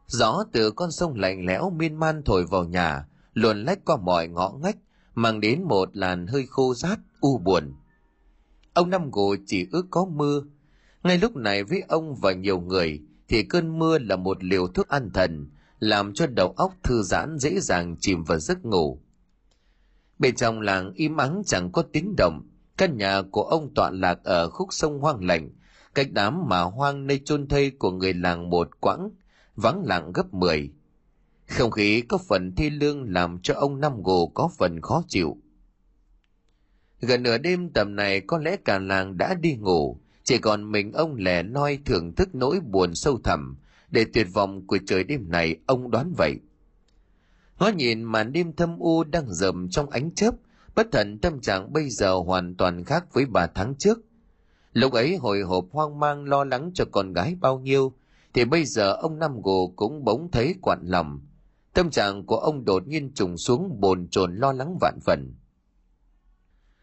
Gió 0.06 0.44
từ 0.52 0.70
con 0.70 0.90
sông 0.90 1.14
lạnh 1.14 1.46
lẽo 1.46 1.70
miên 1.70 1.96
man 1.96 2.22
thổi 2.24 2.46
vào 2.46 2.64
nhà, 2.64 3.06
luồn 3.34 3.64
lách 3.64 3.84
qua 3.84 3.96
mọi 3.96 4.28
ngõ 4.28 4.52
ngách, 4.62 4.76
mang 5.14 5.40
đến 5.40 5.62
một 5.62 5.96
làn 5.96 6.26
hơi 6.26 6.46
khô 6.46 6.74
rát, 6.74 6.98
u 7.20 7.38
buồn. 7.38 7.74
Ông 8.74 8.90
Năm 8.90 9.10
Gồ 9.10 9.36
chỉ 9.46 9.66
ước 9.72 9.86
có 9.90 10.04
mưa. 10.04 10.42
Ngay 11.02 11.18
lúc 11.18 11.36
này 11.36 11.64
với 11.64 11.82
ông 11.88 12.14
và 12.14 12.32
nhiều 12.32 12.60
người 12.60 13.00
thì 13.28 13.42
cơn 13.42 13.78
mưa 13.78 13.98
là 13.98 14.16
một 14.16 14.44
liều 14.44 14.66
thuốc 14.66 14.88
an 14.88 15.10
thần, 15.14 15.50
làm 15.78 16.14
cho 16.14 16.26
đầu 16.26 16.54
óc 16.56 16.72
thư 16.82 17.02
giãn 17.02 17.38
dễ 17.38 17.60
dàng 17.60 17.96
chìm 18.00 18.24
vào 18.24 18.38
giấc 18.38 18.64
ngủ. 18.64 19.00
Bên 20.18 20.34
trong 20.36 20.60
làng 20.60 20.92
im 20.94 21.16
ắng 21.16 21.42
chẳng 21.46 21.72
có 21.72 21.82
tiếng 21.92 22.14
động, 22.16 22.48
căn 22.76 22.96
nhà 22.96 23.22
của 23.30 23.42
ông 23.42 23.74
tọa 23.74 23.90
lạc 23.90 24.18
ở 24.24 24.50
khúc 24.50 24.68
sông 24.70 25.00
hoang 25.00 25.24
lạnh, 25.24 25.50
cách 25.94 26.08
đám 26.12 26.48
mà 26.48 26.62
hoang 26.62 27.06
nơi 27.06 27.20
chôn 27.24 27.48
thây 27.48 27.70
của 27.70 27.90
người 27.90 28.14
làng 28.14 28.50
một 28.50 28.80
quãng, 28.80 29.10
vắng 29.56 29.84
lặng 29.84 30.12
gấp 30.14 30.34
mười. 30.34 30.70
Không 31.48 31.70
khí 31.70 32.00
có 32.00 32.18
phần 32.28 32.52
thi 32.56 32.70
lương 32.70 33.12
làm 33.12 33.38
cho 33.42 33.54
ông 33.54 33.80
Năm 33.80 34.02
Gồ 34.02 34.26
có 34.26 34.48
phần 34.58 34.80
khó 34.80 35.02
chịu. 35.08 35.36
Gần 37.00 37.22
nửa 37.22 37.38
đêm 37.38 37.70
tầm 37.70 37.96
này 37.96 38.20
có 38.20 38.38
lẽ 38.38 38.56
cả 38.56 38.78
làng 38.78 39.16
đã 39.16 39.34
đi 39.34 39.54
ngủ, 39.54 40.00
chỉ 40.24 40.38
còn 40.38 40.72
mình 40.72 40.92
ông 40.92 41.16
lẻ 41.16 41.42
loi 41.42 41.78
thưởng 41.84 42.14
thức 42.14 42.34
nỗi 42.34 42.60
buồn 42.60 42.94
sâu 42.94 43.20
thẳm, 43.24 43.56
để 43.90 44.06
tuyệt 44.12 44.26
vọng 44.32 44.66
của 44.66 44.78
trời 44.86 45.04
đêm 45.04 45.30
này 45.30 45.56
ông 45.66 45.90
đoán 45.90 46.12
vậy. 46.16 46.34
Ngó 47.58 47.68
nhìn 47.68 48.02
màn 48.02 48.32
đêm 48.32 48.52
thâm 48.52 48.78
u 48.78 49.04
đang 49.04 49.32
rầm 49.32 49.68
trong 49.70 49.90
ánh 49.90 50.14
chớp, 50.14 50.34
bất 50.74 50.86
thần 50.92 51.18
tâm 51.18 51.40
trạng 51.40 51.72
bây 51.72 51.90
giờ 51.90 52.14
hoàn 52.14 52.54
toàn 52.54 52.84
khác 52.84 53.14
với 53.14 53.26
ba 53.26 53.46
tháng 53.46 53.74
trước. 53.74 53.98
Lúc 54.72 54.92
ấy 54.92 55.16
hồi 55.16 55.40
hộp 55.40 55.66
hoang 55.72 56.00
mang 56.00 56.24
lo 56.24 56.44
lắng 56.44 56.70
cho 56.74 56.84
con 56.92 57.12
gái 57.12 57.36
bao 57.40 57.58
nhiêu, 57.58 57.92
thì 58.37 58.44
bây 58.44 58.64
giờ 58.64 58.92
ông 58.92 59.18
Năm 59.18 59.42
Gồ 59.42 59.72
cũng 59.77 60.05
bỗng 60.05 60.31
thấy 60.31 60.55
quặn 60.62 60.79
lòng. 60.83 61.20
Tâm 61.75 61.90
trạng 61.90 62.27
của 62.27 62.37
ông 62.37 62.64
đột 62.64 62.87
nhiên 62.87 63.12
trùng 63.14 63.37
xuống 63.37 63.81
bồn 63.81 64.09
chồn 64.11 64.37
lo 64.37 64.53
lắng 64.53 64.79
vạn 64.81 64.99
phần. 65.05 65.35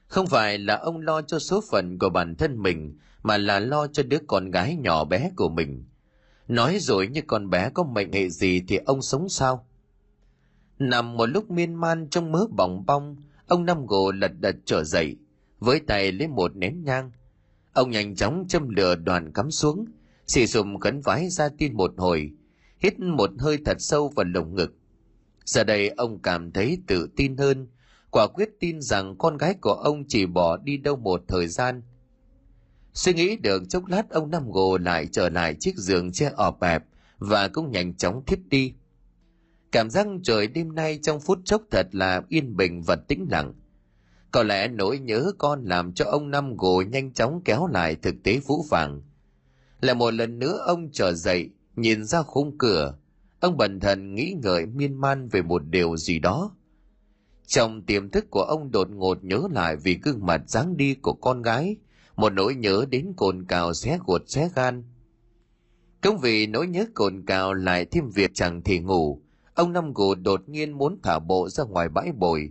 Không 0.07 0.27
phải 0.27 0.57
là 0.57 0.75
ông 0.75 1.01
lo 1.01 1.21
cho 1.21 1.39
số 1.39 1.61
phận 1.71 1.99
của 1.99 2.09
bản 2.09 2.35
thân 2.35 2.61
mình, 2.61 2.97
mà 3.23 3.37
là 3.37 3.59
lo 3.59 3.87
cho 3.87 4.03
đứa 4.03 4.17
con 4.27 4.51
gái 4.51 4.75
nhỏ 4.75 5.03
bé 5.05 5.31
của 5.35 5.49
mình. 5.49 5.85
Nói 6.47 6.77
rồi 6.79 7.07
như 7.07 7.21
con 7.27 7.49
bé 7.49 7.69
có 7.73 7.83
mệnh 7.83 8.13
hệ 8.13 8.29
gì 8.29 8.61
thì 8.67 8.77
ông 8.77 9.01
sống 9.01 9.29
sao? 9.29 9.67
Nằm 10.79 11.17
một 11.17 11.25
lúc 11.25 11.51
miên 11.51 11.75
man 11.75 12.07
trong 12.09 12.31
mớ 12.31 12.45
bỏng 12.57 12.83
bong, 12.85 13.15
ông 13.47 13.65
Năm 13.65 13.85
Gồ 13.85 14.11
lật 14.11 14.31
đật 14.39 14.55
trở 14.65 14.83
dậy, 14.83 15.17
với 15.59 15.79
tay 15.79 16.11
lấy 16.11 16.27
một 16.27 16.55
nén 16.55 16.83
nhang. 16.83 17.11
Ông 17.73 17.89
nhanh 17.89 18.15
chóng 18.15 18.45
châm 18.47 18.69
lửa 18.69 18.95
đoàn 18.95 19.31
cắm 19.33 19.51
xuống, 19.51 19.85
xì 20.27 20.47
sùm 20.47 20.77
gấn 20.77 21.01
vái 21.01 21.29
ra 21.29 21.49
tin 21.57 21.73
một 21.73 21.93
hồi, 21.97 22.31
hít 22.79 22.99
một 22.99 23.29
hơi 23.39 23.57
thật 23.65 23.77
sâu 23.79 24.11
vào 24.15 24.25
lồng 24.25 24.55
ngực. 24.55 24.73
Giờ 25.45 25.63
đây 25.63 25.89
ông 25.89 26.21
cảm 26.21 26.51
thấy 26.51 26.77
tự 26.87 27.09
tin 27.15 27.37
hơn, 27.37 27.67
quả 28.11 28.27
quyết 28.27 28.49
tin 28.59 28.81
rằng 28.81 29.17
con 29.17 29.37
gái 29.37 29.53
của 29.61 29.73
ông 29.73 30.03
chỉ 30.07 30.25
bỏ 30.25 30.57
đi 30.57 30.77
đâu 30.77 30.95
một 30.95 31.23
thời 31.27 31.47
gian. 31.47 31.81
Suy 32.93 33.13
nghĩ 33.13 33.35
được 33.35 33.63
chốc 33.69 33.85
lát 33.85 34.09
ông 34.09 34.31
nằm 34.31 34.51
Gồ 34.51 34.77
lại 34.77 35.07
trở 35.11 35.29
lại 35.29 35.55
chiếc 35.59 35.75
giường 35.77 36.11
che 36.11 36.31
ọp 36.35 36.61
ẹp 36.61 36.83
và 37.17 37.47
cũng 37.47 37.71
nhanh 37.71 37.93
chóng 37.93 38.25
thiếp 38.25 38.39
đi. 38.49 38.73
Cảm 39.71 39.89
giác 39.89 40.07
trời 40.23 40.47
đêm 40.47 40.75
nay 40.75 40.99
trong 41.01 41.19
phút 41.19 41.39
chốc 41.45 41.63
thật 41.71 41.87
là 41.91 42.21
yên 42.29 42.55
bình 42.55 42.81
và 42.81 42.95
tĩnh 42.95 43.27
lặng. 43.31 43.53
Có 44.31 44.43
lẽ 44.43 44.67
nỗi 44.67 44.99
nhớ 44.99 45.31
con 45.37 45.63
làm 45.65 45.93
cho 45.93 46.05
ông 46.05 46.31
Năm 46.31 46.57
Gồ 46.57 46.83
nhanh 46.91 47.13
chóng 47.13 47.41
kéo 47.45 47.67
lại 47.67 47.95
thực 47.95 48.15
tế 48.23 48.39
vũ 48.47 48.65
vàng. 48.69 49.01
Lại 49.83 49.95
một 49.95 50.13
lần 50.13 50.39
nữa 50.39 50.63
ông 50.65 50.89
trở 50.91 51.13
dậy, 51.13 51.49
nhìn 51.75 52.05
ra 52.05 52.21
khung 52.21 52.57
cửa. 52.57 52.97
Ông 53.39 53.57
bần 53.57 53.79
thần 53.79 54.15
nghĩ 54.15 54.35
ngợi 54.43 54.65
miên 54.65 54.93
man 55.01 55.27
về 55.27 55.41
một 55.41 55.61
điều 55.65 55.97
gì 55.97 56.19
đó 56.19 56.55
Trong 57.47 57.81
tiềm 57.85 58.09
thức 58.09 58.25
của 58.29 58.41
ông 58.41 58.71
đột 58.71 58.89
ngột 58.89 59.23
nhớ 59.23 59.41
lại 59.51 59.75
vì 59.75 59.99
gương 60.03 60.25
mặt 60.25 60.41
dáng 60.47 60.77
đi 60.77 60.95
của 60.95 61.13
con 61.13 61.41
gái, 61.41 61.75
một 62.15 62.33
nỗi 62.33 62.55
nhớ 62.55 62.85
đến 62.89 63.13
cồn 63.17 63.45
cào 63.45 63.73
xé 63.73 63.99
ruột 64.07 64.21
xé 64.27 64.49
gan. 64.55 64.83
Cũng 66.01 66.17
vì 66.17 66.47
nỗi 66.47 66.67
nhớ 66.67 66.85
cồn 66.93 67.25
cào 67.25 67.53
lại 67.53 67.85
thêm 67.85 68.09
việc 68.09 68.31
chẳng 68.33 68.61
thì 68.61 68.79
ngủ, 68.79 69.21
ông 69.53 69.73
Năm 69.73 69.93
Gù 69.93 70.15
đột 70.15 70.49
nhiên 70.49 70.71
muốn 70.71 70.99
thả 71.03 71.19
bộ 71.19 71.49
ra 71.49 71.63
ngoài 71.63 71.89
bãi 71.89 72.11
bồi. 72.11 72.49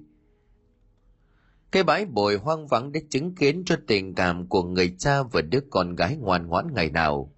Cái 1.73 1.83
bãi 1.83 2.05
bồi 2.05 2.37
hoang 2.37 2.67
vắng 2.67 2.93
để 2.93 3.03
chứng 3.11 3.35
kiến 3.35 3.63
cho 3.67 3.77
tình 3.87 4.15
cảm 4.15 4.47
của 4.47 4.63
người 4.63 4.95
cha 4.99 5.23
và 5.23 5.41
đứa 5.41 5.61
con 5.71 5.95
gái 5.95 6.17
ngoan 6.17 6.47
ngoãn 6.47 6.67
ngày 6.75 6.91
nào. 6.91 7.33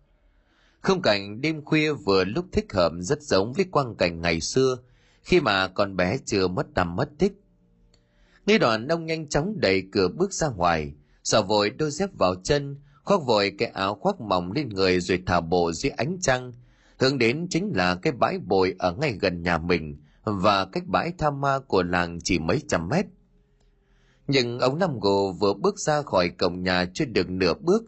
Không 0.80 1.02
cảnh 1.02 1.40
đêm 1.40 1.64
khuya 1.64 1.92
vừa 1.92 2.24
lúc 2.24 2.44
thích 2.52 2.72
hợp 2.72 2.92
rất 3.00 3.22
giống 3.22 3.52
với 3.52 3.64
quang 3.64 3.94
cảnh 3.94 4.20
ngày 4.20 4.40
xưa, 4.40 4.78
khi 5.22 5.40
mà 5.40 5.68
con 5.68 5.96
bé 5.96 6.18
chưa 6.24 6.48
mất 6.48 6.66
tầm 6.74 6.96
mất 6.96 7.08
tích. 7.18 7.32
Nghe 8.46 8.58
đoạn 8.58 8.88
ông 8.88 9.06
nhanh 9.06 9.28
chóng 9.28 9.54
đẩy 9.56 9.82
cửa 9.92 10.08
bước 10.08 10.32
ra 10.32 10.48
ngoài, 10.48 10.92
xỏ 11.24 11.42
vội 11.42 11.70
đôi 11.70 11.90
dép 11.90 12.10
vào 12.18 12.34
chân, 12.34 12.76
khoác 13.04 13.22
vội 13.26 13.52
cái 13.58 13.68
áo 13.68 13.94
khoác 13.94 14.20
mỏng 14.20 14.52
lên 14.52 14.68
người 14.68 15.00
rồi 15.00 15.22
thả 15.26 15.40
bộ 15.40 15.72
dưới 15.72 15.90
ánh 15.90 16.18
trăng, 16.20 16.52
hướng 16.98 17.18
đến 17.18 17.46
chính 17.50 17.72
là 17.74 17.94
cái 17.94 18.12
bãi 18.12 18.38
bồi 18.38 18.74
ở 18.78 18.92
ngay 18.92 19.12
gần 19.20 19.42
nhà 19.42 19.58
mình 19.58 19.96
và 20.24 20.64
cách 20.64 20.86
bãi 20.86 21.12
tham 21.18 21.40
ma 21.40 21.58
của 21.58 21.82
làng 21.82 22.18
chỉ 22.24 22.38
mấy 22.38 22.60
trăm 22.68 22.88
mét. 22.88 23.06
Nhưng 24.26 24.58
ông 24.58 24.78
Năm 24.78 25.00
Gồ 25.00 25.32
vừa 25.32 25.54
bước 25.54 25.78
ra 25.78 26.02
khỏi 26.02 26.28
cổng 26.28 26.62
nhà 26.62 26.84
chưa 26.94 27.04
được 27.04 27.30
nửa 27.30 27.54
bước, 27.54 27.82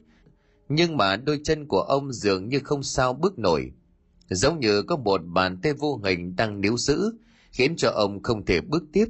nhưng 0.69 0.97
mà 0.97 1.17
đôi 1.17 1.41
chân 1.45 1.67
của 1.67 1.81
ông 1.81 2.13
dường 2.13 2.49
như 2.49 2.61
không 2.65 2.83
sao 2.83 3.15
bước 3.15 3.39
nổi. 3.39 3.73
Giống 4.31 4.61
như 4.61 4.83
có 4.83 4.97
một 4.97 5.21
bàn 5.25 5.59
tay 5.63 5.73
vô 5.73 6.01
hình 6.05 6.37
đang 6.37 6.61
níu 6.61 6.77
giữ, 6.77 7.13
khiến 7.53 7.77
cho 7.77 7.91
ông 7.91 8.23
không 8.23 8.45
thể 8.45 8.61
bước 8.61 8.83
tiếp. 8.93 9.07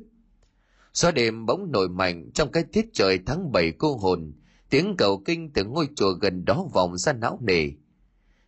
Gió 0.93 1.11
đêm 1.11 1.47
bỗng 1.47 1.73
nổi 1.73 1.89
mạnh 1.89 2.31
trong 2.35 2.53
cái 2.53 2.65
tiết 2.73 2.87
trời 2.93 3.19
tháng 3.27 3.53
bảy 3.53 3.73
cô 3.79 3.97
hồn, 3.97 4.33
tiếng 4.71 4.95
cầu 4.99 5.23
kinh 5.25 5.53
từ 5.53 5.65
ngôi 5.65 5.89
chùa 5.97 6.13
gần 6.13 6.45
đó 6.45 6.67
vọng 6.73 6.99
ra 6.99 7.13
não 7.13 7.39
nề. 7.43 7.71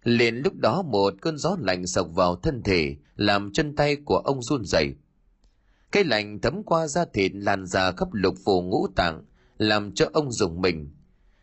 Liền 0.03 0.37
lúc 0.37 0.55
đó 0.55 0.83
một 0.83 1.15
cơn 1.21 1.39
gió 1.39 1.57
lạnh 1.61 1.87
sộc 1.87 2.09
vào 2.15 2.37
thân 2.37 2.63
thể, 2.63 2.97
làm 3.17 3.53
chân 3.53 3.77
tay 3.77 3.97
của 3.97 4.19
ông 4.19 4.43
run 4.43 4.65
rẩy. 4.65 4.95
Cái 5.93 6.05
lạnh 6.05 6.39
thấm 6.41 6.63
qua 6.63 6.87
da 6.87 7.05
thịt 7.15 7.33
lan 7.35 7.67
ra 7.67 7.93
khắp 7.93 8.09
lục 8.13 8.35
phủ 8.45 8.63
ngũ 8.63 8.87
tạng, 8.97 9.25
làm 9.59 9.93
cho 9.93 10.11
ông 10.13 10.33
dùng 10.33 10.61
mình. 10.61 10.91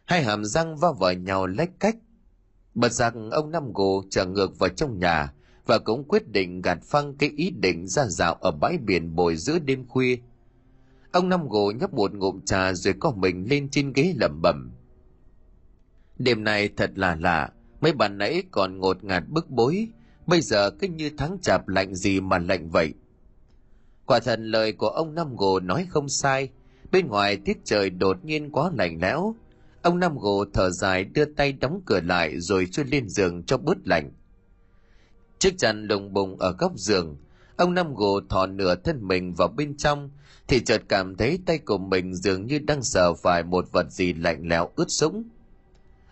Hai 0.05 0.23
hàm 0.23 0.45
răng 0.45 0.77
va 0.77 0.91
vào 0.99 1.13
nhau 1.13 1.47
lách 1.47 1.79
cách. 1.79 1.95
Bật 2.75 2.91
rằng 2.91 3.31
ông 3.31 3.51
Năm 3.51 3.73
Gồ 3.73 4.03
trở 4.09 4.25
ngược 4.25 4.59
vào 4.59 4.69
trong 4.69 4.99
nhà 4.99 5.33
và 5.65 5.79
cũng 5.79 6.03
quyết 6.07 6.27
định 6.27 6.61
gạt 6.61 6.77
phăng 6.83 7.15
cái 7.17 7.29
ý 7.37 7.49
định 7.49 7.87
ra 7.87 8.05
dạo 8.05 8.33
ở 8.33 8.51
bãi 8.51 8.77
biển 8.77 9.15
bồi 9.15 9.35
giữa 9.35 9.59
đêm 9.59 9.87
khuya. 9.87 10.17
Ông 11.11 11.29
Năm 11.29 11.49
Gồ 11.49 11.71
nhấp 11.71 11.93
một 11.93 12.13
ngụm 12.13 12.41
trà 12.41 12.73
rồi 12.73 12.93
co 12.99 13.11
mình 13.11 13.45
lên 13.49 13.69
trên 13.69 13.93
ghế 13.93 14.13
lẩm 14.19 14.41
bẩm. 14.41 14.71
Đêm 16.17 16.43
này 16.43 16.69
thật 16.77 16.91
là 16.95 17.15
lạ, 17.15 17.49
mấy 17.81 17.93
bạn 17.93 18.17
nãy 18.17 18.43
còn 18.51 18.79
ngột 18.79 19.03
ngạt 19.03 19.23
bức 19.29 19.49
bối, 19.49 19.87
bây 20.27 20.41
giờ 20.41 20.69
cứ 20.69 20.87
như 20.87 21.11
tháng 21.17 21.37
chạp 21.41 21.67
lạnh 21.67 21.95
gì 21.95 22.21
mà 22.21 22.37
lạnh 22.39 22.69
vậy. 22.69 22.93
Quả 24.05 24.19
thật 24.19 24.39
lời 24.39 24.73
của 24.73 24.87
ông 24.87 25.15
Năm 25.15 25.35
Gồ 25.35 25.59
nói 25.59 25.87
không 25.89 26.09
sai, 26.09 26.49
bên 26.91 27.07
ngoài 27.07 27.37
tiết 27.37 27.57
trời 27.63 27.89
đột 27.89 28.25
nhiên 28.25 28.51
quá 28.51 28.71
lạnh 28.77 28.99
lẽo. 29.01 29.35
Ông 29.81 29.99
Năm 29.99 30.17
Gồ 30.17 30.45
thở 30.53 30.69
dài 30.69 31.03
đưa 31.03 31.25
tay 31.25 31.53
đóng 31.53 31.81
cửa 31.85 32.01
lại 32.01 32.39
rồi 32.39 32.65
chui 32.71 32.85
lên 32.85 33.09
giường 33.09 33.43
cho 33.43 33.57
bớt 33.57 33.77
lạnh. 33.87 34.11
Chiếc 35.39 35.57
chăn 35.57 35.87
lùng 35.87 36.13
bùng 36.13 36.37
ở 36.37 36.51
góc 36.51 36.71
giường, 36.75 37.17
ông 37.55 37.73
Năm 37.73 37.93
Gồ 37.93 38.21
thò 38.29 38.45
nửa 38.45 38.75
thân 38.75 39.07
mình 39.07 39.33
vào 39.33 39.47
bên 39.47 39.77
trong, 39.77 40.09
thì 40.47 40.59
chợt 40.59 40.81
cảm 40.89 41.15
thấy 41.15 41.39
tay 41.45 41.57
của 41.57 41.77
mình 41.77 42.15
dường 42.15 42.45
như 42.45 42.59
đang 42.59 42.83
sờ 42.83 43.13
phải 43.13 43.43
một 43.43 43.71
vật 43.71 43.91
gì 43.91 44.13
lạnh 44.13 44.47
lẽo 44.47 44.69
ướt 44.75 44.91
sũng. 44.91 45.23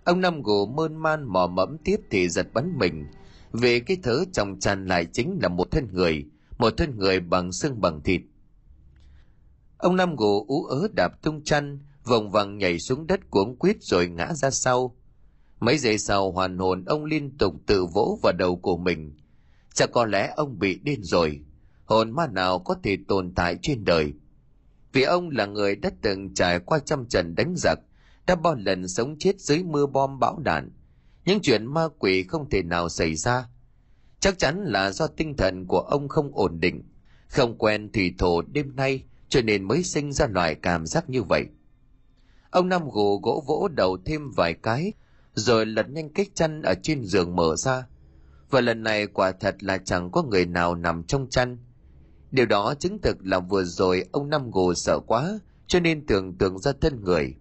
Ông 0.03 0.21
Năm 0.21 0.41
Gồ 0.41 0.65
mơn 0.65 0.95
man 0.95 1.23
mò 1.23 1.47
mẫm 1.47 1.77
tiếp 1.83 1.97
thì 2.11 2.29
giật 2.29 2.47
bắn 2.53 2.77
mình, 2.77 3.05
vì 3.53 3.79
cái 3.79 3.97
thứ 4.03 4.25
trong 4.33 4.59
chăn 4.59 4.85
lại 4.85 5.05
chính 5.05 5.39
là 5.41 5.47
một 5.47 5.71
thân 5.71 5.87
người, 5.91 6.25
một 6.57 6.73
thân 6.77 6.97
người 6.97 7.19
bằng 7.19 7.51
xương 7.51 7.81
bằng 7.81 8.01
thịt. 8.03 8.21
Ông 9.77 9.95
Năm 9.95 10.15
gù 10.15 10.45
ú 10.47 10.63
ớ 10.63 10.87
đạp 10.95 11.21
tung 11.21 11.43
chăn, 11.43 11.79
vòng 12.03 12.31
vàng 12.31 12.57
nhảy 12.57 12.79
xuống 12.79 13.07
đất 13.07 13.19
cuống 13.29 13.55
quýt 13.55 13.83
rồi 13.83 14.07
ngã 14.07 14.33
ra 14.33 14.49
sau. 14.49 14.95
Mấy 15.59 15.77
giây 15.77 15.97
sau 15.97 16.31
hoàn 16.31 16.57
hồn 16.57 16.85
ông 16.85 17.05
liên 17.05 17.37
tục 17.37 17.53
tự 17.65 17.85
vỗ 17.85 18.19
vào 18.23 18.33
đầu 18.33 18.55
của 18.55 18.77
mình. 18.77 19.15
Chắc 19.73 19.91
có 19.91 20.05
lẽ 20.05 20.33
ông 20.35 20.59
bị 20.59 20.79
điên 20.83 21.03
rồi. 21.03 21.41
Hồn 21.85 22.11
ma 22.11 22.27
nào 22.27 22.59
có 22.59 22.75
thể 22.83 22.97
tồn 23.07 23.33
tại 23.35 23.57
trên 23.61 23.85
đời. 23.85 24.13
Vì 24.93 25.01
ông 25.01 25.29
là 25.29 25.45
người 25.45 25.75
đã 25.75 25.91
từng 26.01 26.33
trải 26.33 26.59
qua 26.59 26.79
trăm 26.85 27.05
trận 27.05 27.35
đánh 27.35 27.53
giặc, 27.57 27.79
đã 28.27 28.35
bao 28.35 28.55
lần 28.55 28.87
sống 28.87 29.15
chết 29.19 29.39
dưới 29.39 29.63
mưa 29.63 29.85
bom 29.85 30.19
bão 30.19 30.39
đạn. 30.39 30.71
Những 31.25 31.39
chuyện 31.41 31.65
ma 31.65 31.87
quỷ 31.99 32.23
không 32.23 32.49
thể 32.49 32.63
nào 32.63 32.89
xảy 32.89 33.15
ra. 33.15 33.47
Chắc 34.23 34.39
chắn 34.39 34.63
là 34.63 34.91
do 34.91 35.07
tinh 35.07 35.37
thần 35.37 35.65
của 35.67 35.79
ông 35.79 36.07
không 36.07 36.31
ổn 36.33 36.59
định, 36.59 36.83
không 37.27 37.57
quen 37.57 37.91
thủy 37.91 38.15
thổ 38.17 38.41
đêm 38.41 38.75
nay 38.75 39.03
cho 39.29 39.41
nên 39.41 39.63
mới 39.63 39.83
sinh 39.83 40.13
ra 40.13 40.27
loại 40.27 40.55
cảm 40.55 40.85
giác 40.85 41.09
như 41.09 41.23
vậy. 41.23 41.45
Ông 42.51 42.69
Năm 42.69 42.89
gù 42.89 43.19
gỗ 43.19 43.43
vỗ 43.47 43.67
đầu 43.67 43.97
thêm 44.05 44.31
vài 44.31 44.53
cái, 44.53 44.93
rồi 45.33 45.65
lật 45.65 45.89
nhanh 45.89 46.13
cái 46.13 46.25
chăn 46.33 46.61
ở 46.61 46.73
trên 46.83 47.03
giường 47.03 47.35
mở 47.35 47.55
ra. 47.55 47.87
Và 48.49 48.61
lần 48.61 48.83
này 48.83 49.07
quả 49.07 49.31
thật 49.31 49.63
là 49.63 49.77
chẳng 49.77 50.11
có 50.11 50.23
người 50.23 50.45
nào 50.45 50.75
nằm 50.75 51.03
trong 51.03 51.29
chăn. 51.29 51.57
Điều 52.31 52.45
đó 52.45 52.73
chứng 52.79 52.99
thực 53.01 53.17
là 53.25 53.39
vừa 53.39 53.63
rồi 53.63 54.05
ông 54.11 54.29
Năm 54.29 54.51
gù 54.51 54.73
sợ 54.73 54.99
quá, 54.99 55.39
cho 55.67 55.79
nên 55.79 56.05
tưởng 56.05 56.37
tượng 56.37 56.59
ra 56.59 56.71
thân 56.81 57.03
người. 57.03 57.35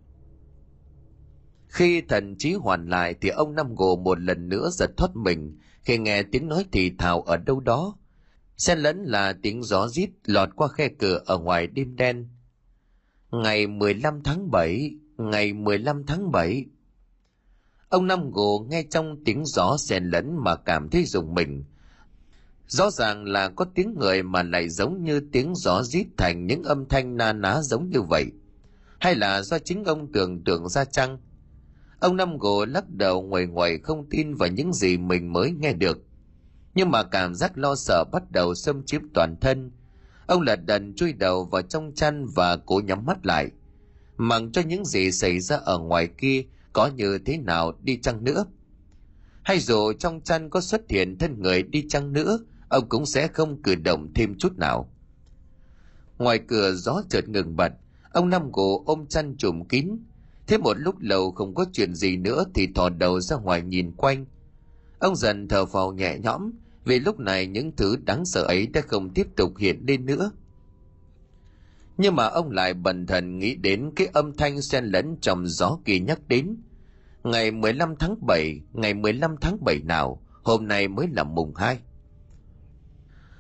Khi 1.69 2.01
thần 2.01 2.37
trí 2.39 2.53
hoàn 2.53 2.89
lại 2.89 3.15
thì 3.21 3.29
ông 3.29 3.55
Năm 3.55 3.75
gù 3.75 3.97
một 3.97 4.21
lần 4.21 4.49
nữa 4.49 4.69
giật 4.73 4.91
thoát 4.97 5.17
mình 5.17 5.59
khi 5.83 5.99
nghe 5.99 6.23
tiếng 6.23 6.49
nói 6.49 6.65
thì 6.73 6.93
thào 6.99 7.23
ở 7.23 7.37
đâu 7.37 7.61
đó. 7.61 7.97
Xen 8.57 8.79
lẫn 8.79 9.05
là 9.05 9.35
tiếng 9.43 9.63
gió 9.63 9.89
rít 9.89 10.11
lọt 10.25 10.49
qua 10.57 10.69
khe 10.69 10.89
cửa 10.99 11.21
ở 11.27 11.39
ngoài 11.39 11.67
đêm 11.67 11.97
đen. 11.97 12.29
Ngày 13.31 13.67
15 13.67 14.23
tháng 14.23 14.51
7, 14.51 14.91
ngày 15.17 15.53
15 15.53 16.07
tháng 16.07 16.33
7. 16.33 16.65
Ông 17.89 18.07
Năm 18.07 18.31
Gồ 18.31 18.67
nghe 18.71 18.85
trong 18.91 19.25
tiếng 19.25 19.45
gió 19.47 19.77
xen 19.79 20.05
lẫn 20.05 20.45
mà 20.45 20.57
cảm 20.57 20.89
thấy 20.89 21.05
rùng 21.05 21.35
mình. 21.35 21.65
Rõ 22.67 22.91
ràng 22.91 23.25
là 23.25 23.49
có 23.49 23.65
tiếng 23.75 23.95
người 23.99 24.23
mà 24.23 24.43
lại 24.43 24.69
giống 24.69 25.05
như 25.05 25.21
tiếng 25.33 25.55
gió 25.55 25.83
rít 25.83 26.07
thành 26.17 26.47
những 26.47 26.63
âm 26.63 26.89
thanh 26.89 27.17
na 27.17 27.33
ná 27.33 27.63
giống 27.63 27.91
như 27.91 28.03
vậy. 28.03 28.27
Hay 29.01 29.15
là 29.15 29.43
do 29.43 29.59
chính 29.59 29.85
ông 29.85 30.13
tưởng 30.13 30.45
tượng 30.45 30.69
ra 30.69 30.85
chăng? 30.85 31.19
Ông 32.03 32.17
Năm 32.17 32.39
Gồ 32.39 32.65
lắc 32.65 32.91
đầu 32.91 33.23
ngoài 33.23 33.47
ngoài 33.47 33.79
không 33.79 34.07
tin 34.11 34.35
vào 34.35 34.49
những 34.49 34.73
gì 34.73 34.97
mình 34.99 35.33
mới 35.33 35.51
nghe 35.51 35.73
được. 35.73 35.99
Nhưng 36.75 36.91
mà 36.91 37.03
cảm 37.03 37.35
giác 37.35 37.59
lo 37.59 37.75
sợ 37.75 38.05
bắt 38.13 38.31
đầu 38.31 38.55
xâm 38.55 38.85
chiếm 38.87 39.03
toàn 39.15 39.37
thân. 39.41 39.71
Ông 40.27 40.41
lật 40.41 40.67
đần 40.67 40.95
chui 40.95 41.13
đầu 41.13 41.45
vào 41.45 41.63
trong 41.63 41.93
chăn 41.95 42.27
và 42.27 42.57
cố 42.57 42.81
nhắm 42.85 43.07
mắt 43.07 43.27
lại– 43.27 43.51
mặc 44.17 44.43
cho 44.53 44.63
những 44.63 44.85
gì 44.85 45.13
xảy 45.13 45.41
ra 45.41 45.57
ở 45.57 45.79
ngoài 45.79 46.09
kia 46.19 46.45
có 46.73 46.87
như 46.87 47.19
thế 47.19 47.39
nào 47.39 47.73
đi 47.83 47.97
chăng 47.97 48.25
nữa. 48.25 48.45
Hay 49.43 49.59
dù 49.59 49.93
trong 49.93 50.21
chăn 50.21 50.51
có 50.51 50.61
xuất 50.61 50.91
hiện 50.91 51.19
thân 51.19 51.43
người 51.43 51.63
đi 51.63 51.85
chăng 51.89 52.13
nữa, 52.13 52.39
ông 52.69 52.89
cũng 52.89 53.07
sẽ 53.07 53.29
không 53.29 53.63
cử 53.63 53.75
động 53.75 54.13
thêm 54.15 54.39
chút 54.39 54.59
nào. 54.59 54.93
Ngoài 56.19 56.41
cửa 56.49 56.73
gió 56.73 57.03
chợt 57.11 57.29
ngừng 57.29 57.57
bật, 57.57 57.73
ông 58.13 58.31
Năm 58.31 58.53
Gỗ 58.53 58.83
ôm 58.87 59.07
chăn 59.07 59.37
trùm 59.37 59.65
kín. 59.65 59.99
Thế 60.47 60.59
một 60.59 60.75
lúc 60.79 60.95
lâu 61.01 61.33
không 61.33 61.55
có 61.55 61.65
chuyện 61.73 61.95
gì 61.95 62.17
nữa 62.17 62.45
thì 62.55 62.69
thò 62.75 62.89
đầu 62.89 63.21
ra 63.21 63.37
ngoài 63.37 63.63
nhìn 63.63 63.93
quanh. 63.93 64.27
Ông 64.99 65.17
dần 65.17 65.49
thở 65.49 65.67
phào 65.67 65.93
nhẹ 65.93 66.19
nhõm, 66.19 66.51
vì 66.85 67.01
lúc 67.01 67.19
này 67.19 67.47
những 67.47 67.73
thứ 67.77 67.97
đáng 67.97 68.25
sợ 68.25 68.43
ấy 68.43 68.67
đã 68.67 68.81
không 68.81 69.11
tiếp 69.11 69.27
tục 69.37 69.57
hiện 69.59 69.85
lên 69.87 70.07
nữa 70.07 70.31
nhưng 72.03 72.17
mà 72.17 72.25
ông 72.27 72.51
lại 72.51 72.75
bần 72.75 73.07
thần 73.07 73.39
nghĩ 73.39 73.55
đến 73.55 73.91
cái 73.97 74.09
âm 74.13 74.37
thanh 74.37 74.63
xen 74.63 74.85
lẫn 74.85 75.17
trong 75.21 75.47
gió 75.47 75.79
kỳ 75.85 76.01
nhắc 76.01 76.21
đến. 76.29 76.57
Ngày 77.25 77.51
15 77.51 77.97
tháng 77.97 78.17
7, 78.27 78.61
ngày 78.73 78.95
15 78.95 79.37
tháng 79.41 79.65
7 79.65 79.81
nào, 79.85 80.23
hôm 80.43 80.69
nay 80.69 80.89
mới 80.89 81.09
là 81.09 81.25
mùng 81.25 81.55
2. 81.55 81.79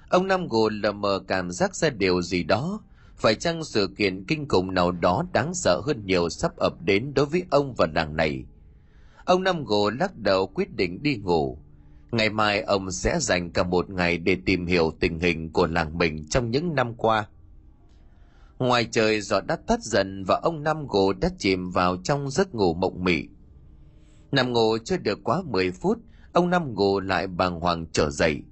Ông 0.08 0.26
Năm 0.26 0.48
Gồ 0.48 0.68
lờ 0.68 0.92
mờ 0.92 1.20
cảm 1.28 1.50
giác 1.50 1.76
ra 1.76 1.90
điều 1.90 2.22
gì 2.22 2.44
đó, 2.44 2.80
phải 3.22 3.34
chăng 3.34 3.64
sự 3.64 3.94
kiện 3.96 4.24
kinh 4.24 4.48
khủng 4.48 4.74
nào 4.74 4.92
đó 4.92 5.24
đáng 5.32 5.54
sợ 5.54 5.80
hơn 5.86 6.06
nhiều 6.06 6.28
sắp 6.28 6.56
ập 6.56 6.74
đến 6.82 7.14
đối 7.14 7.26
với 7.26 7.44
ông 7.50 7.74
và 7.74 7.86
làng 7.94 8.16
này. 8.16 8.44
Ông 9.24 9.42
Năm 9.42 9.64
Gồ 9.64 9.90
lắc 9.90 10.16
đầu 10.16 10.46
quyết 10.46 10.76
định 10.76 11.02
đi 11.02 11.16
ngủ. 11.16 11.58
Ngày 12.12 12.30
mai 12.30 12.60
ông 12.60 12.90
sẽ 12.90 13.18
dành 13.20 13.50
cả 13.50 13.62
một 13.62 13.90
ngày 13.90 14.18
để 14.18 14.36
tìm 14.46 14.66
hiểu 14.66 14.92
tình 15.00 15.18
hình 15.18 15.52
của 15.52 15.66
làng 15.66 15.98
mình 15.98 16.28
trong 16.28 16.50
những 16.50 16.74
năm 16.74 16.94
qua– 16.94 17.26
Ngoài 18.62 18.88
trời 18.90 19.20
gió 19.20 19.40
đã 19.40 19.56
tắt 19.56 19.82
dần 19.82 20.24
và 20.24 20.40
ông 20.42 20.62
Năm 20.62 20.86
Gồ 20.86 21.12
đã 21.12 21.30
chìm 21.38 21.70
vào 21.70 21.96
trong 22.04 22.30
giấc 22.30 22.54
ngủ 22.54 22.74
mộng 22.74 23.04
mị. 23.04 23.28
Nằm 24.32 24.52
ngủ 24.52 24.78
chưa 24.84 24.96
được 24.96 25.18
quá 25.24 25.42
10 25.46 25.70
phút, 25.70 25.98
ông 26.32 26.50
Năm 26.50 26.74
Gồ 26.74 27.00
lại 27.00 27.26
bàng 27.26 27.60
hoàng 27.60 27.86
trở 27.92 28.10
dậy. 28.10 28.42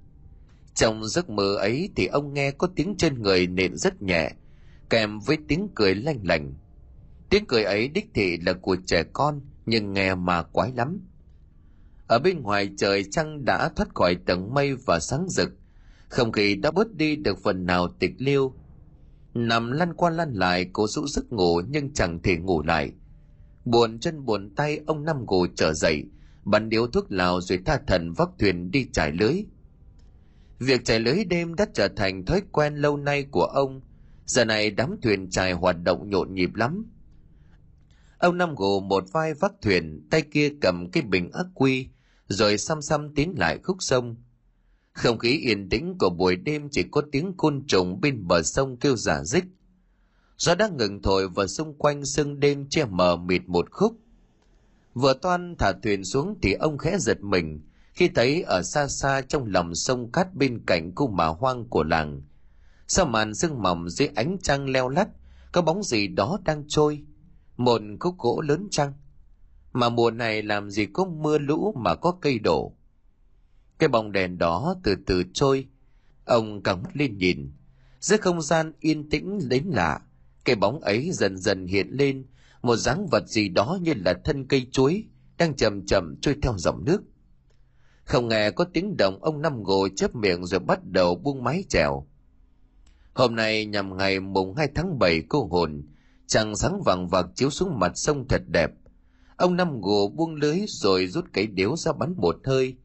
Trong 0.75 1.05
giấc 1.05 1.29
mơ 1.29 1.55
ấy 1.55 1.89
thì 1.95 2.05
ông 2.05 2.33
nghe 2.33 2.51
có 2.51 2.67
tiếng 2.75 2.95
chân 2.97 3.21
người 3.21 3.47
nện 3.47 3.77
rất 3.77 4.01
nhẹ, 4.01 4.31
kèm 4.91 5.19
với 5.19 5.37
tiếng 5.47 5.67
cười 5.75 5.95
lanh 5.95 6.19
lành 6.23 6.53
tiếng 7.31 7.45
cười 7.47 7.63
ấy 7.63 7.87
đích 7.87 8.09
thị 8.13 8.37
là 8.37 8.53
của 8.53 8.77
trẻ 8.85 9.03
con, 9.13 9.41
nhưng 9.65 9.93
nghe 9.93 10.15
mà 10.15 10.43
quái 10.43 10.71
lắm. 10.75 10.99
Ở 12.07 12.19
bên 12.19 12.41
ngoài 12.41 12.69
trời 12.77 13.03
trăng 13.11 13.45
đã 13.45 13.69
thoát 13.75 13.95
khỏi 13.95 14.15
tầng 14.25 14.53
mây 14.53 14.75
và 14.75 14.99
sáng 14.99 15.29
rực. 15.29 15.49
Không 16.09 16.31
khí 16.31 16.55
đã 16.55 16.71
bớt 16.71 16.95
đi 16.95 17.15
được 17.15 17.37
phần 17.43 17.65
nào 17.65 17.87
tịch 17.99 18.13
liêu. 18.17 18.53
Nằm 19.33 19.71
lăn 19.71 19.93
qua 19.93 20.09
lăn 20.09 20.33
lại, 20.33 20.69
cố 20.73 20.87
rũ 20.87 21.07
giấc 21.07 21.33
ngủ 21.33 21.61
nhưng 21.69 21.93
chẳng 21.93 22.21
thể 22.21 22.37
ngủ 22.37 22.63
lại. 22.63 22.91
Buồn 23.65 23.99
chân 23.99 24.25
buồn 24.25 24.55
tay, 24.55 24.79
ông 24.87 25.05
năm 25.05 25.25
gù 25.25 25.47
trở 25.55 25.73
dậy, 25.73 26.03
bắn 26.43 26.69
điếu 26.69 26.87
thuốc 26.87 27.11
lào 27.11 27.41
rồi 27.41 27.59
tha 27.65 27.79
thần 27.87 28.13
vác 28.13 28.29
thuyền 28.39 28.71
đi 28.71 28.87
trải 28.93 29.11
lưới. 29.11 29.43
Việc 30.59 30.85
trải 30.85 30.99
lưới 30.99 31.25
đêm 31.25 31.55
đã 31.55 31.65
trở 31.73 31.87
thành 31.87 32.25
thói 32.25 32.41
quen 32.51 32.75
lâu 32.75 32.97
nay 32.97 33.23
của 33.31 33.45
ông 33.45 33.81
giờ 34.31 34.45
này 34.45 34.71
đám 34.71 34.95
thuyền 35.01 35.29
trài 35.29 35.53
hoạt 35.53 35.75
động 35.83 36.09
nhộn 36.09 36.33
nhịp 36.33 36.55
lắm. 36.55 36.85
Ông 38.17 38.37
năm 38.37 38.55
gù 38.55 38.79
một 38.79 39.03
vai 39.11 39.33
vác 39.33 39.53
thuyền, 39.61 40.07
tay 40.11 40.21
kia 40.21 40.53
cầm 40.61 40.91
cái 40.91 41.03
bình 41.03 41.31
ắc 41.31 41.45
quy, 41.53 41.87
rồi 42.27 42.57
xăm 42.57 42.81
xăm 42.81 43.15
tiến 43.15 43.33
lại 43.37 43.59
khúc 43.63 43.77
sông. 43.79 44.15
Không 44.93 45.17
khí 45.17 45.37
yên 45.37 45.69
tĩnh 45.69 45.97
của 45.99 46.09
buổi 46.09 46.35
đêm 46.35 46.69
chỉ 46.71 46.83
có 46.91 47.01
tiếng 47.11 47.33
côn 47.37 47.63
trùng 47.67 48.01
bên 48.01 48.27
bờ 48.27 48.41
sông 48.41 48.77
kêu 48.77 48.95
giả 48.95 49.23
dích. 49.23 49.43
Gió 50.37 50.55
đã 50.55 50.69
ngừng 50.77 51.01
thổi 51.01 51.29
và 51.29 51.47
xung 51.47 51.77
quanh 51.77 52.05
sương 52.05 52.39
đêm 52.39 52.69
che 52.69 52.85
mờ 52.85 53.15
mịt 53.15 53.41
một 53.47 53.71
khúc. 53.71 53.97
Vừa 54.93 55.13
toan 55.13 55.55
thả 55.59 55.73
thuyền 55.83 56.03
xuống 56.03 56.39
thì 56.41 56.53
ông 56.53 56.77
khẽ 56.77 56.97
giật 56.99 57.21
mình, 57.21 57.61
khi 57.93 58.07
thấy 58.07 58.41
ở 58.41 58.61
xa 58.63 58.87
xa 58.87 59.21
trong 59.21 59.45
lòng 59.45 59.75
sông 59.75 60.11
cát 60.11 60.33
bên 60.33 60.63
cạnh 60.65 60.95
khu 60.95 61.07
mả 61.07 61.27
hoang 61.27 61.65
của 61.69 61.83
làng 61.83 62.21
sau 62.93 63.05
màn 63.05 63.33
sương 63.33 63.61
mỏng 63.61 63.89
dưới 63.89 64.07
ánh 64.15 64.37
trăng 64.41 64.69
leo 64.69 64.89
lắt 64.89 65.07
có 65.51 65.61
bóng 65.61 65.83
gì 65.83 66.07
đó 66.07 66.39
đang 66.45 66.63
trôi? 66.67 67.03
Một 67.57 67.81
khúc 67.99 68.17
gỗ 68.17 68.41
lớn 68.41 68.67
trăng. 68.71 68.93
Mà 69.73 69.89
mùa 69.89 70.11
này 70.11 70.43
làm 70.43 70.69
gì 70.69 70.85
có 70.85 71.05
mưa 71.05 71.37
lũ 71.37 71.73
mà 71.77 71.95
có 71.95 72.11
cây 72.21 72.39
đổ. 72.39 72.75
Cái 73.79 73.89
bóng 73.89 74.11
đèn 74.11 74.37
đó 74.37 74.75
từ 74.83 74.95
từ 75.05 75.23
trôi. 75.33 75.67
Ông 76.25 76.63
căng 76.63 76.83
mắt 76.83 76.89
lên 76.93 77.17
nhìn. 77.17 77.51
Giữa 77.99 78.17
không 78.17 78.41
gian 78.41 78.73
yên 78.79 79.09
tĩnh 79.09 79.39
đến 79.49 79.63
lạ, 79.67 79.99
cái 80.45 80.55
bóng 80.55 80.79
ấy 80.79 81.09
dần 81.11 81.37
dần 81.37 81.67
hiện 81.67 81.87
lên. 81.91 82.25
Một 82.61 82.75
dáng 82.75 83.07
vật 83.11 83.27
gì 83.27 83.49
đó 83.49 83.77
như 83.81 83.93
là 84.05 84.13
thân 84.23 84.47
cây 84.47 84.67
chuối, 84.71 85.03
đang 85.37 85.55
chậm 85.55 85.85
chậm 85.85 86.15
trôi 86.21 86.35
theo 86.41 86.53
dòng 86.57 86.85
nước. 86.85 87.01
Không 88.03 88.27
nghe 88.27 88.51
có 88.51 88.65
tiếng 88.73 88.97
động, 88.97 89.23
ông 89.23 89.41
năm 89.41 89.63
ngồi 89.63 89.91
chớp 89.95 90.15
miệng 90.15 90.45
rồi 90.45 90.59
bắt 90.59 90.79
đầu 90.83 91.15
buông 91.15 91.43
mái 91.43 91.63
chèo 91.69 92.07
hôm 93.13 93.35
nay 93.35 93.65
nhằm 93.65 93.97
ngày 93.97 94.19
mùng 94.19 94.55
2 94.55 94.67
tháng 94.75 94.99
7 94.99 95.23
cô 95.29 95.47
hồn, 95.51 95.83
trăng 96.27 96.55
sáng 96.55 96.81
vàng 96.85 97.07
vạc 97.07 97.25
chiếu 97.35 97.49
xuống 97.49 97.79
mặt 97.79 97.91
sông 97.95 98.27
thật 98.27 98.41
đẹp. 98.47 98.71
Ông 99.37 99.55
năm 99.55 99.81
gồ 99.81 100.13
buông 100.15 100.35
lưới 100.35 100.59
rồi 100.67 101.07
rút 101.07 101.25
cái 101.33 101.47
điếu 101.47 101.75
ra 101.77 101.91
bắn 101.93 102.13
một 102.17 102.35
hơi. 102.45 102.75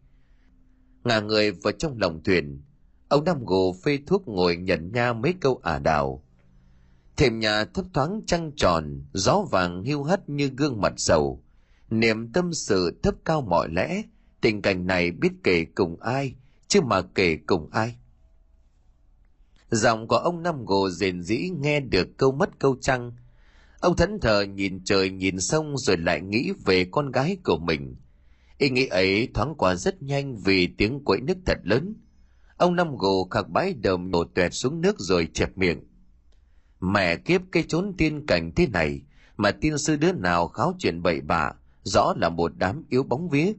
Ngả 1.05 1.21
người 1.21 1.51
vào 1.51 1.73
trong 1.73 1.99
lòng 1.99 2.23
thuyền, 2.25 2.63
ông 3.09 3.25
năm 3.25 3.45
gồ 3.45 3.75
phê 3.85 3.99
thuốc 4.07 4.29
ngồi 4.29 4.57
nhận 4.57 4.93
nha 4.93 5.13
mấy 5.13 5.35
câu 5.41 5.61
ả 5.63 5.79
đào. 5.79 6.25
Thềm 7.17 7.39
nhà 7.39 7.65
thấp 7.65 7.85
thoáng 7.95 8.21
trăng 8.27 8.53
tròn, 8.57 9.05
gió 9.13 9.43
vàng 9.51 9.83
hiu 9.83 10.05
hắt 10.05 10.29
như 10.29 10.51
gương 10.57 10.81
mặt 10.81 10.95
sầu. 10.97 11.43
Niềm 11.91 12.33
tâm 12.33 12.55
sự 12.55 13.01
thấp 13.03 13.15
cao 13.25 13.43
mọi 13.43 13.69
lẽ, 13.73 14.03
tình 14.41 14.63
cảnh 14.63 14.87
này 14.87 15.11
biết 15.11 15.33
kể 15.45 15.65
cùng 15.75 16.01
ai, 16.01 16.35
chứ 16.69 16.81
mà 16.81 17.03
kể 17.03 17.39
cùng 17.47 17.69
ai 17.73 17.97
giọng 19.71 20.09
của 20.09 20.17
ông 20.17 20.43
năm 20.43 20.65
gồ 20.65 20.91
rền 20.91 21.23
rĩ 21.23 21.51
nghe 21.61 21.81
được 21.81 22.09
câu 22.17 22.33
mất 22.33 22.59
câu 22.59 22.77
trăng 22.81 23.13
ông 23.81 23.97
thẫn 23.97 24.21
thờ 24.21 24.43
nhìn 24.43 24.85
trời 24.85 25.11
nhìn 25.11 25.41
sông 25.41 25.79
rồi 25.79 25.97
lại 25.97 26.21
nghĩ 26.21 26.53
về 26.65 26.85
con 26.85 27.11
gái 27.11 27.37
của 27.45 27.59
mình. 27.59 27.97
Ý 28.59 28.71
nghĩ 28.71 28.87
ấy 28.87 29.29
thoáng 29.35 29.55
qua 29.55 29.75
rất 29.75 30.03
nhanh 30.03 30.37
vì 30.37 30.67
tiếng 30.67 31.05
quẫy 31.05 31.21
nước 31.21 31.37
thật 31.47 31.59
lớn. 31.63 31.95
Ông 32.57 32.77
năm 32.77 32.97
gồ 32.97 33.29
khạc 33.31 33.49
bãi 33.49 33.75
đờm 33.75 34.11
nổ 34.11 34.25
tuẹt 34.25 34.55
xuống 34.55 34.81
nước 34.81 34.97
rồi 34.99 35.29
chẹp 35.35 35.59
miệng. 35.59 35.85
Mẹ 36.81 37.17
kiếp 37.17 37.41
cái 37.53 37.65
chốn 37.69 37.95
tiên 37.99 38.27
cảnh 38.27 38.53
thế 38.57 38.67
này, 38.67 39.03
mà 39.37 39.51
tiên 39.51 39.79
sư 39.79 39.97
đứa 39.97 40.13
nào 40.13 40.49
kháo 40.49 40.75
chuyện 40.79 41.03
bậy 41.03 41.21
bạ, 41.21 41.53
rõ 41.83 42.15
là 42.17 42.29
một 42.29 42.53
đám 42.57 42.85
yếu 42.89 43.03
bóng 43.03 43.29
vía. 43.29 43.53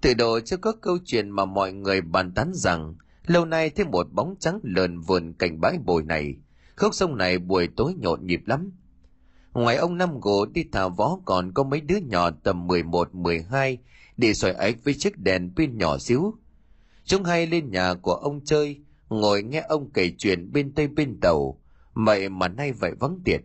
Từ 0.00 0.14
đồ 0.14 0.40
chưa 0.40 0.56
có 0.56 0.72
câu 0.72 0.98
chuyện 1.04 1.30
mà 1.30 1.44
mọi 1.44 1.72
người 1.72 2.00
bàn 2.00 2.34
tán 2.34 2.50
rằng 2.54 2.94
lâu 3.26 3.44
nay 3.44 3.70
thêm 3.70 3.90
một 3.90 4.06
bóng 4.12 4.34
trắng 4.40 4.60
lờn 4.62 5.00
vườn 5.00 5.32
cành 5.32 5.60
bãi 5.60 5.78
bồi 5.84 6.02
này. 6.02 6.36
Khúc 6.76 6.94
sông 6.94 7.16
này 7.16 7.38
buổi 7.38 7.68
tối 7.76 7.94
nhộn 7.98 8.26
nhịp 8.26 8.40
lắm. 8.46 8.72
Ngoài 9.52 9.76
ông 9.76 9.98
năm 9.98 10.20
gỗ 10.20 10.46
đi 10.46 10.64
thả 10.72 10.88
vó 10.88 11.18
còn 11.24 11.52
có 11.52 11.62
mấy 11.62 11.80
đứa 11.80 11.96
nhỏ 11.96 12.30
tầm 12.30 12.66
11, 12.66 13.14
12 13.14 13.78
đi 14.16 14.34
xoài 14.34 14.54
ếch 14.54 14.84
với 14.84 14.94
chiếc 14.94 15.18
đèn 15.18 15.52
pin 15.56 15.78
nhỏ 15.78 15.98
xíu. 15.98 16.34
Chúng 17.04 17.24
hay 17.24 17.46
lên 17.46 17.70
nhà 17.70 17.94
của 17.94 18.14
ông 18.14 18.44
chơi 18.44 18.80
ngồi 19.08 19.42
nghe 19.42 19.60
ông 19.68 19.90
kể 19.90 20.12
chuyện 20.18 20.52
bên 20.52 20.74
tây 20.74 20.88
bên 20.88 21.20
tàu. 21.20 21.60
Vậy 21.94 22.28
mà 22.28 22.48
nay 22.48 22.72
vậy 22.72 22.92
vắng 23.00 23.20
tiệt. 23.24 23.40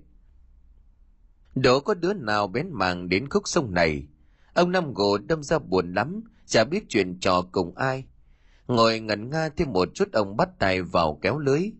Đố 1.55 1.79
có 1.79 1.93
đứa 1.93 2.13
nào 2.13 2.47
bén 2.47 2.69
màng 2.71 3.09
đến 3.09 3.29
khúc 3.29 3.47
sông 3.47 3.73
này? 3.73 4.07
Ông 4.53 4.71
năm 4.71 4.93
gỗ 4.93 5.17
đâm 5.17 5.43
ra 5.43 5.59
buồn 5.59 5.93
lắm 5.93 6.21
chả 6.45 6.63
biết 6.63 6.83
chuyện 6.89 7.19
trò 7.19 7.41
cùng 7.51 7.75
ai 7.75 8.05
ngồi 8.67 8.99
ngẩn 8.99 9.29
nga 9.29 9.49
thêm 9.49 9.73
một 9.73 9.89
chút 9.93 10.11
ông 10.11 10.37
bắt 10.37 10.49
tay 10.59 10.81
vào 10.81 11.19
kéo 11.21 11.39
lưới. 11.39 11.71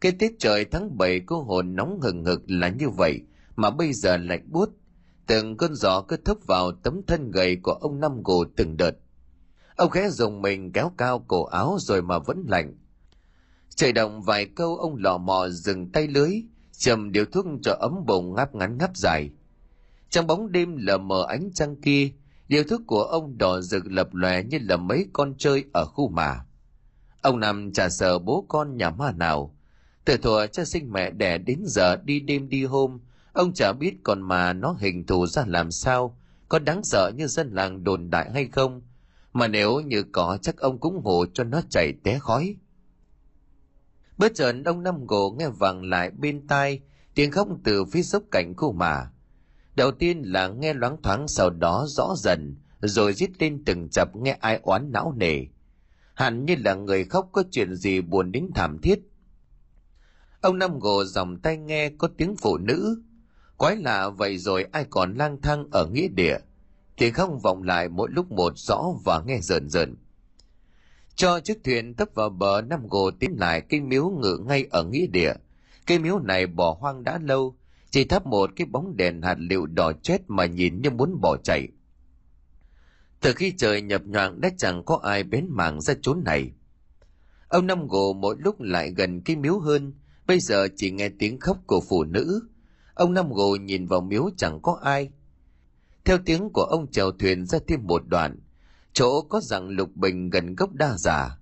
Cái 0.00 0.12
tiết 0.12 0.32
trời 0.38 0.64
tháng 0.64 0.98
7 0.98 1.20
cô 1.20 1.42
hồn 1.42 1.76
nóng 1.76 2.00
hừng 2.00 2.24
hực 2.24 2.42
là 2.46 2.68
như 2.68 2.88
vậy, 2.88 3.20
mà 3.56 3.70
bây 3.70 3.92
giờ 3.92 4.16
lạnh 4.16 4.48
buốt. 4.50 4.68
Từng 5.26 5.56
cơn 5.56 5.74
gió 5.74 6.02
cứ 6.02 6.16
thấp 6.16 6.36
vào 6.46 6.72
tấm 6.72 7.00
thân 7.06 7.30
gầy 7.30 7.56
của 7.62 7.72
ông 7.72 8.00
năm 8.00 8.22
gồ 8.22 8.44
từng 8.56 8.76
đợt. 8.76 8.96
Ông 9.76 9.90
khẽ 9.90 10.10
dùng 10.10 10.42
mình 10.42 10.72
kéo 10.72 10.92
cao 10.96 11.24
cổ 11.28 11.44
áo 11.44 11.76
rồi 11.80 12.02
mà 12.02 12.18
vẫn 12.18 12.44
lạnh. 12.48 12.74
Trời 13.74 13.92
động 13.92 14.22
vài 14.22 14.46
câu, 14.46 14.76
ông 14.76 14.96
lò 14.96 15.18
mò 15.18 15.48
dừng 15.48 15.92
tay 15.92 16.06
lưới, 16.06 16.42
chầm 16.72 17.12
điều 17.12 17.24
thuốc 17.24 17.46
cho 17.62 17.76
ấm 17.80 18.06
bụng 18.06 18.34
ngáp 18.34 18.54
ngắn 18.54 18.78
ngáp 18.78 18.96
dài. 18.96 19.30
Trong 20.10 20.26
bóng 20.26 20.52
đêm 20.52 20.76
lờ 20.76 20.98
mờ 20.98 21.26
ánh 21.28 21.50
trăng 21.54 21.76
kia 21.76 22.12
điều 22.52 22.64
thức 22.64 22.82
của 22.86 23.02
ông 23.02 23.38
đỏ 23.38 23.60
rực 23.60 23.86
lập 23.86 24.14
lòe 24.14 24.42
như 24.42 24.58
là 24.62 24.76
mấy 24.76 25.06
con 25.12 25.34
chơi 25.38 25.64
ở 25.72 25.84
khu 25.84 26.08
mà. 26.08 26.44
Ông 27.22 27.40
nằm 27.40 27.72
chả 27.72 27.88
sợ 27.88 28.18
bố 28.18 28.46
con 28.48 28.76
nhà 28.76 28.90
ma 28.90 29.12
nào. 29.12 29.56
Từ 30.04 30.16
thuở 30.16 30.46
cha 30.46 30.64
sinh 30.64 30.92
mẹ 30.92 31.10
đẻ 31.10 31.38
đến 31.38 31.58
giờ 31.64 31.96
đi 31.96 32.20
đêm 32.20 32.48
đi 32.48 32.64
hôm, 32.64 33.00
ông 33.32 33.52
chả 33.54 33.72
biết 33.72 33.94
còn 34.02 34.22
mà 34.22 34.52
nó 34.52 34.76
hình 34.78 35.06
thù 35.06 35.26
ra 35.26 35.44
làm 35.46 35.70
sao, 35.70 36.18
có 36.48 36.58
đáng 36.58 36.84
sợ 36.84 37.10
như 37.16 37.26
dân 37.26 37.54
làng 37.54 37.84
đồn 37.84 38.10
đại 38.10 38.30
hay 38.32 38.46
không? 38.46 38.82
Mà 39.32 39.48
nếu 39.48 39.80
như 39.80 40.02
có, 40.12 40.38
chắc 40.42 40.56
ông 40.56 40.78
cũng 40.78 41.00
hộ 41.04 41.26
cho 41.34 41.44
nó 41.44 41.60
chảy 41.70 41.92
té 42.04 42.18
khói. 42.18 42.56
Bất 44.18 44.32
chợt 44.34 44.54
ông 44.64 44.82
năm 44.82 45.06
Gỗ 45.06 45.36
nghe 45.38 45.48
vàng 45.48 45.84
lại 45.84 46.10
bên 46.10 46.46
tai, 46.46 46.80
tiếng 47.14 47.30
khóc 47.30 47.48
từ 47.64 47.84
phía 47.84 48.02
dốc 48.02 48.22
cảnh 48.30 48.54
khu 48.56 48.72
mà 48.72 49.10
đầu 49.74 49.90
tiên 49.90 50.22
là 50.22 50.48
nghe 50.48 50.74
loáng 50.74 51.02
thoáng 51.02 51.28
sau 51.28 51.50
đó 51.50 51.86
rõ 51.88 52.14
dần, 52.16 52.56
rồi 52.80 53.12
rít 53.12 53.30
lên 53.38 53.64
từng 53.64 53.88
chập 53.88 54.16
nghe 54.16 54.36
ai 54.40 54.60
oán 54.62 54.92
não 54.92 55.14
nề. 55.16 55.46
Hẳn 56.14 56.44
như 56.44 56.56
là 56.64 56.74
người 56.74 57.04
khóc 57.04 57.28
có 57.32 57.42
chuyện 57.50 57.74
gì 57.74 58.00
buồn 58.00 58.32
đến 58.32 58.50
thảm 58.54 58.78
thiết. 58.78 59.00
Ông 60.40 60.58
năm 60.58 60.78
gồ 60.78 61.04
dòng 61.04 61.40
tay 61.40 61.56
nghe 61.56 61.90
có 61.98 62.08
tiếng 62.16 62.36
phụ 62.36 62.58
nữ. 62.58 63.02
Quái 63.56 63.76
lạ 63.76 64.08
vậy 64.08 64.38
rồi 64.38 64.66
ai 64.72 64.86
còn 64.90 65.14
lang 65.14 65.40
thang 65.42 65.66
ở 65.72 65.86
nghĩa 65.86 66.08
địa. 66.08 66.36
Thì 66.96 67.10
không 67.10 67.38
vọng 67.38 67.62
lại 67.62 67.88
mỗi 67.88 68.08
lúc 68.10 68.32
một 68.32 68.52
rõ 68.58 68.84
và 69.04 69.22
nghe 69.26 69.38
rợn 69.40 69.68
rợn. 69.68 69.96
Cho 71.14 71.40
chiếc 71.40 71.64
thuyền 71.64 71.94
tấp 71.94 72.08
vào 72.14 72.30
bờ 72.30 72.62
năm 72.62 72.86
gồ 72.88 73.10
tiến 73.10 73.36
lại 73.38 73.60
cây 73.60 73.80
miếu 73.80 74.10
ngự 74.10 74.38
ngay 74.46 74.66
ở 74.70 74.84
nghĩa 74.84 75.06
địa. 75.06 75.32
Cây 75.86 75.98
miếu 75.98 76.18
này 76.18 76.46
bỏ 76.46 76.76
hoang 76.80 77.04
đã 77.04 77.18
lâu 77.18 77.56
chỉ 77.92 78.04
thắp 78.04 78.26
một 78.26 78.50
cái 78.56 78.66
bóng 78.66 78.96
đèn 78.96 79.22
hạt 79.22 79.36
liệu 79.38 79.66
đỏ 79.66 79.92
chết 80.02 80.18
mà 80.28 80.46
nhìn 80.46 80.82
như 80.82 80.90
muốn 80.90 81.20
bỏ 81.20 81.36
chạy. 81.36 81.68
Từ 83.20 83.32
khi 83.32 83.52
trời 83.56 83.82
nhập 83.82 84.02
nhoạng 84.04 84.40
đã 84.40 84.50
chẳng 84.58 84.84
có 84.84 85.00
ai 85.02 85.22
bén 85.22 85.46
mảng 85.50 85.80
ra 85.80 85.94
chốn 86.02 86.22
này. 86.24 86.52
Ông 87.48 87.66
năm 87.66 87.86
gồ 87.86 88.12
mỗi 88.12 88.36
lúc 88.38 88.60
lại 88.60 88.90
gần 88.96 89.20
cái 89.20 89.36
miếu 89.36 89.58
hơn, 89.58 89.92
bây 90.26 90.40
giờ 90.40 90.68
chỉ 90.76 90.90
nghe 90.90 91.08
tiếng 91.18 91.40
khóc 91.40 91.58
của 91.66 91.80
phụ 91.88 92.04
nữ. 92.04 92.48
Ông 92.94 93.14
năm 93.14 93.32
gồ 93.32 93.56
nhìn 93.56 93.86
vào 93.86 94.00
miếu 94.00 94.30
chẳng 94.36 94.62
có 94.62 94.78
ai. 94.82 95.10
Theo 96.04 96.18
tiếng 96.24 96.50
của 96.50 96.62
ông 96.62 96.90
chèo 96.90 97.10
thuyền 97.10 97.46
ra 97.46 97.58
thêm 97.68 97.86
một 97.86 98.02
đoạn, 98.06 98.38
chỗ 98.92 99.22
có 99.22 99.40
rằng 99.40 99.68
lục 99.68 99.96
bình 99.96 100.30
gần 100.30 100.54
gốc 100.54 100.72
đa 100.72 100.96
giả 100.98 101.38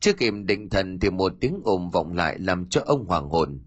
chưa 0.00 0.12
kịp 0.12 0.34
định 0.44 0.70
thần 0.70 0.98
thì 0.98 1.10
một 1.10 1.32
tiếng 1.40 1.60
ồn 1.64 1.90
vọng 1.90 2.12
lại 2.12 2.38
làm 2.38 2.68
cho 2.68 2.82
ông 2.86 3.04
hoàng 3.04 3.28
hồn 3.28 3.60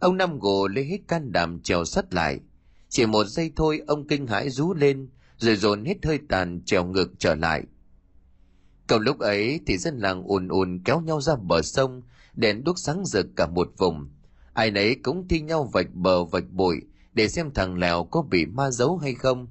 ông 0.00 0.16
năm 0.16 0.38
gồ 0.38 0.68
lấy 0.68 0.84
hết 0.84 0.98
can 1.08 1.32
đảm 1.32 1.60
trèo 1.62 1.84
sắt 1.84 2.14
lại. 2.14 2.40
Chỉ 2.88 3.06
một 3.06 3.24
giây 3.24 3.52
thôi, 3.56 3.82
ông 3.86 4.06
kinh 4.06 4.26
hãi 4.26 4.50
rú 4.50 4.74
lên, 4.74 5.08
rồi 5.36 5.56
dồn 5.56 5.84
hết 5.84 5.96
hơi 6.04 6.18
tàn 6.28 6.62
trèo 6.66 6.84
ngược 6.84 7.10
trở 7.18 7.34
lại. 7.34 7.62
Cầu 8.86 8.98
lúc 8.98 9.18
ấy 9.18 9.60
thì 9.66 9.78
dân 9.78 9.98
làng 9.98 10.22
ùn 10.22 10.48
ùn 10.48 10.82
kéo 10.84 11.00
nhau 11.00 11.20
ra 11.20 11.36
bờ 11.36 11.62
sông, 11.62 12.02
đèn 12.34 12.64
đuốc 12.64 12.78
sáng 12.78 13.04
rực 13.04 13.26
cả 13.36 13.46
một 13.46 13.72
vùng. 13.78 14.08
Ai 14.52 14.70
nấy 14.70 14.96
cũng 15.02 15.28
thi 15.28 15.40
nhau 15.40 15.70
vạch 15.72 15.94
bờ 15.94 16.24
vạch 16.24 16.50
bụi 16.50 16.76
để 17.12 17.28
xem 17.28 17.50
thằng 17.54 17.78
lèo 17.78 18.04
có 18.04 18.22
bị 18.22 18.46
ma 18.46 18.70
giấu 18.70 18.96
hay 18.96 19.14
không. 19.14 19.48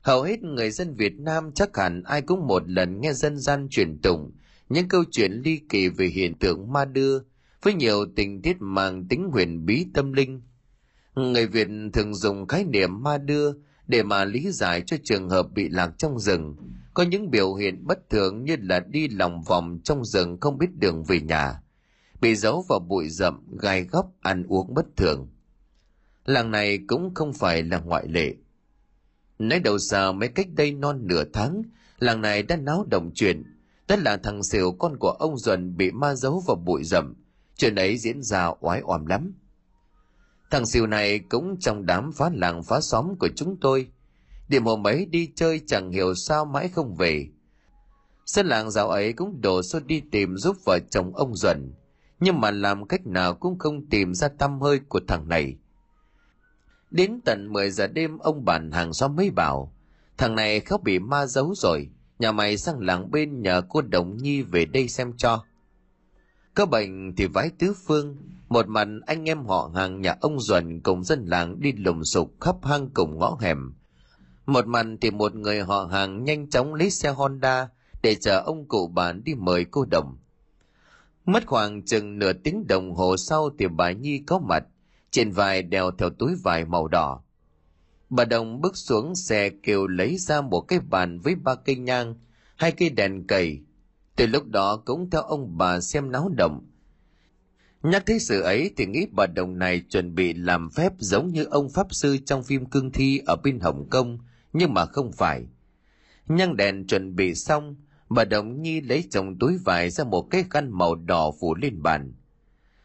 Hầu 0.00 0.22
hết 0.22 0.42
người 0.42 0.70
dân 0.70 0.94
việt 0.94 1.12
nam 1.18 1.52
chắc 1.52 1.76
hẳn 1.76 2.02
ai 2.02 2.22
cũng 2.22 2.46
một 2.46 2.62
lần 2.70 3.00
nghe 3.00 3.12
dân 3.12 3.38
gian 3.38 3.68
truyền 3.70 3.98
tụng 4.02 4.32
những 4.68 4.88
câu 4.88 5.04
chuyện 5.10 5.32
ly 5.32 5.60
kỳ 5.68 5.88
về 5.88 6.06
hiện 6.06 6.38
tượng 6.38 6.72
ma 6.72 6.84
đưa 6.84 7.18
với 7.66 7.74
nhiều 7.74 8.06
tình 8.16 8.42
tiết 8.42 8.56
mang 8.60 9.08
tính 9.08 9.28
huyền 9.32 9.66
bí 9.66 9.86
tâm 9.94 10.12
linh. 10.12 10.42
Người 11.14 11.46
việt 11.46 11.68
thường 11.92 12.14
dùng 12.14 12.46
khái 12.46 12.64
niệm 12.64 13.02
ma 13.02 13.18
đưa 13.18 13.52
để 13.86 14.02
mà 14.02 14.24
lý 14.24 14.50
giải 14.50 14.82
cho 14.86 14.96
trường 15.04 15.28
hợp 15.28 15.46
bị 15.54 15.68
lạc 15.68 15.92
trong 15.98 16.18
rừng. 16.18 16.56
Có 16.94 17.02
những 17.02 17.30
biểu 17.30 17.54
hiện 17.54 17.86
bất 17.86 18.10
thường 18.10 18.44
như 18.44 18.56
là 18.60 18.80
đi 18.80 19.08
lòng 19.08 19.42
vòng 19.42 19.80
trong 19.84 20.04
rừng 20.04 20.40
không 20.40 20.58
biết 20.58 20.66
đường 20.78 21.04
về 21.04 21.20
nhà, 21.20 21.62
bị 22.20 22.34
giấu 22.34 22.64
vào 22.68 22.78
bụi 22.78 23.08
rậm, 23.08 23.58
gai 23.60 23.84
góc, 23.84 24.12
ăn 24.20 24.44
uống 24.48 24.74
bất 24.74 24.86
thường. 24.96 25.28
Làng 26.24 26.50
này 26.50 26.78
cũng 26.88 27.14
không 27.14 27.32
phải 27.32 27.62
là 27.62 27.78
ngoại 27.78 28.08
lệ. 28.08 28.34
Nói 29.38 29.60
đầu 29.60 29.78
xa 29.78 30.12
mấy 30.12 30.28
cách 30.28 30.48
đây 30.56 30.72
non 30.72 31.06
nửa 31.06 31.24
tháng, 31.32 31.62
làng 31.98 32.20
này 32.20 32.42
đã 32.42 32.56
náo 32.56 32.86
động 32.90 33.10
chuyện. 33.14 33.42
Tất 33.86 33.98
là 33.98 34.16
thằng 34.16 34.42
xỉu 34.42 34.72
con 34.78 34.96
của 34.96 35.10
ông 35.10 35.38
duẩn 35.38 35.76
bị 35.76 35.90
ma 35.90 36.14
giấu 36.14 36.42
vào 36.46 36.56
bụi 36.56 36.84
rậm 36.84 37.14
chuyện 37.56 37.74
ấy 37.74 37.98
diễn 37.98 38.22
ra 38.22 38.50
oái 38.60 38.82
oăm 38.84 39.06
lắm. 39.06 39.34
Thằng 40.50 40.66
Siêu 40.66 40.86
này 40.86 41.18
cũng 41.18 41.56
trong 41.60 41.86
đám 41.86 42.12
phá 42.12 42.30
làng 42.34 42.62
phá 42.62 42.80
xóm 42.80 43.16
của 43.18 43.28
chúng 43.36 43.56
tôi. 43.60 43.88
Điểm 44.48 44.64
hôm 44.64 44.86
ấy 44.86 45.06
đi 45.06 45.30
chơi 45.34 45.60
chẳng 45.66 45.90
hiểu 45.90 46.14
sao 46.14 46.44
mãi 46.44 46.68
không 46.68 46.94
về. 46.94 47.28
Dân 48.26 48.46
làng 48.46 48.70
dạo 48.70 48.88
ấy 48.88 49.12
cũng 49.12 49.40
đổ 49.40 49.62
xô 49.62 49.80
đi 49.80 50.02
tìm 50.10 50.36
giúp 50.36 50.56
vợ 50.64 50.78
chồng 50.90 51.16
ông 51.16 51.36
duẩn, 51.36 51.72
nhưng 52.20 52.40
mà 52.40 52.50
làm 52.50 52.86
cách 52.86 53.06
nào 53.06 53.34
cũng 53.34 53.58
không 53.58 53.86
tìm 53.86 54.14
ra 54.14 54.28
tâm 54.28 54.60
hơi 54.60 54.80
của 54.88 55.00
thằng 55.08 55.28
này. 55.28 55.56
Đến 56.90 57.20
tận 57.24 57.52
10 57.52 57.70
giờ 57.70 57.86
đêm, 57.86 58.18
ông 58.18 58.44
bản 58.44 58.70
hàng 58.72 58.92
xóm 58.92 59.16
mới 59.16 59.30
bảo, 59.30 59.72
thằng 60.18 60.34
này 60.34 60.60
khóc 60.60 60.82
bị 60.84 60.98
ma 60.98 61.26
giấu 61.26 61.54
rồi, 61.54 61.88
nhà 62.18 62.32
mày 62.32 62.56
sang 62.56 62.80
làng 62.80 63.10
bên 63.10 63.42
nhờ 63.42 63.62
cô 63.68 63.82
đồng 63.82 64.16
nhi 64.16 64.42
về 64.42 64.64
đây 64.64 64.88
xem 64.88 65.12
cho 65.16 65.44
có 66.56 66.66
bệnh 66.66 67.16
thì 67.16 67.26
vái 67.26 67.50
tứ 67.58 67.74
phương. 67.86 68.16
Một 68.48 68.68
mặt, 68.68 68.88
anh 69.06 69.28
em 69.28 69.44
họ 69.44 69.70
hàng 69.74 70.00
nhà 70.00 70.16
ông 70.20 70.40
duẩn 70.40 70.80
cùng 70.80 71.04
dân 71.04 71.24
làng 71.26 71.60
đi 71.60 71.72
lùng 71.72 72.04
sục 72.04 72.40
khắp 72.40 72.56
hang 72.62 72.90
cùng 72.94 73.18
ngõ 73.18 73.36
hẻm. 73.40 73.74
Một 74.46 74.66
mặt 74.66 74.86
thì 75.00 75.10
một 75.10 75.34
người 75.34 75.60
họ 75.60 75.84
hàng 75.84 76.24
nhanh 76.24 76.50
chóng 76.50 76.74
lấy 76.74 76.90
xe 76.90 77.10
honda 77.10 77.68
để 78.02 78.14
chờ 78.14 78.40
ông 78.40 78.68
cụ 78.68 78.86
bà 78.94 79.12
đi 79.12 79.34
mời 79.34 79.64
cô 79.64 79.84
đồng. 79.84 80.18
Mất 81.26 81.46
khoảng 81.46 81.82
chừng 81.82 82.18
nửa 82.18 82.32
tiếng 82.32 82.66
đồng 82.66 82.94
hồ 82.94 83.16
sau 83.16 83.50
thì 83.58 83.66
bà 83.68 83.92
nhi 83.92 84.22
có 84.26 84.38
mặt, 84.38 84.64
trên 85.10 85.30
vai 85.30 85.62
đeo 85.62 85.90
theo 85.90 86.10
túi 86.10 86.34
vải 86.44 86.64
màu 86.64 86.88
đỏ. 86.88 87.22
Bà 88.10 88.24
đồng 88.24 88.60
bước 88.60 88.76
xuống 88.76 89.14
xe 89.14 89.50
kêu 89.62 89.86
lấy 89.86 90.16
ra 90.18 90.40
một 90.40 90.60
cái 90.60 90.80
bàn 90.80 91.18
với 91.18 91.34
ba 91.34 91.54
cây 91.54 91.76
nhang, 91.76 92.14
hai 92.56 92.72
cây 92.72 92.90
đèn 92.90 93.26
cầy 93.26 93.65
từ 94.16 94.26
lúc 94.26 94.46
đó 94.46 94.76
cũng 94.76 95.10
theo 95.10 95.22
ông 95.22 95.58
bà 95.58 95.80
xem 95.80 96.12
náo 96.12 96.28
động. 96.28 96.66
Nhắc 97.82 98.02
thấy 98.06 98.18
sự 98.18 98.40
ấy 98.40 98.70
thì 98.76 98.86
nghĩ 98.86 99.06
bà 99.12 99.26
đồng 99.26 99.58
này 99.58 99.80
chuẩn 99.80 100.14
bị 100.14 100.34
làm 100.34 100.70
phép 100.70 100.92
giống 100.98 101.32
như 101.32 101.44
ông 101.44 101.70
pháp 101.70 101.94
sư 101.94 102.18
trong 102.26 102.44
phim 102.44 102.66
cương 102.66 102.92
thi 102.92 103.20
ở 103.26 103.36
bên 103.36 103.60
hồng 103.60 103.86
kông, 103.90 104.18
nhưng 104.52 104.74
mà 104.74 104.86
không 104.86 105.12
phải. 105.12 105.46
Nhang 106.28 106.56
đèn 106.56 106.86
chuẩn 106.86 107.16
bị 107.16 107.34
xong, 107.34 107.76
bà 108.08 108.24
đồng 108.24 108.62
nhi 108.62 108.80
lấy 108.80 109.04
chồng 109.10 109.38
túi 109.38 109.58
vải 109.64 109.90
ra 109.90 110.04
một 110.04 110.22
cái 110.30 110.44
khăn 110.50 110.70
màu 110.70 110.94
đỏ 110.94 111.30
phủ 111.40 111.54
lên 111.54 111.82
bàn. 111.82 112.12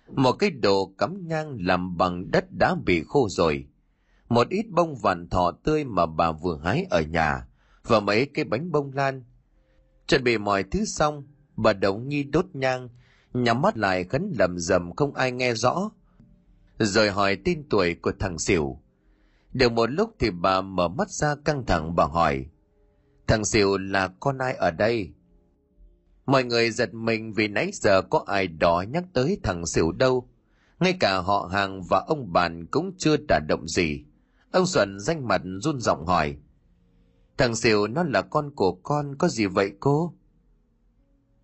Một 0.08 0.32
cái 0.32 0.50
đồ 0.50 0.94
cắm 0.98 1.28
nhang 1.28 1.58
làm 1.60 1.98
bằng 1.98 2.32
đất 2.32 2.46
đã 2.52 2.76
bị 2.86 3.04
khô 3.08 3.30
rồi. 3.30 3.66
Một 4.30 4.50
ít 4.50 4.66
bông 4.70 4.96
vằn 4.96 5.30
thọ 5.30 5.52
tươi 5.64 5.84
mà 5.84 6.06
bà 6.06 6.32
vừa 6.32 6.60
hái 6.64 6.86
ở 6.90 7.02
nhà, 7.02 7.48
và 7.84 8.00
mấy 8.00 8.26
cái 8.26 8.46
bánh 8.46 8.72
bông 8.72 8.92
lan 8.94 9.24
chuẩn 10.12 10.24
bị 10.24 10.38
mọi 10.38 10.64
thứ 10.64 10.86
xong, 10.86 11.24
bà 11.56 11.74
đồng 11.74 12.08
nhi 12.08 12.24
đốt 12.24 12.46
nhang, 12.54 12.90
nhắm 13.34 13.62
mắt 13.62 13.78
lại 13.78 14.04
khấn 14.04 14.34
lầm 14.40 14.60
rầm 14.60 14.96
không 14.96 15.14
ai 15.14 15.32
nghe 15.32 15.54
rõ. 15.54 15.92
Rồi 16.80 17.10
hỏi 17.10 17.38
tên 17.46 17.64
tuổi 17.70 17.96
của 17.96 18.12
thằng 18.20 18.40
xỉu 18.40 18.80
được 19.54 19.72
một 19.72 19.92
lúc 19.92 20.16
thì 20.20 20.30
bà 20.32 20.62
mở 20.62 20.88
mắt 20.88 21.10
ra 21.10 21.36
căng 21.46 21.66
thẳng 21.66 21.96
bà 21.96 22.06
hỏi, 22.06 22.46
thằng 23.28 23.46
xỉu 23.46 23.78
là 23.78 24.08
con 24.20 24.38
ai 24.38 24.54
ở 24.54 24.72
đây? 24.72 25.14
Mọi 26.26 26.44
người 26.44 26.72
giật 26.72 26.94
mình 26.94 27.34
vì 27.34 27.48
nãy 27.48 27.72
giờ 27.74 28.02
có 28.02 28.24
ai 28.28 28.48
đó 28.48 28.84
nhắc 28.90 29.04
tới 29.14 29.40
thằng 29.44 29.66
xỉu 29.66 29.92
đâu. 29.92 30.30
Ngay 30.80 30.94
cả 31.00 31.18
họ 31.18 31.50
hàng 31.52 31.84
và 31.90 32.04
ông 32.08 32.34
bàn 32.34 32.66
cũng 32.72 32.92
chưa 32.98 33.18
đả 33.28 33.40
động 33.48 33.68
gì. 33.68 34.06
Ông 34.52 34.66
xuân 34.66 35.00
danh 35.00 35.28
mặt 35.28 35.42
run 35.62 35.80
giọng 35.80 36.06
hỏi 36.06 36.38
thằng 37.38 37.56
xỉu 37.56 37.88
nó 37.88 38.04
là 38.04 38.22
con 38.22 38.52
của 38.56 38.72
con, 38.72 39.16
có 39.18 39.28
gì 39.28 39.46
vậy 39.46 39.72
cô? 39.80 40.14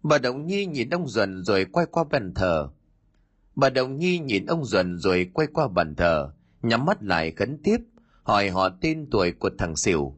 Bà 0.03 0.17
đồng 0.17 0.45
nhi 0.45 0.65
nhìn 0.65 0.89
ông 0.89 1.07
Duẩn 1.07 1.43
rồi 1.43 1.65
quay 1.65 1.85
qua 1.85 2.03
bàn 2.03 2.33
thờ. 2.33 2.69
Bà 3.55 3.69
đồng 3.69 3.97
nhi 3.97 4.19
nhìn 4.19 4.45
ông 4.45 4.65
Duẩn 4.65 4.97
rồi 4.97 5.29
quay 5.33 5.47
qua 5.53 5.67
bàn 5.67 5.95
thờ, 5.95 6.31
nhắm 6.61 6.85
mắt 6.85 7.03
lại 7.03 7.31
khấn 7.31 7.57
tiếp, 7.63 7.77
hỏi 8.23 8.49
họ 8.49 8.69
tên 8.69 9.07
tuổi 9.11 9.31
của 9.31 9.49
thằng 9.57 9.75
xỉu 9.75 10.17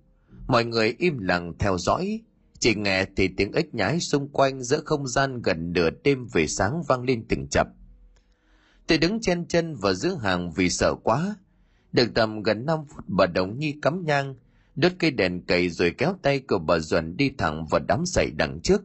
mọi 0.50 0.66
người 0.66 0.96
im 0.98 1.18
lặng 1.18 1.54
theo 1.60 1.78
dõi, 1.78 2.22
chỉ 2.60 2.76
nghe 2.76 3.06
thì 3.16 3.28
tiếng 3.38 3.52
ếch 3.52 3.76
nhái 3.76 4.00
xung 4.00 4.30
quanh 4.30 4.64
giữa 4.64 4.82
không 4.86 5.08
gian 5.08 5.42
gần 5.42 5.74
nửa 5.74 5.90
đêm 6.04 6.28
về 6.34 6.48
sáng 6.48 6.84
vang 6.88 7.04
lên 7.04 7.26
từng 7.30 7.48
chập. 7.52 7.68
Tôi 8.88 8.98
đứng 8.98 9.22
chen 9.22 9.46
chân 9.48 9.76
và 9.76 9.94
giữ 9.94 10.16
hàng 10.16 10.52
vì 10.52 10.70
sợ 10.70 10.96
quá. 11.04 11.36
Được 11.92 12.08
tầm 12.16 12.44
gần 12.44 12.66
năm 12.66 12.80
phút, 12.90 13.04
bà 13.08 13.26
đồng 13.26 13.60
nhi 13.60 13.76
cắm 13.82 14.06
nhang 14.06 14.36
đốt 14.82 14.92
cây 15.00 15.12
đèn 15.12 15.42
cầy 15.46 15.70
rồi 15.70 15.94
kéo 15.98 16.16
tay 16.22 16.40
của 16.40 16.60
bà 16.60 16.80
duẩn 16.80 17.18
đi 17.18 17.32
thẳng 17.38 17.66
vào 17.66 17.82
đám 17.88 18.06
sậy 18.06 18.32
đằng 18.32 18.60
trước. 18.64 18.82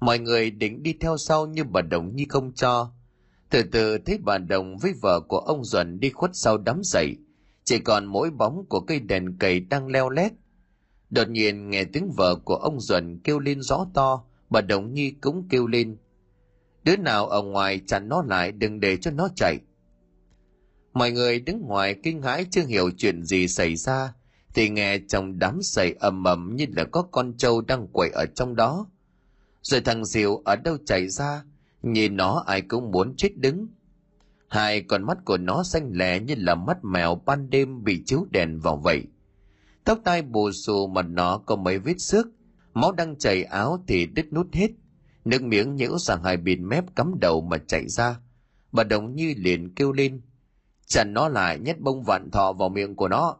Mọi 0.00 0.18
người 0.18 0.50
định 0.50 0.82
đi 0.82 0.94
theo 1.00 1.16
sau 1.16 1.46
nhưng 1.46 1.72
bà 1.72 1.82
đồng 1.82 2.16
nhi 2.16 2.26
không 2.28 2.52
cho. 2.54 2.92
Từ 3.50 3.62
từ 3.72 3.98
thấy 3.98 4.18
bà 4.24 4.38
đồng 4.38 4.78
với 4.78 4.92
vợ 5.02 5.20
của 5.20 5.38
ông 5.38 5.64
duẩn 5.64 6.00
đi 6.00 6.10
khuất 6.10 6.30
sau 6.34 6.58
đám 6.58 6.84
sậy 6.84 7.16
chỉ 7.64 7.78
còn 7.78 8.06
mỗi 8.06 8.30
bóng 8.30 8.66
của 8.68 8.80
cây 8.80 9.00
đèn 9.00 9.38
cầy 9.38 9.60
đang 9.60 9.88
leo 9.88 10.10
lét. 10.10 10.32
Đột 11.10 11.28
nhiên 11.28 11.70
nghe 11.70 11.84
tiếng 11.84 12.10
vợ 12.16 12.36
của 12.44 12.56
ông 12.56 12.80
duẩn 12.80 13.18
kêu 13.24 13.38
lên 13.38 13.62
rõ 13.62 13.86
to, 13.94 14.24
bà 14.50 14.60
đồng 14.60 14.94
nhi 14.94 15.10
cũng 15.10 15.48
kêu 15.50 15.66
lên. 15.66 15.96
Đứa 16.84 16.96
nào 16.96 17.26
ở 17.26 17.42
ngoài 17.42 17.80
chặn 17.86 18.08
nó 18.08 18.22
lại, 18.28 18.52
đừng 18.52 18.80
để 18.80 18.96
cho 18.96 19.10
nó 19.10 19.28
chạy. 19.36 19.58
Mọi 20.92 21.10
người 21.10 21.40
đứng 21.40 21.60
ngoài 21.60 21.96
kinh 22.02 22.22
hãi, 22.22 22.46
chưa 22.50 22.64
hiểu 22.64 22.90
chuyện 22.96 23.24
gì 23.24 23.48
xảy 23.48 23.76
ra 23.76 24.12
thì 24.56 24.68
nghe 24.68 24.98
trong 24.98 25.38
đám 25.38 25.62
sậy 25.62 25.94
ầm 26.00 26.24
ầm 26.24 26.56
như 26.56 26.66
là 26.76 26.84
có 26.84 27.02
con 27.02 27.36
trâu 27.36 27.60
đang 27.60 27.86
quậy 27.92 28.10
ở 28.10 28.26
trong 28.34 28.56
đó. 28.56 28.86
Rồi 29.62 29.80
thằng 29.80 30.04
diệu 30.04 30.42
ở 30.44 30.56
đâu 30.56 30.76
chạy 30.86 31.08
ra 31.08 31.42
nhìn 31.82 32.16
nó 32.16 32.44
ai 32.46 32.60
cũng 32.60 32.90
muốn 32.90 33.16
chết 33.16 33.36
đứng. 33.36 33.68
Hai 34.48 34.82
con 34.82 35.02
mắt 35.02 35.18
của 35.24 35.36
nó 35.36 35.62
xanh 35.62 35.90
lè 35.92 36.20
như 36.20 36.34
là 36.38 36.54
mắt 36.54 36.84
mèo 36.84 37.22
ban 37.26 37.50
đêm 37.50 37.84
bị 37.84 38.02
chiếu 38.06 38.26
đèn 38.30 38.58
vào 38.60 38.76
vậy. 38.76 39.02
Tóc 39.84 39.98
tai 40.04 40.22
bù 40.22 40.52
xù 40.52 40.86
mà 40.86 41.02
nó 41.02 41.38
có 41.38 41.56
mấy 41.56 41.78
vết 41.78 42.00
xước. 42.00 42.26
Máu 42.74 42.92
đang 42.92 43.16
chảy 43.16 43.44
áo 43.44 43.84
thì 43.86 44.06
đứt 44.06 44.32
nút 44.32 44.46
hết. 44.52 44.70
Nước 45.24 45.42
miếng 45.42 45.76
nhiễu 45.76 45.98
sang 45.98 46.22
hai 46.24 46.36
bên 46.36 46.68
mép 46.68 46.96
cắm 46.96 47.14
đầu 47.20 47.40
mà 47.40 47.58
chạy 47.58 47.88
ra. 47.88 48.16
Bà 48.72 48.84
đồng 48.84 49.14
như 49.14 49.34
liền 49.36 49.74
kêu 49.74 49.92
lên, 49.92 50.20
chặn 50.86 51.14
nó 51.14 51.28
lại, 51.28 51.58
nhét 51.58 51.80
bông 51.80 52.02
vạn 52.02 52.30
thọ 52.30 52.52
vào 52.52 52.68
miệng 52.68 52.94
của 52.94 53.08
nó 53.08 53.36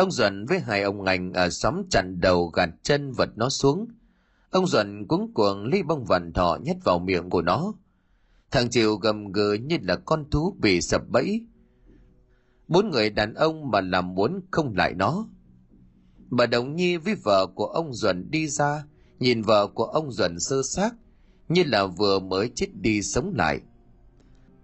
ông 0.00 0.10
duẩn 0.10 0.46
với 0.46 0.60
hai 0.60 0.82
ông 0.82 1.04
ngành 1.04 1.32
ở 1.32 1.50
xóm 1.50 1.82
chặn 1.90 2.20
đầu 2.20 2.48
gạt 2.48 2.70
chân 2.82 3.12
vật 3.12 3.28
nó 3.36 3.48
xuống. 3.48 3.88
Ông 4.50 4.66
duẩn 4.66 5.06
cuống 5.06 5.34
cuồng 5.34 5.64
lấy 5.64 5.82
bông 5.82 6.04
vằn 6.04 6.32
thọ 6.32 6.58
nhét 6.62 6.76
vào 6.84 6.98
miệng 6.98 7.30
của 7.30 7.42
nó. 7.42 7.74
Thằng 8.50 8.70
triều 8.70 8.96
gầm 8.96 9.32
gừ 9.32 9.52
như 9.52 9.76
là 9.82 9.96
con 9.96 10.30
thú 10.30 10.56
bị 10.58 10.80
sập 10.80 11.08
bẫy. 11.08 11.46
Bốn 12.68 12.90
người 12.90 13.10
đàn 13.10 13.34
ông 13.34 13.70
mà 13.70 13.80
làm 13.80 14.14
muốn 14.14 14.40
không 14.50 14.74
lại 14.76 14.94
nó. 14.94 15.26
Bà 16.30 16.46
đồng 16.46 16.76
nhi 16.76 16.96
với 16.96 17.14
vợ 17.14 17.46
của 17.46 17.66
ông 17.66 17.94
duẩn 17.94 18.30
đi 18.30 18.48
ra, 18.48 18.84
nhìn 19.18 19.42
vợ 19.42 19.66
của 19.66 19.84
ông 19.84 20.12
duẩn 20.12 20.40
sơ 20.40 20.62
xác, 20.62 20.90
như 21.48 21.62
là 21.66 21.86
vừa 21.86 22.18
mới 22.18 22.50
chết 22.54 22.68
đi 22.74 23.02
sống 23.02 23.32
lại. 23.36 23.60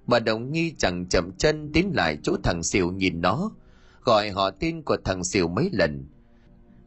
Bà 0.07 0.19
đồng 0.19 0.53
nhi 0.53 0.75
chẳng 0.79 1.07
chậm 1.09 1.33
chân 1.39 1.71
tiến 1.73 1.93
lại 1.95 2.19
chỗ 2.23 2.37
thằng 2.43 2.63
xỉu 2.63 2.93
nhìn 2.93 3.21
nó 3.21 3.51
gọi 4.07 4.31
họ 4.31 4.51
tên 4.51 4.83
của 4.83 4.97
thằng 5.05 5.25
xỉu 5.25 5.49
mấy 5.49 5.71
lần. 5.73 6.09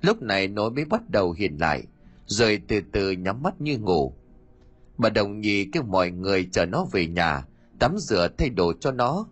Lúc 0.01 0.22
này 0.22 0.47
nó 0.47 0.70
mới 0.70 0.86
bắt 0.86 1.09
đầu 1.09 1.32
hiện 1.32 1.57
lại, 1.57 1.84
rồi 2.26 2.61
từ 2.67 2.82
từ 2.91 3.11
nhắm 3.11 3.43
mắt 3.43 3.61
như 3.61 3.78
ngủ. 3.78 4.13
Bà 4.97 5.09
đồng 5.09 5.39
nhi 5.39 5.65
kêu 5.74 5.84
mọi 5.84 6.11
người 6.11 6.49
chờ 6.51 6.65
nó 6.65 6.86
về 6.91 7.07
nhà, 7.07 7.45
tắm 7.80 7.95
rửa 7.97 8.28
thay 8.38 8.49
đồ 8.49 8.74
cho 8.80 8.91
nó. 8.91 9.26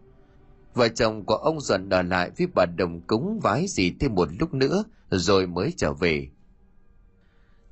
Vợ 0.74 0.88
chồng 0.88 1.26
của 1.26 1.36
ông 1.36 1.62
dần 1.62 1.90
ở 1.90 2.02
lại 2.02 2.32
với 2.38 2.48
bà 2.56 2.66
đồng 2.78 3.02
cúng 3.02 3.40
vái 3.44 3.66
gì 3.68 3.94
thêm 4.00 4.16
một 4.16 4.30
lúc 4.40 4.54
nữa, 4.54 4.84
rồi 5.10 5.48
mới 5.48 5.74
trở 5.78 5.94
về. 5.94 6.28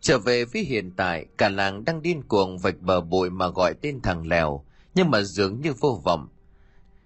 Trở 0.02 0.20
về 0.20 0.46
với 0.46 0.64
hiện 0.64 0.92
tại, 0.98 1.26
cả 1.38 1.50
làng 1.50 1.86
đang 1.86 2.02
điên 2.02 2.24
cuồng 2.24 2.58
vạch 2.58 2.82
bờ 2.82 3.02
bụi 3.02 3.30
mà 3.30 3.48
gọi 3.48 3.74
tên 3.82 4.02
thằng 4.02 4.28
lèo, 4.28 4.66
nhưng 4.96 5.12
mà 5.12 5.22
dường 5.22 5.62
như 5.62 5.74
vô 5.74 6.02
vọng 6.04 6.28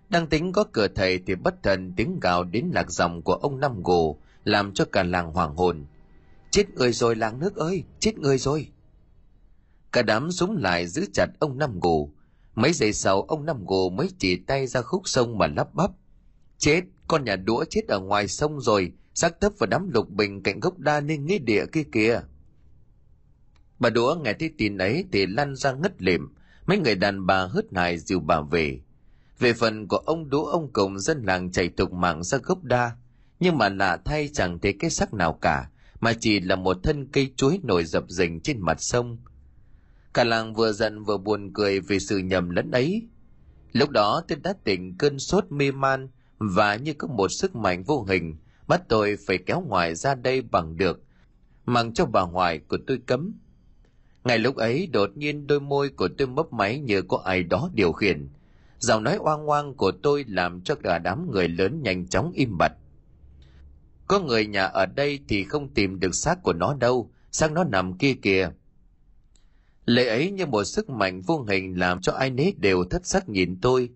đang 0.09 0.27
tính 0.27 0.51
có 0.51 0.63
cửa 0.63 0.87
thầy 0.87 1.19
thì 1.25 1.35
bất 1.35 1.63
thần 1.63 1.93
tiếng 1.95 2.19
gào 2.19 2.43
đến 2.43 2.69
lạc 2.73 2.91
dòng 2.91 3.21
của 3.21 3.33
ông 3.33 3.59
năm 3.59 3.83
gồ 3.83 4.19
làm 4.43 4.73
cho 4.73 4.85
cả 4.85 5.03
làng 5.03 5.31
hoàng 5.31 5.55
hồn. 5.55 5.85
Chết 6.51 6.69
người 6.69 6.93
rồi, 6.93 7.15
làng 7.15 7.39
nước 7.39 7.55
ơi, 7.55 7.83
chết 7.99 8.17
người 8.17 8.37
rồi. 8.37 8.67
Cả 9.91 10.01
đám 10.01 10.31
súng 10.31 10.57
lại 10.57 10.87
giữ 10.87 11.05
chặt 11.13 11.27
ông 11.39 11.57
năm 11.57 11.79
gồ 11.79 12.09
mấy 12.55 12.73
giây 12.73 12.93
sau, 12.93 13.21
ông 13.21 13.45
năm 13.45 13.65
gồ 13.65 13.89
mới 13.89 14.09
chỉ 14.17 14.35
tay 14.35 14.67
ra 14.67 14.81
khúc 14.81 15.01
sông 15.05 15.37
mà 15.37 15.47
lắp 15.47 15.75
bắp. 15.75 15.91
Chết, 16.57 16.81
con 17.07 17.23
nhà 17.23 17.35
đũa 17.35 17.65
chết 17.69 17.87
ở 17.87 17.99
ngoài 17.99 18.27
sông 18.27 18.61
rồi, 18.61 18.91
xác 19.13 19.41
thấp 19.41 19.53
vào 19.59 19.67
đám 19.67 19.91
lục 19.93 20.09
bình 20.09 20.43
cạnh 20.43 20.59
gốc 20.59 20.79
đa 20.79 21.01
nên 21.01 21.25
nghĩa 21.25 21.37
địa 21.37 21.65
kia 21.71 21.83
kìa. 21.91 22.21
Bà 23.79 23.89
đũa 23.89 24.15
nghe 24.23 24.33
thấy 24.33 24.51
tin 24.57 24.77
ấy 24.77 25.05
thì 25.11 25.25
lăn 25.25 25.55
ra 25.55 25.71
ngất 25.71 26.01
lịm. 26.01 26.27
Mấy 26.65 26.77
người 26.77 26.95
đàn 26.95 27.25
bà 27.25 27.45
hớt 27.45 27.65
hải 27.75 27.97
dìu 27.97 28.19
bà 28.19 28.41
về 28.41 28.79
về 29.39 29.53
phần 29.53 29.87
của 29.87 29.97
ông 29.97 30.29
đũa 30.29 30.45
ông 30.45 30.73
cùng 30.73 30.99
dân 30.99 31.23
làng 31.23 31.51
chạy 31.51 31.69
tục 31.69 31.93
mạng 31.93 32.23
ra 32.23 32.37
gốc 32.37 32.63
đa. 32.63 32.91
Nhưng 33.39 33.57
mà 33.57 33.69
lạ 33.69 33.97
thay 34.05 34.29
chẳng 34.33 34.59
thấy 34.59 34.73
cái 34.79 34.89
sắc 34.89 35.13
nào 35.13 35.33
cả, 35.41 35.69
mà 35.99 36.13
chỉ 36.19 36.39
là 36.39 36.55
một 36.55 36.77
thân 36.83 37.07
cây 37.11 37.33
chuối 37.35 37.59
nổi 37.63 37.83
dập 37.85 38.03
dềnh 38.07 38.39
trên 38.39 38.61
mặt 38.61 38.81
sông. 38.81 39.17
Cả 40.13 40.23
làng 40.23 40.53
vừa 40.53 40.71
giận 40.71 41.03
vừa 41.03 41.17
buồn 41.17 41.53
cười 41.53 41.79
vì 41.79 41.99
sự 41.99 42.17
nhầm 42.17 42.49
lẫn 42.49 42.71
ấy. 42.71 43.07
Lúc 43.71 43.89
đó 43.89 44.23
tôi 44.27 44.37
đã 44.43 44.53
tỉnh 44.63 44.97
cơn 44.97 45.19
sốt 45.19 45.45
mê 45.49 45.71
man 45.71 46.07
và 46.37 46.75
như 46.75 46.93
có 46.93 47.07
một 47.07 47.27
sức 47.27 47.55
mạnh 47.55 47.83
vô 47.83 48.03
hình, 48.03 48.37
bắt 48.67 48.81
tôi 48.89 49.17
phải 49.27 49.37
kéo 49.37 49.61
ngoài 49.61 49.95
ra 49.95 50.15
đây 50.15 50.41
bằng 50.41 50.77
được, 50.77 51.03
mang 51.65 51.93
cho 51.93 52.05
bà 52.05 52.21
hoài 52.21 52.59
của 52.59 52.77
tôi 52.87 52.99
cấm. 53.05 53.33
Ngay 54.23 54.39
lúc 54.39 54.55
ấy 54.55 54.87
đột 54.87 55.09
nhiên 55.15 55.47
đôi 55.47 55.59
môi 55.59 55.89
của 55.89 56.09
tôi 56.17 56.27
mấp 56.27 56.53
máy 56.53 56.79
như 56.79 57.01
có 57.01 57.21
ai 57.25 57.43
đó 57.43 57.69
điều 57.73 57.91
khiển 57.91 58.29
giọng 58.79 59.03
nói 59.03 59.15
oang 59.15 59.49
oang 59.49 59.73
của 59.73 59.91
tôi 59.91 60.25
làm 60.27 60.61
cho 60.61 60.75
cả 60.75 60.99
đám 60.99 61.31
người 61.31 61.47
lớn 61.47 61.83
nhanh 61.83 62.07
chóng 62.07 62.31
im 62.31 62.57
bặt. 62.57 62.71
Có 64.07 64.19
người 64.19 64.45
nhà 64.45 64.65
ở 64.65 64.85
đây 64.85 65.19
thì 65.27 65.43
không 65.43 65.73
tìm 65.73 65.99
được 65.99 66.15
xác 66.15 66.43
của 66.43 66.53
nó 66.53 66.73
đâu, 66.73 67.11
xác 67.31 67.51
nó 67.51 67.63
nằm 67.63 67.97
kia 67.97 68.13
kìa. 68.21 68.49
Lệ 69.85 70.07
ấy 70.07 70.31
như 70.31 70.45
một 70.45 70.63
sức 70.63 70.89
mạnh 70.89 71.21
vô 71.21 71.45
hình 71.49 71.79
làm 71.79 72.01
cho 72.01 72.11
ai 72.11 72.29
nấy 72.29 72.53
đều 72.57 72.83
thất 72.83 73.05
sắc 73.05 73.29
nhìn 73.29 73.61
tôi. 73.61 73.89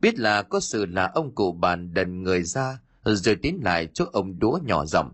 Biết 0.00 0.18
là 0.18 0.42
có 0.42 0.60
sự 0.60 0.86
là 0.86 1.06
ông 1.14 1.34
cụ 1.34 1.52
bàn 1.52 1.94
đần 1.94 2.22
người 2.22 2.42
ra, 2.42 2.78
rồi 3.04 3.36
tiến 3.36 3.60
lại 3.62 3.88
chỗ 3.94 4.04
ông 4.12 4.38
đũa 4.38 4.58
nhỏ 4.64 4.84
giọng. 4.86 5.12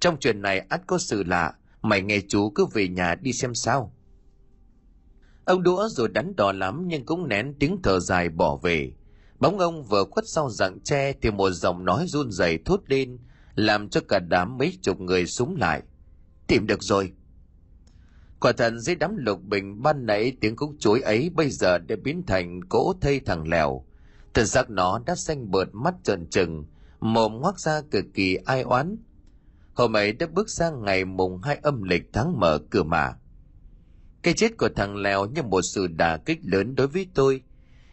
Trong 0.00 0.16
chuyện 0.20 0.42
này 0.42 0.58
ắt 0.58 0.80
có 0.86 0.98
sự 0.98 1.24
lạ, 1.24 1.54
mày 1.82 2.02
nghe 2.02 2.20
chú 2.28 2.50
cứ 2.50 2.66
về 2.66 2.88
nhà 2.88 3.14
đi 3.14 3.32
xem 3.32 3.54
sao 3.54 3.92
ông 5.44 5.62
đũa 5.62 5.88
rồi 5.88 6.08
đắn 6.08 6.36
đỏ 6.36 6.52
lắm 6.52 6.84
nhưng 6.86 7.06
cũng 7.06 7.28
nén 7.28 7.54
tiếng 7.58 7.82
thở 7.82 8.00
dài 8.00 8.28
bỏ 8.28 8.56
về. 8.56 8.92
Bóng 9.40 9.58
ông 9.58 9.84
vừa 9.84 10.04
khuất 10.10 10.28
sau 10.28 10.50
rặng 10.50 10.80
tre 10.80 11.12
thì 11.22 11.30
một 11.30 11.50
giọng 11.50 11.84
nói 11.84 12.06
run 12.08 12.30
rẩy 12.30 12.58
thốt 12.64 12.80
lên, 12.86 13.18
làm 13.54 13.88
cho 13.88 14.00
cả 14.08 14.18
đám 14.18 14.58
mấy 14.58 14.78
chục 14.82 15.00
người 15.00 15.26
súng 15.26 15.56
lại. 15.56 15.82
Tìm 16.46 16.66
được 16.66 16.82
rồi. 16.82 17.12
Quả 18.40 18.52
thật 18.52 18.72
dưới 18.76 18.96
đám 18.96 19.16
lục 19.16 19.42
bình, 19.42 19.82
ban 19.82 20.06
nãy 20.06 20.32
tiếng 20.40 20.56
cúc 20.56 20.70
chuối 20.78 21.00
ấy 21.00 21.30
bây 21.34 21.50
giờ 21.50 21.78
đã 21.78 21.96
biến 22.04 22.22
thành 22.26 22.60
cỗ 22.68 22.94
thây 23.00 23.20
thằng 23.20 23.48
lèo. 23.48 23.84
Thân 24.34 24.46
xác 24.46 24.70
nó 24.70 25.00
đã 25.06 25.14
xanh 25.14 25.50
bợt 25.50 25.68
mắt 25.72 25.94
trợn 26.02 26.26
trừng, 26.26 26.64
mồm 27.00 27.40
ngoác 27.40 27.60
ra 27.60 27.80
cực 27.90 28.04
kỳ 28.14 28.34
ai 28.44 28.62
oán. 28.62 28.96
Hôm 29.74 29.96
ấy 29.96 30.12
đã 30.12 30.26
bước 30.32 30.50
sang 30.50 30.82
ngày 30.82 31.04
mùng 31.04 31.42
hai 31.42 31.58
âm 31.62 31.82
lịch 31.82 32.02
tháng 32.12 32.40
mở 32.40 32.58
cửa 32.70 32.82
mà 32.82 33.14
cái 34.24 34.34
chết 34.34 34.56
của 34.56 34.68
thằng 34.76 34.96
lèo 34.96 35.26
như 35.26 35.42
một 35.42 35.62
sự 35.62 35.86
đả 35.86 36.16
kích 36.16 36.38
lớn 36.42 36.74
đối 36.74 36.86
với 36.86 37.06
tôi. 37.14 37.42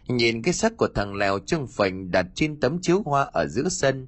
Nhìn 0.08 0.42
cái 0.42 0.54
xác 0.54 0.78
của 0.78 0.88
thằng 0.96 1.16
lèo 1.16 1.40
trưng 1.40 1.68
phành 1.68 2.12
đặt 2.12 2.26
trên 2.36 2.60
tấm 2.60 2.80
chiếu 2.82 3.02
hoa 3.06 3.24
ở 3.24 3.48
giữa 3.48 3.70
sân, 3.70 4.08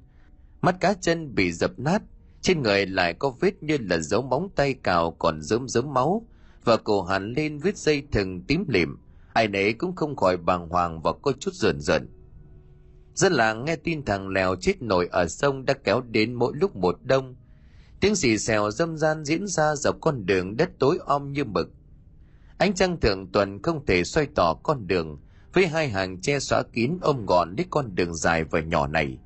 mắt 0.60 0.76
cá 0.80 0.94
chân 0.94 1.34
bị 1.34 1.52
dập 1.52 1.78
nát, 1.78 2.02
trên 2.42 2.62
người 2.62 2.86
lại 2.86 3.14
có 3.14 3.30
vết 3.40 3.62
như 3.62 3.78
là 3.80 3.98
dấu 3.98 4.22
móng 4.22 4.48
tay 4.56 4.74
cào 4.74 5.10
còn 5.18 5.42
rớm 5.42 5.68
rớm 5.68 5.94
máu, 5.94 6.26
và 6.64 6.76
cổ 6.76 7.02
hẳn 7.02 7.32
lên 7.32 7.58
vết 7.58 7.76
dây 7.78 8.02
thừng 8.12 8.42
tím 8.42 8.64
lìm. 8.68 8.96
Ai 9.32 9.48
nấy 9.48 9.72
cũng 9.72 9.96
không 9.96 10.16
khỏi 10.16 10.36
bàng 10.36 10.68
hoàng 10.68 11.02
và 11.02 11.12
có 11.22 11.32
chút 11.40 11.54
rờn 11.54 11.80
rợn. 11.80 12.08
Dân 13.14 13.32
làng 13.32 13.64
nghe 13.64 13.76
tin 13.76 14.04
thằng 14.04 14.28
lèo 14.28 14.56
chết 14.56 14.82
nổi 14.82 15.08
ở 15.12 15.28
sông 15.28 15.64
đã 15.64 15.74
kéo 15.74 16.00
đến 16.00 16.34
mỗi 16.34 16.52
lúc 16.56 16.76
một 16.76 16.98
đông. 17.02 17.36
Tiếng 18.00 18.16
xì 18.16 18.38
xèo 18.38 18.70
dâm 18.70 18.96
gian 18.96 19.24
diễn 19.24 19.46
ra 19.46 19.74
dọc 19.76 19.96
con 20.00 20.26
đường 20.26 20.56
đất 20.56 20.70
tối 20.78 20.98
om 21.06 21.32
như 21.32 21.44
mực 21.44 21.70
ánh 22.64 22.74
trăng 22.74 23.00
thượng 23.00 23.26
tuần 23.32 23.62
không 23.62 23.86
thể 23.86 24.04
xoay 24.04 24.26
tỏ 24.34 24.54
con 24.62 24.86
đường, 24.86 25.18
với 25.52 25.66
hai 25.66 25.88
hàng 25.88 26.20
che 26.20 26.38
xóa 26.38 26.62
kín 26.72 26.98
ôm 27.00 27.26
gọn 27.26 27.54
lấy 27.56 27.66
con 27.70 27.94
đường 27.94 28.14
dài 28.14 28.44
và 28.44 28.60
nhỏ 28.60 28.86
này. 28.86 29.18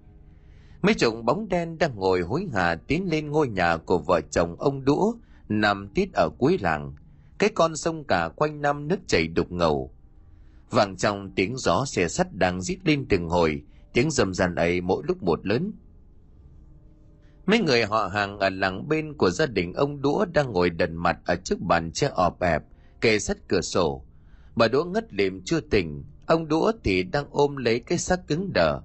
Mấy 0.82 0.94
chục 0.94 1.14
bóng 1.24 1.48
đen 1.48 1.78
đang 1.78 1.96
ngồi 1.96 2.20
hối 2.20 2.46
hả 2.54 2.74
tiến 2.86 3.06
lên 3.10 3.30
ngôi 3.30 3.48
nhà 3.48 3.76
của 3.76 3.98
vợ 3.98 4.20
chồng 4.30 4.56
ông 4.58 4.84
đũa 4.84 5.12
nằm 5.48 5.88
tít 5.88 6.12
ở 6.12 6.28
cuối 6.38 6.58
làng. 6.60 6.94
Cái 7.38 7.50
con 7.54 7.76
sông 7.76 8.04
cả 8.04 8.28
quanh 8.36 8.60
năm 8.60 8.88
nước 8.88 8.98
chảy 9.06 9.28
đục 9.28 9.52
ngầu. 9.52 9.92
Vàng 10.70 10.96
trong 10.96 11.30
tiếng 11.34 11.56
gió 11.56 11.84
xe 11.86 12.08
sắt 12.08 12.34
đang 12.34 12.62
rít 12.62 12.78
lên 12.84 13.06
từng 13.08 13.28
hồi, 13.28 13.62
tiếng 13.92 14.10
rầm 14.10 14.34
ràn 14.34 14.54
ấy 14.54 14.80
mỗi 14.80 15.02
lúc 15.08 15.22
một 15.22 15.46
lớn. 15.46 15.72
Mấy 17.46 17.58
người 17.58 17.84
họ 17.84 18.06
hàng 18.06 18.38
ở 18.38 18.50
làng 18.50 18.88
bên 18.88 19.16
của 19.16 19.30
gia 19.30 19.46
đình 19.46 19.72
ông 19.72 20.02
đũa 20.02 20.24
đang 20.32 20.52
ngồi 20.52 20.70
đần 20.70 20.96
mặt 20.96 21.18
ở 21.24 21.36
trước 21.36 21.60
bàn 21.60 21.92
che 21.92 22.08
ọp 22.08 22.40
ẹp 22.40 22.62
kề 23.00 23.18
sát 23.18 23.36
cửa 23.48 23.60
sổ. 23.60 24.04
Bà 24.56 24.68
đũa 24.68 24.84
ngất 24.84 25.12
lịm 25.12 25.42
chưa 25.44 25.60
tỉnh, 25.60 26.04
ông 26.26 26.48
đũa 26.48 26.72
thì 26.84 27.02
đang 27.02 27.26
ôm 27.30 27.56
lấy 27.56 27.80
cái 27.80 27.98
xác 27.98 28.26
cứng 28.26 28.52
đờ. 28.52 28.80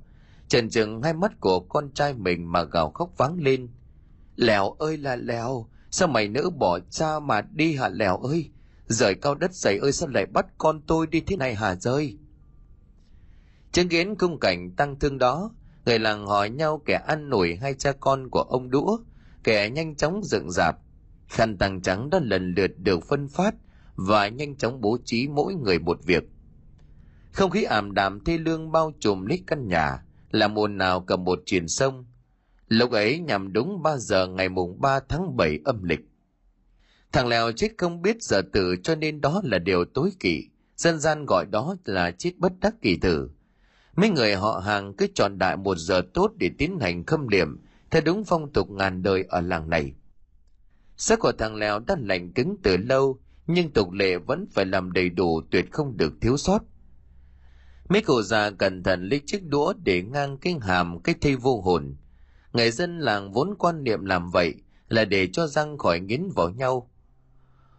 Trần 0.47 0.69
trừng 0.69 1.01
hai 1.01 1.13
mắt 1.13 1.31
của 1.39 1.59
con 1.59 1.91
trai 1.93 2.13
mình 2.13 2.51
mà 2.51 2.63
gào 2.63 2.91
khóc 2.91 3.13
vắng 3.17 3.37
lên. 3.41 3.67
Lèo 4.35 4.69
ơi 4.69 4.97
là 4.97 5.15
lèo, 5.15 5.67
sao 5.91 6.07
mày 6.07 6.27
nỡ 6.27 6.49
bỏ 6.49 6.79
cha 6.89 7.19
mà 7.19 7.41
đi 7.41 7.75
hả 7.75 7.89
lèo 7.89 8.17
ơi? 8.17 8.49
Rời 8.87 9.15
cao 9.15 9.35
đất 9.35 9.53
dày 9.53 9.77
ơi, 9.77 9.91
sao 9.91 10.09
lại 10.09 10.25
bắt 10.25 10.45
con 10.57 10.81
tôi 10.87 11.07
đi 11.07 11.21
thế 11.21 11.35
này 11.35 11.55
hả 11.55 11.75
rơi? 11.75 12.17
Chứng 13.71 13.89
kiến 13.89 14.15
khung 14.19 14.39
cảnh 14.39 14.71
tăng 14.71 14.99
thương 14.99 15.17
đó, 15.17 15.51
người 15.85 15.99
làng 15.99 16.27
hỏi 16.27 16.49
nhau 16.49 16.81
kẻ 16.85 17.01
ăn 17.07 17.29
nổi 17.29 17.59
hai 17.61 17.73
cha 17.73 17.91
con 17.91 18.29
của 18.29 18.41
ông 18.41 18.69
đũa 18.69 18.97
kẻ 19.43 19.69
nhanh 19.69 19.95
chóng 19.95 20.23
dựng 20.23 20.51
dạp, 20.51 20.77
khăn 21.27 21.57
tàng 21.57 21.81
trắng 21.81 22.09
đã 22.09 22.19
lần 22.23 22.53
lượt 22.57 22.71
được 22.77 23.03
phân 23.03 23.27
phát 23.27 23.55
và 23.95 24.27
nhanh 24.27 24.55
chóng 24.55 24.81
bố 24.81 24.97
trí 25.05 25.27
mỗi 25.27 25.55
người 25.55 25.79
một 25.79 25.99
việc. 26.05 26.23
Không 27.31 27.51
khí 27.51 27.63
ảm 27.63 27.93
đạm 27.93 28.23
thê 28.23 28.37
lương 28.37 28.71
bao 28.71 28.93
trùm 28.99 29.25
lấy 29.25 29.43
căn 29.47 29.67
nhà, 29.67 30.03
là 30.31 30.47
mùa 30.47 30.67
nào 30.67 31.01
cầm 31.01 31.23
một 31.23 31.39
truyền 31.45 31.67
sông. 31.67 32.05
Lúc 32.67 32.91
ấy 32.91 33.19
nhằm 33.19 33.53
đúng 33.53 33.81
3 33.83 33.97
giờ 33.97 34.27
ngày 34.27 34.49
mùng 34.49 34.81
3 34.81 34.99
tháng 35.09 35.37
7 35.37 35.59
âm 35.65 35.83
lịch. 35.83 35.99
Thằng 37.11 37.27
lèo 37.27 37.51
chết 37.51 37.71
không 37.77 38.01
biết 38.01 38.23
giờ 38.23 38.41
tử 38.53 38.75
cho 38.83 38.95
nên 38.95 39.21
đó 39.21 39.41
là 39.43 39.59
điều 39.59 39.85
tối 39.85 40.11
kỵ. 40.19 40.49
Dân 40.75 40.99
gian 40.99 41.25
gọi 41.25 41.45
đó 41.45 41.75
là 41.85 42.11
chết 42.11 42.31
bất 42.37 42.53
đắc 42.59 42.75
kỳ 42.81 42.97
tử. 42.97 43.29
Mấy 43.95 44.09
người 44.09 44.35
họ 44.35 44.61
hàng 44.65 44.93
cứ 44.93 45.07
chọn 45.15 45.37
đại 45.37 45.57
một 45.57 45.77
giờ 45.77 46.01
tốt 46.13 46.31
để 46.37 46.51
tiến 46.57 46.79
hành 46.79 47.05
khâm 47.05 47.27
liệm, 47.27 47.57
theo 47.91 48.01
đúng 48.05 48.23
phong 48.23 48.53
tục 48.53 48.69
ngàn 48.69 49.03
đời 49.03 49.25
ở 49.29 49.41
làng 49.41 49.69
này. 49.69 49.93
Sắc 50.97 51.19
của 51.19 51.31
thằng 51.31 51.55
lèo 51.55 51.79
đã 51.79 51.95
lạnh 51.99 52.33
cứng 52.33 52.55
từ 52.63 52.77
lâu 52.77 53.19
nhưng 53.47 53.71
tục 53.71 53.91
lệ 53.91 54.17
vẫn 54.17 54.45
phải 54.51 54.65
làm 54.65 54.91
đầy 54.91 55.09
đủ, 55.09 55.41
tuyệt 55.51 55.65
không 55.71 55.97
được 55.97 56.13
thiếu 56.21 56.37
sót. 56.37 56.59
Mấy 57.89 58.01
cụ 58.01 58.21
già 58.21 58.49
cẩn 58.49 58.83
thận 58.83 59.09
lấy 59.09 59.21
chiếc 59.25 59.45
đũa 59.45 59.73
để 59.83 60.01
ngang 60.01 60.37
cái 60.37 60.55
hàm 60.61 60.99
cái 60.99 61.15
thây 61.21 61.35
vô 61.35 61.61
hồn. 61.61 61.95
Người 62.53 62.71
dân 62.71 62.99
làng 62.99 63.31
vốn 63.31 63.55
quan 63.59 63.83
niệm 63.83 64.05
làm 64.05 64.29
vậy 64.29 64.55
là 64.87 65.05
để 65.05 65.27
cho 65.33 65.47
răng 65.47 65.77
khỏi 65.77 65.99
nghiến 65.99 66.29
vào 66.35 66.49
nhau. 66.49 66.89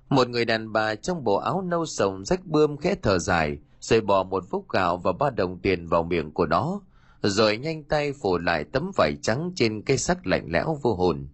Một 0.09 0.29
người 0.29 0.45
đàn 0.45 0.73
bà 0.73 0.95
trong 0.95 1.25
bộ 1.25 1.37
áo 1.37 1.63
nâu 1.63 1.87
sồng 1.87 2.25
rách 2.25 2.47
bươm 2.47 2.77
khẽ 2.77 2.95
thở 3.03 3.19
dài, 3.19 3.59
rồi 3.81 4.01
bỏ 4.01 4.23
một 4.23 4.45
phúc 4.51 4.67
gạo 4.69 4.97
và 4.97 5.13
ba 5.13 5.31
đồng 5.31 5.59
tiền 5.59 5.87
vào 5.87 6.03
miệng 6.03 6.33
của 6.33 6.47
nó, 6.47 6.81
rồi 7.23 7.57
nhanh 7.57 7.85
tay 7.85 8.13
phủ 8.13 8.39
lại 8.39 8.65
tấm 8.73 8.91
vải 8.97 9.17
trắng 9.23 9.53
trên 9.55 9.83
cây 9.83 9.99
sắc 9.99 10.27
lạnh 10.27 10.47
lẽo 10.51 10.79
vô 10.83 10.95
hồn 10.95 11.29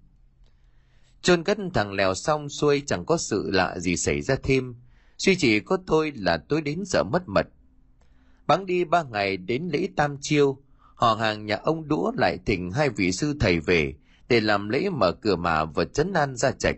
chôn 1.23 1.45
cất 1.45 1.59
thằng 1.75 1.93
lèo 1.93 2.15
xong 2.15 2.49
xuôi 2.49 2.83
chẳng 2.87 3.05
có 3.05 3.17
sự 3.17 3.51
lạ 3.51 3.79
gì 3.79 3.97
xảy 3.97 4.23
ra 4.23 4.37
thêm. 4.43 4.75
Suy 5.19 5.37
chỉ 5.37 5.61
có 5.61 5.79
thôi 5.87 6.13
là 6.17 6.37
tôi 6.49 6.63
đến 6.63 6.83
giờ 6.87 7.03
mất 7.03 7.23
mật. 7.27 7.47
Bắn 8.47 8.67
đi 8.67 8.85
ba 8.85 9.03
ngày 9.03 9.37
đến 9.37 9.69
lễ 9.73 9.89
tam 9.97 10.17
chiêu, 10.21 10.59
họ 10.95 11.15
hàng 11.15 11.47
nhà 11.47 11.57
ông 11.57 11.89
đũa 11.89 12.13
lại 12.17 12.39
thỉnh 12.47 12.71
hai 12.71 12.89
vị 12.89 13.13
sư 13.13 13.35
thầy 13.41 13.61
về 13.61 13.95
để 14.29 14.41
làm 14.41 14.69
lễ 14.69 14.91
mở 14.91 15.13
cửa 15.13 15.37
mà 15.37 15.65
và 15.65 15.85
chấn 15.85 16.13
an 16.13 16.37
ra 16.37 16.51
trạch. 16.51 16.77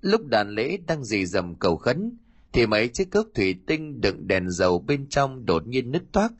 Lúc 0.00 0.26
đàn 0.26 0.50
lễ 0.50 0.78
đang 0.86 1.04
dì 1.04 1.26
dầm 1.26 1.54
cầu 1.54 1.76
khấn, 1.76 2.18
thì 2.52 2.66
mấy 2.66 2.88
chiếc 2.88 3.10
cốc 3.10 3.26
thủy 3.34 3.54
tinh 3.66 4.00
đựng 4.00 4.26
đèn 4.26 4.50
dầu 4.50 4.78
bên 4.78 5.08
trong 5.08 5.46
đột 5.46 5.66
nhiên 5.66 5.90
nứt 5.90 6.02
toác. 6.12 6.32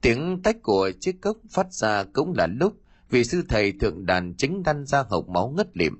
Tiếng 0.00 0.42
tách 0.42 0.62
của 0.62 0.90
chiếc 1.00 1.20
cốc 1.20 1.36
phát 1.50 1.72
ra 1.72 2.04
cũng 2.04 2.32
là 2.36 2.46
lúc 2.46 2.76
vị 3.10 3.24
sư 3.24 3.42
thầy 3.48 3.72
thượng 3.72 4.06
đàn 4.06 4.34
chính 4.34 4.62
đăn 4.62 4.86
ra 4.86 5.04
hộc 5.10 5.28
máu 5.28 5.54
ngất 5.56 5.76
lịm 5.76 5.98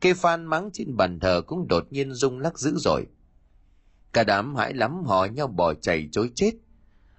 cây 0.00 0.14
phan 0.14 0.46
mắng 0.46 0.70
trên 0.72 0.96
bàn 0.96 1.20
thờ 1.20 1.42
cũng 1.46 1.68
đột 1.68 1.86
nhiên 1.90 2.12
rung 2.12 2.38
lắc 2.38 2.58
dữ 2.58 2.74
dội 2.76 3.06
Cả 4.12 4.24
đám 4.24 4.56
hãi 4.56 4.74
lắm 4.74 5.04
họ 5.04 5.24
nhau 5.24 5.46
bỏ 5.46 5.74
chạy 5.74 6.08
chối 6.12 6.30
chết. 6.34 6.50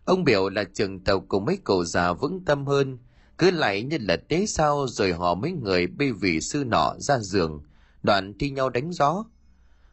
Ông 0.06 0.24
biểu 0.24 0.50
là 0.50 0.64
trường 0.74 1.00
tàu 1.00 1.20
cùng 1.20 1.46
mấy 1.46 1.58
cậu 1.64 1.86
già 1.86 2.14
vững 2.14 2.46
tâm 2.46 2.66
hơn, 2.66 2.98
cứ 3.38 3.52
lại 3.52 3.84
như 3.84 3.98
là 4.02 4.18
tế 4.18 4.46
sao 4.46 4.88
rồi 4.88 5.14
họ 5.14 5.36
mấy 5.36 5.52
người 5.52 5.88
bê 5.88 6.12
vị 6.12 6.42
sư 6.42 6.64
nọ 6.68 6.94
ra 6.98 7.20
giường, 7.20 7.64
đoạn 8.04 8.34
thi 8.40 8.50
nhau 8.50 8.70
đánh 8.70 8.92
gió. 8.92 9.26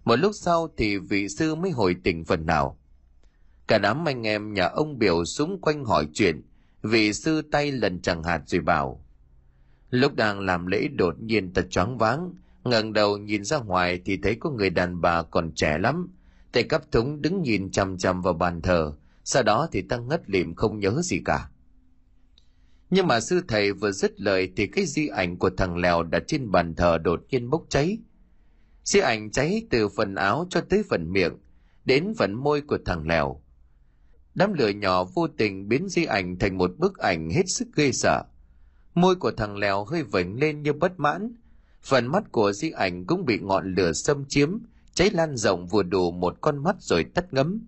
Một 0.04 0.16
lúc 0.16 0.32
sau 0.34 0.68
thì 0.76 0.98
vị 0.98 1.28
sư 1.28 1.54
mới 1.54 1.70
hồi 1.70 1.96
tỉnh 2.04 2.24
phần 2.24 2.46
nào. 2.46 2.78
Cả 3.68 3.78
đám 3.78 4.08
anh 4.08 4.26
em 4.26 4.54
nhà 4.54 4.64
ông 4.64 4.98
biểu 4.98 5.24
xung 5.24 5.60
quanh 5.60 5.84
hỏi 5.84 6.08
chuyện, 6.14 6.42
vị 6.82 7.12
sư 7.12 7.42
tay 7.42 7.72
lần 7.72 8.00
chẳng 8.02 8.22
hạt 8.22 8.42
rồi 8.46 8.60
bảo. 8.60 9.04
Lúc 9.90 10.14
đang 10.14 10.40
làm 10.40 10.66
lễ 10.66 10.88
đột 10.88 11.20
nhiên 11.20 11.52
ta 11.52 11.62
choáng 11.70 11.98
váng, 11.98 12.34
ngẩng 12.64 12.92
đầu 12.92 13.18
nhìn 13.18 13.44
ra 13.44 13.58
ngoài 13.58 14.00
thì 14.04 14.16
thấy 14.22 14.36
có 14.40 14.50
người 14.50 14.70
đàn 14.70 15.00
bà 15.00 15.22
còn 15.22 15.52
trẻ 15.54 15.78
lắm, 15.78 16.08
tay 16.52 16.62
cắp 16.62 16.92
thúng 16.92 17.22
đứng 17.22 17.42
nhìn 17.42 17.70
chằm 17.70 17.98
chằm 17.98 18.22
vào 18.22 18.34
bàn 18.34 18.62
thờ, 18.62 18.92
sau 19.24 19.42
đó 19.42 19.68
thì 19.72 19.82
ta 19.82 19.96
ngất 19.96 20.30
lịm 20.30 20.54
không 20.54 20.78
nhớ 20.80 21.00
gì 21.02 21.20
cả. 21.24 21.48
Nhưng 22.90 23.06
mà 23.06 23.20
sư 23.20 23.42
thầy 23.48 23.72
vừa 23.72 23.92
dứt 23.92 24.20
lời 24.20 24.52
thì 24.56 24.66
cái 24.66 24.86
di 24.86 25.08
ảnh 25.08 25.36
của 25.36 25.50
thằng 25.56 25.76
Lèo 25.76 26.02
đặt 26.02 26.22
trên 26.26 26.50
bàn 26.50 26.74
thờ 26.74 26.98
đột 26.98 27.20
nhiên 27.30 27.50
bốc 27.50 27.64
cháy. 27.68 27.98
Di 28.84 29.00
ảnh 29.00 29.30
cháy 29.30 29.66
từ 29.70 29.88
phần 29.88 30.14
áo 30.14 30.46
cho 30.50 30.60
tới 30.60 30.82
phần 30.90 31.12
miệng, 31.12 31.32
đến 31.84 32.14
phần 32.18 32.34
môi 32.34 32.60
của 32.60 32.78
thằng 32.84 33.06
Lèo. 33.08 33.40
Đám 34.34 34.52
lửa 34.52 34.68
nhỏ 34.68 35.04
vô 35.04 35.28
tình 35.28 35.68
biến 35.68 35.88
di 35.88 36.04
ảnh 36.04 36.38
thành 36.38 36.58
một 36.58 36.70
bức 36.78 36.98
ảnh 36.98 37.30
hết 37.30 37.42
sức 37.46 37.68
ghê 37.76 37.92
sợ. 37.92 38.22
Môi 38.94 39.16
của 39.16 39.30
thằng 39.30 39.56
Lèo 39.56 39.84
hơi 39.84 40.02
vểnh 40.02 40.40
lên 40.40 40.62
như 40.62 40.72
bất 40.72 41.00
mãn. 41.00 41.34
Phần 41.88 42.06
mắt 42.06 42.32
của 42.32 42.52
di 42.52 42.70
ảnh 42.70 43.04
cũng 43.04 43.24
bị 43.24 43.38
ngọn 43.38 43.74
lửa 43.74 43.92
xâm 43.92 44.24
chiếm, 44.28 44.58
cháy 44.94 45.10
lan 45.10 45.36
rộng 45.36 45.66
vừa 45.66 45.82
đủ 45.82 46.10
một 46.10 46.36
con 46.40 46.62
mắt 46.62 46.76
rồi 46.80 47.04
tắt 47.04 47.34
ngấm. 47.34 47.66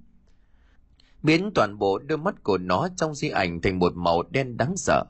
Biến 1.22 1.50
toàn 1.54 1.78
bộ 1.78 1.98
đôi 1.98 2.18
mắt 2.18 2.42
của 2.42 2.58
nó 2.58 2.88
trong 2.96 3.14
di 3.14 3.28
ảnh 3.28 3.60
thành 3.60 3.78
một 3.78 3.92
màu 3.96 4.22
đen 4.22 4.56
đáng 4.56 4.76
sợ. 4.76 5.04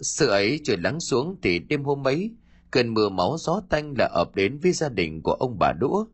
Sự 0.00 0.28
ấy 0.28 0.60
trời 0.64 0.76
lắng 0.76 1.00
xuống 1.00 1.36
thì 1.42 1.58
đêm 1.58 1.84
hôm 1.84 2.06
ấy, 2.06 2.30
cơn 2.70 2.94
mưa 2.94 3.08
máu 3.08 3.36
gió 3.38 3.62
tanh 3.68 3.94
là 3.98 4.06
ập 4.06 4.34
đến 4.34 4.58
với 4.58 4.72
gia 4.72 4.88
đình 4.88 5.22
của 5.22 5.32
ông 5.32 5.58
bà 5.58 5.72
Đũa. 5.72 6.06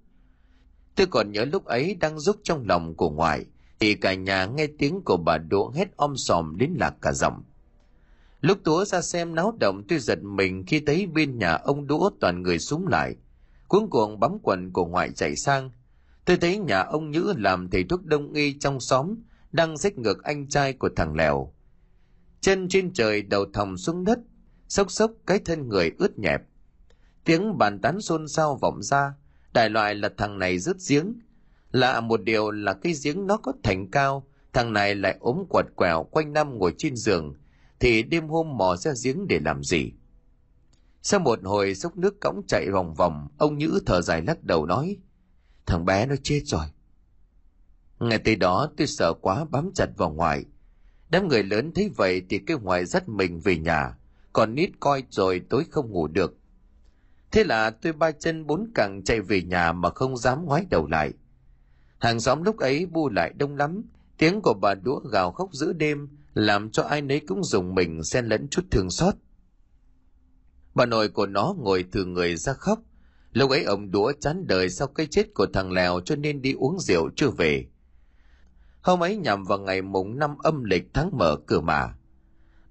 Tôi 0.95 1.07
còn 1.07 1.33
nhớ 1.33 1.45
lúc 1.45 1.65
ấy 1.65 1.95
đang 1.95 2.19
rúc 2.19 2.37
trong 2.43 2.67
lòng 2.67 2.95
của 2.95 3.11
ngoại, 3.11 3.45
thì 3.81 3.95
cả 3.95 4.15
nhà 4.15 4.47
nghe 4.47 4.67
tiếng 4.79 5.01
của 5.05 5.17
bà 5.17 5.39
đũa 5.39 5.71
hét 5.71 5.97
om 5.97 6.17
sòm 6.17 6.57
đến 6.57 6.75
lạc 6.79 6.95
cả 7.01 7.13
giọng. 7.13 7.43
Lúc 8.47 8.59
Túa 8.65 8.85
ra 8.85 9.03
xem 9.03 9.35
náo 9.35 9.57
động 9.61 9.83
tôi 9.89 9.99
giật 9.99 10.19
mình 10.23 10.65
khi 10.67 10.81
thấy 10.81 11.07
bên 11.07 11.39
nhà 11.39 11.53
ông 11.53 11.87
đũa 11.87 12.11
toàn 12.21 12.43
người 12.43 12.59
súng 12.59 12.87
lại. 12.87 13.17
Cuốn 13.69 13.91
cuồng 13.91 14.21
bấm 14.21 14.39
quần 14.43 14.73
của 14.73 14.87
ngoại 14.87 15.11
chạy 15.11 15.37
sang. 15.37 15.71
Tôi 16.25 16.37
thấy 16.37 16.59
nhà 16.59 16.81
ông 16.81 17.11
Nhữ 17.11 17.35
làm 17.37 17.71
thầy 17.71 17.85
thuốc 17.85 18.05
đông 18.05 18.33
y 18.33 18.59
trong 18.59 18.81
xóm 18.81 19.15
đang 19.53 19.79
xách 19.79 19.99
ngược 19.99 20.23
anh 20.23 20.49
trai 20.49 20.73
của 20.73 20.89
thằng 20.97 21.15
Lèo. 21.15 21.53
Chân 22.41 22.69
trên 22.69 22.93
trời 22.93 23.23
đầu 23.23 23.45
thòng 23.53 23.77
xuống 23.77 24.05
đất, 24.05 24.19
sốc 24.69 24.91
sốc 24.91 25.11
cái 25.27 25.39
thân 25.39 25.69
người 25.69 25.93
ướt 25.99 26.19
nhẹp. 26.19 26.43
Tiếng 27.25 27.59
bàn 27.59 27.79
tán 27.81 28.01
xôn 28.01 28.29
xao 28.29 28.57
vọng 28.57 28.83
ra, 28.83 29.15
đại 29.53 29.71
loại 29.71 29.95
là 29.95 30.11
thằng 30.17 30.39
này 30.39 30.59
rứt 30.59 30.77
giếng. 30.89 31.15
Lạ 31.73 32.01
một 32.01 32.23
điều 32.23 32.51
là 32.51 32.73
cái 32.73 32.95
giếng 33.05 33.27
nó 33.27 33.37
có 33.37 33.53
thành 33.63 33.91
cao, 33.91 34.27
thằng 34.53 34.73
này 34.73 34.95
lại 34.95 35.17
ốm 35.21 35.45
quật 35.49 35.67
quẹo 35.77 36.05
quanh 36.11 36.33
năm 36.33 36.59
ngồi 36.59 36.75
trên 36.79 36.97
giường, 36.97 37.35
thì 37.81 38.03
đêm 38.03 38.29
hôm 38.29 38.57
mò 38.57 38.77
ra 38.77 38.93
giếng 39.05 39.29
để 39.29 39.41
làm 39.45 39.63
gì? 39.65 39.93
Sau 41.03 41.21
một 41.21 41.39
hồi 41.45 41.75
xúc 41.75 41.97
nước 41.97 42.21
cõng 42.21 42.43
chạy 42.49 42.71
vòng 42.71 42.95
vòng, 42.95 43.29
ông 43.39 43.59
Nhữ 43.59 43.81
thở 43.87 44.03
dài 44.03 44.23
lắc 44.23 44.45
đầu 44.45 44.67
nói, 44.67 44.97
thằng 45.67 45.85
bé 45.85 46.07
nó 46.07 46.15
chết 46.23 46.43
rồi. 46.45 46.67
Ngày 48.01 48.19
tới 48.19 48.37
đó 48.37 48.71
tôi 48.77 48.87
sợ 48.87 49.13
quá 49.13 49.45
bám 49.45 49.71
chặt 49.75 49.87
vào 49.97 50.11
ngoài. 50.11 50.45
Đám 51.09 51.29
người 51.29 51.43
lớn 51.43 51.73
thấy 51.75 51.91
vậy 51.97 52.23
thì 52.29 52.39
kêu 52.39 52.59
ngoài 52.59 52.85
dắt 52.85 53.09
mình 53.09 53.41
về 53.41 53.59
nhà, 53.59 53.97
còn 54.33 54.55
nít 54.55 54.71
coi 54.81 55.03
rồi 55.11 55.43
tối 55.51 55.65
không 55.71 55.91
ngủ 55.91 56.07
được. 56.07 56.37
Thế 57.31 57.45
là 57.45 57.71
tôi 57.71 57.93
ba 57.93 58.11
chân 58.13 58.47
bốn 58.47 58.71
cẳng 58.75 59.03
chạy 59.05 59.21
về 59.21 59.43
nhà 59.43 59.73
mà 59.73 59.91
không 59.91 60.17
dám 60.17 60.45
ngoái 60.45 60.67
đầu 60.71 60.87
lại. 60.87 61.13
Hàng 61.99 62.21
xóm 62.21 62.43
lúc 62.43 62.59
ấy 62.59 62.87
bu 62.87 63.09
lại 63.09 63.33
đông 63.37 63.57
lắm, 63.57 63.83
tiếng 64.19 64.41
của 64.43 64.55
bà 64.55 64.75
đũa 64.75 65.01
gào 65.01 65.33
khóc 65.33 65.49
giữa 65.53 65.73
đêm 65.73 66.09
làm 66.37 66.71
cho 66.71 66.83
ai 66.83 67.03
nấy 67.03 67.21
cũng 67.21 67.45
dùng 67.45 67.75
mình 67.75 68.05
xen 68.05 68.27
lẫn 68.27 68.49
chút 68.49 68.63
thương 68.71 68.91
xót. 68.91 69.15
Bà 70.75 70.87
nội 70.87 71.09
của 71.09 71.27
nó 71.27 71.55
ngồi 71.59 71.85
từ 71.93 72.05
người 72.05 72.37
ra 72.37 72.53
khóc. 72.53 72.79
Lúc 73.33 73.51
ấy 73.51 73.65
ông 73.65 73.91
đũa 73.91 74.13
chán 74.21 74.47
đời 74.47 74.71
sau 74.71 74.89
cái 74.89 75.07
chết 75.07 75.35
của 75.35 75.47
thằng 75.53 75.73
Lèo 75.73 76.01
cho 76.05 76.17
nên 76.17 76.43
đi 76.43 76.53
uống 76.53 76.79
rượu 76.81 77.11
chưa 77.17 77.31
về. 77.31 77.67
Hôm 78.81 79.03
ấy 79.03 79.17
nhằm 79.17 79.45
vào 79.45 79.59
ngày 79.59 79.83
mùng 79.83 80.19
năm 80.19 80.39
âm 80.39 80.65
lịch 80.65 80.85
tháng 80.95 81.11
mở 81.19 81.37
cửa 81.47 81.61
mà. 81.61 81.95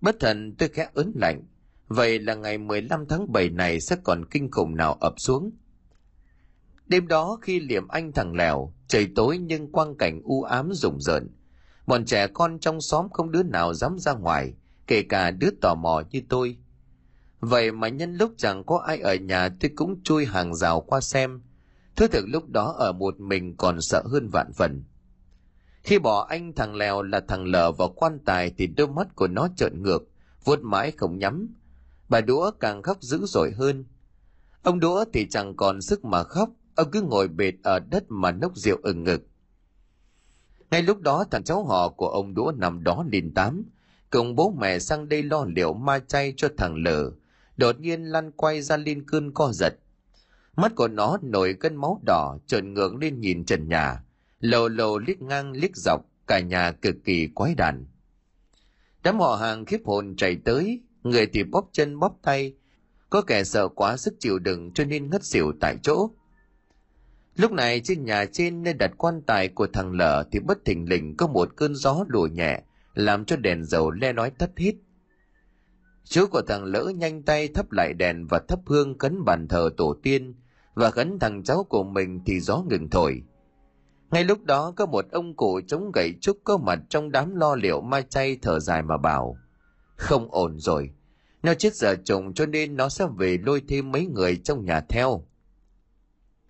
Bất 0.01 0.15
thần 0.19 0.55
tôi 0.55 0.69
khẽ 0.69 0.89
ớn 0.93 1.11
lạnh. 1.15 1.43
Vậy 1.87 2.19
là 2.19 2.35
ngày 2.35 2.57
15 2.57 3.05
tháng 3.09 3.31
7 3.31 3.49
này 3.49 3.81
sẽ 3.81 3.95
còn 4.03 4.25
kinh 4.25 4.51
khủng 4.51 4.75
nào 4.75 4.93
ập 4.93 5.13
xuống. 5.17 5.51
Đêm 6.87 7.07
đó 7.07 7.37
khi 7.41 7.59
liệm 7.59 7.87
anh 7.87 8.11
thằng 8.11 8.35
Lèo, 8.35 8.73
trời 8.87 9.07
tối 9.15 9.37
nhưng 9.37 9.71
quang 9.71 9.95
cảnh 9.97 10.21
u 10.23 10.43
ám 10.43 10.69
rùng 10.73 11.01
rợn. 11.01 11.34
Bọn 11.87 12.05
trẻ 12.05 12.27
con 12.27 12.59
trong 12.59 12.81
xóm 12.81 13.09
không 13.09 13.31
đứa 13.31 13.43
nào 13.43 13.73
dám 13.73 13.99
ra 13.99 14.13
ngoài, 14.13 14.53
kể 14.87 15.01
cả 15.01 15.31
đứa 15.31 15.49
tò 15.61 15.75
mò 15.75 16.03
như 16.11 16.21
tôi. 16.29 16.57
Vậy 17.39 17.71
mà 17.71 17.87
nhân 17.87 18.15
lúc 18.15 18.33
chẳng 18.37 18.63
có 18.63 18.77
ai 18.77 18.99
ở 18.99 19.15
nhà 19.15 19.49
tôi 19.59 19.71
cũng 19.75 20.03
chui 20.03 20.25
hàng 20.25 20.55
rào 20.55 20.81
qua 20.81 21.01
xem. 21.01 21.41
Thứ 21.95 22.07
thực 22.07 22.25
lúc 22.27 22.49
đó 22.49 22.75
ở 22.77 22.91
một 22.91 23.19
mình 23.19 23.57
còn 23.57 23.81
sợ 23.81 24.03
hơn 24.05 24.27
vạn 24.27 24.53
phần. 24.53 24.83
Khi 25.83 25.99
bỏ 25.99 26.25
anh 26.29 26.53
thằng 26.53 26.75
Lèo 26.75 27.01
là 27.01 27.21
thằng 27.27 27.45
lờ 27.45 27.71
vào 27.71 27.87
quan 27.95 28.19
tài 28.25 28.53
thì 28.57 28.67
đôi 28.67 28.87
mắt 28.87 29.15
của 29.15 29.27
nó 29.27 29.47
trợn 29.55 29.83
ngược, 29.83 30.03
vuốt 30.43 30.59
mãi 30.61 30.91
không 30.91 31.17
nhắm. 31.17 31.47
Bà 32.09 32.21
đũa 32.21 32.51
càng 32.51 32.81
khóc 32.81 33.01
dữ 33.01 33.25
dội 33.25 33.51
hơn. 33.51 33.85
Ông 34.63 34.79
đũa 34.79 35.05
thì 35.13 35.27
chẳng 35.29 35.55
còn 35.55 35.81
sức 35.81 36.05
mà 36.05 36.23
khóc, 36.23 36.49
ông 36.75 36.91
cứ 36.91 37.01
ngồi 37.01 37.27
bệt 37.27 37.53
ở 37.63 37.79
đất 37.79 38.03
mà 38.09 38.31
nốc 38.31 38.55
rượu 38.55 38.77
ừng 38.83 39.03
ngực. 39.03 39.21
Ngay 40.75 40.83
lúc 40.83 41.01
đó 41.01 41.25
thằng 41.31 41.43
cháu 41.43 41.63
họ 41.63 41.89
của 41.89 42.07
ông 42.07 42.33
đũa 42.33 42.51
nằm 42.55 42.83
đó 42.83 43.05
liền 43.11 43.33
tám, 43.33 43.63
cùng 44.09 44.35
bố 44.35 44.53
mẹ 44.59 44.79
sang 44.79 45.09
đây 45.09 45.23
lo 45.23 45.45
liệu 45.45 45.73
ma 45.73 45.99
chay 45.99 46.33
cho 46.37 46.47
thằng 46.57 46.75
lờ, 46.75 47.11
đột 47.57 47.79
nhiên 47.79 48.03
lăn 48.03 48.31
quay 48.31 48.61
ra 48.61 48.77
lên 48.77 49.05
cơn 49.07 49.33
co 49.33 49.51
giật. 49.51 49.73
Mắt 50.55 50.71
của 50.75 50.87
nó 50.87 51.17
nổi 51.21 51.53
cơn 51.59 51.75
máu 51.75 52.01
đỏ 52.05 52.37
trợn 52.47 52.73
ngược 52.73 52.95
lên 52.95 53.19
nhìn 53.19 53.45
trần 53.45 53.67
nhà, 53.67 54.03
lầu 54.39 54.67
lầu 54.67 54.97
liếc 54.99 55.21
ngang 55.21 55.51
liếc 55.51 55.75
dọc, 55.75 56.01
cả 56.27 56.39
nhà 56.39 56.71
cực 56.71 56.95
kỳ 57.03 57.27
quái 57.27 57.55
đản. 57.55 57.85
Đám 59.03 59.19
họ 59.19 59.35
hàng 59.35 59.65
khiếp 59.65 59.81
hồn 59.85 60.15
chạy 60.17 60.37
tới, 60.45 60.81
người 61.03 61.27
thì 61.33 61.43
bóp 61.43 61.69
chân 61.71 61.99
bóp 61.99 62.17
tay, 62.21 62.53
có 63.09 63.21
kẻ 63.21 63.43
sợ 63.43 63.67
quá 63.67 63.97
sức 63.97 64.13
chịu 64.19 64.39
đựng 64.39 64.71
cho 64.73 64.85
nên 64.85 65.09
ngất 65.09 65.23
xỉu 65.23 65.51
tại 65.61 65.77
chỗ. 65.83 66.09
Lúc 67.35 67.51
này 67.51 67.81
trên 67.83 68.05
nhà 68.05 68.25
trên 68.25 68.63
nơi 68.63 68.73
đặt 68.73 68.91
quan 68.97 69.21
tài 69.21 69.47
của 69.47 69.67
thằng 69.73 69.91
lở 69.91 70.23
thì 70.31 70.39
bất 70.39 70.65
thình 70.65 70.89
lình 70.89 71.17
có 71.17 71.27
một 71.27 71.49
cơn 71.55 71.75
gió 71.75 72.05
lùa 72.07 72.27
nhẹ, 72.27 72.61
làm 72.93 73.25
cho 73.25 73.35
đèn 73.35 73.65
dầu 73.65 73.91
le 73.91 74.13
nói 74.13 74.29
tắt 74.29 74.49
hít. 74.57 74.75
Chú 76.03 76.27
của 76.27 76.41
thằng 76.41 76.63
lỡ 76.63 76.91
nhanh 76.95 77.23
tay 77.23 77.47
thắp 77.47 77.71
lại 77.71 77.93
đèn 77.93 78.27
và 78.27 78.39
thắp 78.47 78.59
hương 78.65 78.97
cấn 78.97 79.25
bàn 79.25 79.47
thờ 79.47 79.69
tổ 79.77 79.95
tiên, 80.03 80.35
và 80.73 80.91
khấn 80.91 81.19
thằng 81.19 81.43
cháu 81.43 81.63
của 81.63 81.83
mình 81.83 82.19
thì 82.25 82.39
gió 82.39 82.63
ngừng 82.69 82.89
thổi. 82.89 83.21
Ngay 84.11 84.23
lúc 84.23 84.43
đó 84.43 84.73
có 84.75 84.85
một 84.85 85.05
ông 85.11 85.35
cụ 85.35 85.61
chống 85.67 85.91
gậy 85.91 86.13
trúc 86.21 86.37
có 86.43 86.57
mặt 86.57 86.79
trong 86.89 87.11
đám 87.11 87.35
lo 87.35 87.55
liệu 87.55 87.81
mai 87.81 88.03
chay 88.09 88.37
thở 88.41 88.59
dài 88.59 88.81
mà 88.81 88.97
bảo. 88.97 89.37
Không 89.95 90.31
ổn 90.31 90.59
rồi, 90.59 90.89
nó 91.43 91.53
chết 91.53 91.75
giờ 91.75 91.95
chồng 92.03 92.33
cho 92.33 92.45
nên 92.45 92.77
nó 92.77 92.89
sẽ 92.89 93.05
về 93.17 93.37
lôi 93.45 93.61
thêm 93.67 93.91
mấy 93.91 94.05
người 94.05 94.35
trong 94.43 94.65
nhà 94.65 94.79
theo. 94.89 95.25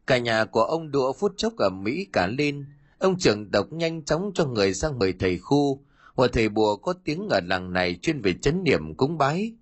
Cả 0.08 0.18
nhà 0.18 0.46
của 0.46 0.64
ông 0.64 0.92
đũa 0.92 1.14
phút 1.14 1.34
chốc 1.38 1.58
ở 1.58 1.70
Mỹ 1.70 2.08
cả 2.14 2.28
lên. 2.28 2.66
Ông 3.00 3.20
trưởng 3.20 3.52
tộc 3.52 3.72
nhanh 3.72 4.06
chóng 4.06 4.32
cho 4.34 4.46
người 4.46 4.74
sang 4.74 5.00
mời 5.00 5.14
thầy 5.20 5.38
khu, 5.38 5.86
và 6.16 6.28
thầy 6.34 6.50
bùa 6.50 6.76
có 6.76 6.94
tiếng 7.04 7.30
ở 7.30 7.40
làng 7.44 7.74
này 7.74 8.00
chuyên 8.02 8.22
về 8.22 8.34
chấn 8.34 8.64
niệm 8.64 8.96
cúng 8.96 9.18
bái. 9.18 9.54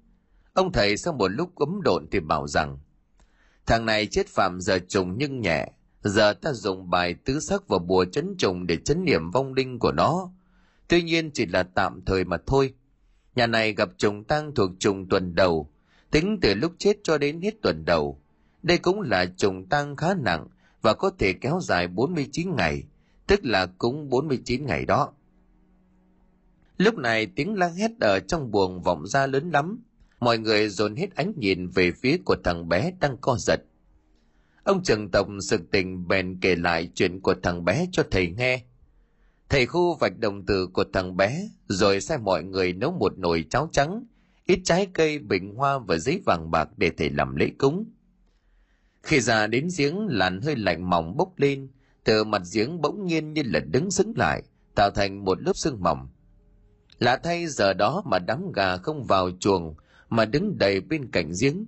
Ông 0.54 0.72
thầy 0.72 0.98
sau 0.98 1.14
một 1.14 1.28
lúc 1.28 1.56
ấm 1.56 1.82
độn 1.84 2.08
thì 2.12 2.20
bảo 2.20 2.48
rằng, 2.48 2.78
thằng 3.66 3.86
này 3.86 4.06
chết 4.06 4.28
phạm 4.28 4.62
giờ 4.62 4.80
trùng 4.88 5.16
nhưng 5.18 5.42
nhẹ, 5.42 5.72
giờ 6.04 6.34
ta 6.34 6.54
dùng 6.54 6.90
bài 6.90 7.16
tứ 7.26 7.40
sắc 7.40 7.68
và 7.68 7.80
bùa 7.80 8.06
chấn 8.06 8.36
trùng 8.38 8.68
để 8.68 8.78
chấn 8.86 9.06
niệm 9.06 9.32
vong 9.32 9.54
linh 9.54 9.80
của 9.80 9.92
nó. 9.92 10.32
Tuy 10.88 11.04
nhiên 11.04 11.32
chỉ 11.32 11.46
là 11.46 11.64
tạm 11.64 12.02
thời 12.06 12.24
mà 12.24 12.38
thôi. 12.46 12.74
Nhà 13.36 13.48
này 13.48 13.74
gặp 13.74 13.90
trùng 13.98 14.24
tang 14.24 14.56
thuộc 14.56 14.72
trùng 14.80 15.10
tuần 15.10 15.36
đầu, 15.36 15.70
tính 16.12 16.40
từ 16.42 16.54
lúc 16.54 16.72
chết 16.78 16.98
cho 17.04 17.18
đến 17.18 17.42
hết 17.42 17.54
tuần 17.62 17.86
đầu. 17.86 18.23
Đây 18.64 18.78
cũng 18.78 19.02
là 19.02 19.26
trùng 19.26 19.70
tang 19.70 19.96
khá 19.96 20.14
nặng 20.14 20.48
và 20.82 20.94
có 20.94 21.12
thể 21.20 21.34
kéo 21.34 21.60
dài 21.62 21.88
49 21.88 22.56
ngày, 22.56 22.84
tức 23.28 23.40
là 23.44 23.66
cúng 23.66 24.10
49 24.10 24.66
ngày 24.66 24.86
đó. 24.86 25.14
Lúc 26.78 26.98
này 26.98 27.26
tiếng 27.26 27.56
la 27.56 27.68
hét 27.68 27.92
ở 28.00 28.20
trong 28.20 28.52
buồng 28.52 28.82
vọng 28.82 29.08
ra 29.08 29.28
lớn 29.28 29.50
lắm. 29.52 29.84
Mọi 30.20 30.38
người 30.38 30.70
dồn 30.70 30.96
hết 30.96 31.16
ánh 31.16 31.34
nhìn 31.38 31.68
về 31.68 31.92
phía 31.92 32.18
của 32.26 32.36
thằng 32.44 32.70
bé 32.70 32.92
đang 33.00 33.18
co 33.18 33.36
giật. 33.40 33.60
Ông 34.64 34.84
Trần 34.84 35.12
tộc 35.12 35.28
sực 35.42 35.62
tình 35.72 36.08
bèn 36.08 36.40
kể 36.42 36.56
lại 36.56 36.90
chuyện 36.96 37.20
của 37.20 37.36
thằng 37.44 37.66
bé 37.66 37.88
cho 37.92 38.04
thầy 38.12 38.32
nghe. 38.32 38.64
Thầy 39.50 39.66
khu 39.66 39.96
vạch 39.96 40.20
đồng 40.20 40.46
từ 40.46 40.68
của 40.68 40.84
thằng 40.94 41.18
bé, 41.18 41.50
rồi 41.68 42.02
sai 42.02 42.18
mọi 42.18 42.44
người 42.44 42.74
nấu 42.74 42.92
một 42.92 43.18
nồi 43.18 43.46
cháo 43.50 43.70
trắng, 43.72 44.04
ít 44.46 44.60
trái 44.64 44.88
cây, 44.94 45.20
bình 45.20 45.56
hoa 45.56 45.80
và 45.80 45.98
giấy 45.98 46.22
vàng 46.26 46.52
bạc 46.52 46.70
để 46.78 46.92
thầy 46.98 47.10
làm 47.10 47.36
lễ 47.36 47.52
cúng. 47.58 47.86
Khi 49.04 49.20
ra 49.20 49.48
đến 49.48 49.68
giếng, 49.78 50.08
làn 50.10 50.42
hơi 50.42 50.56
lạnh 50.56 50.90
mỏng 50.90 51.18
bốc 51.18 51.34
lên, 51.38 51.68
từ 52.04 52.24
mặt 52.24 52.42
giếng 52.54 52.82
bỗng 52.82 53.06
nhiên 53.06 53.34
như 53.34 53.42
là 53.46 53.60
đứng 53.60 53.92
sững 53.92 54.14
lại, 54.18 54.44
tạo 54.76 54.90
thành 54.92 55.26
một 55.26 55.42
lớp 55.42 55.54
sương 55.56 55.84
mỏng. 55.84 56.08
Lạ 57.00 57.20
thay 57.24 57.48
giờ 57.48 57.74
đó 57.74 58.04
mà 58.06 58.20
đám 58.20 58.52
gà 58.52 58.78
không 58.78 59.04
vào 59.04 59.30
chuồng, 59.40 59.76
mà 60.10 60.26
đứng 60.26 60.58
đầy 60.58 60.82
bên 60.82 61.12
cạnh 61.12 61.32
giếng. 61.42 61.66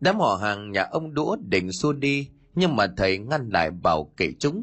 Đám 0.00 0.20
họ 0.20 0.36
hàng 0.36 0.72
nhà 0.72 0.82
ông 0.82 1.14
đũa 1.14 1.36
định 1.48 1.72
xua 1.72 1.92
đi, 1.92 2.28
nhưng 2.54 2.76
mà 2.76 2.86
thầy 2.96 3.18
ngăn 3.18 3.48
lại 3.48 3.70
bảo 3.70 4.12
kể 4.16 4.32
chúng. 4.38 4.62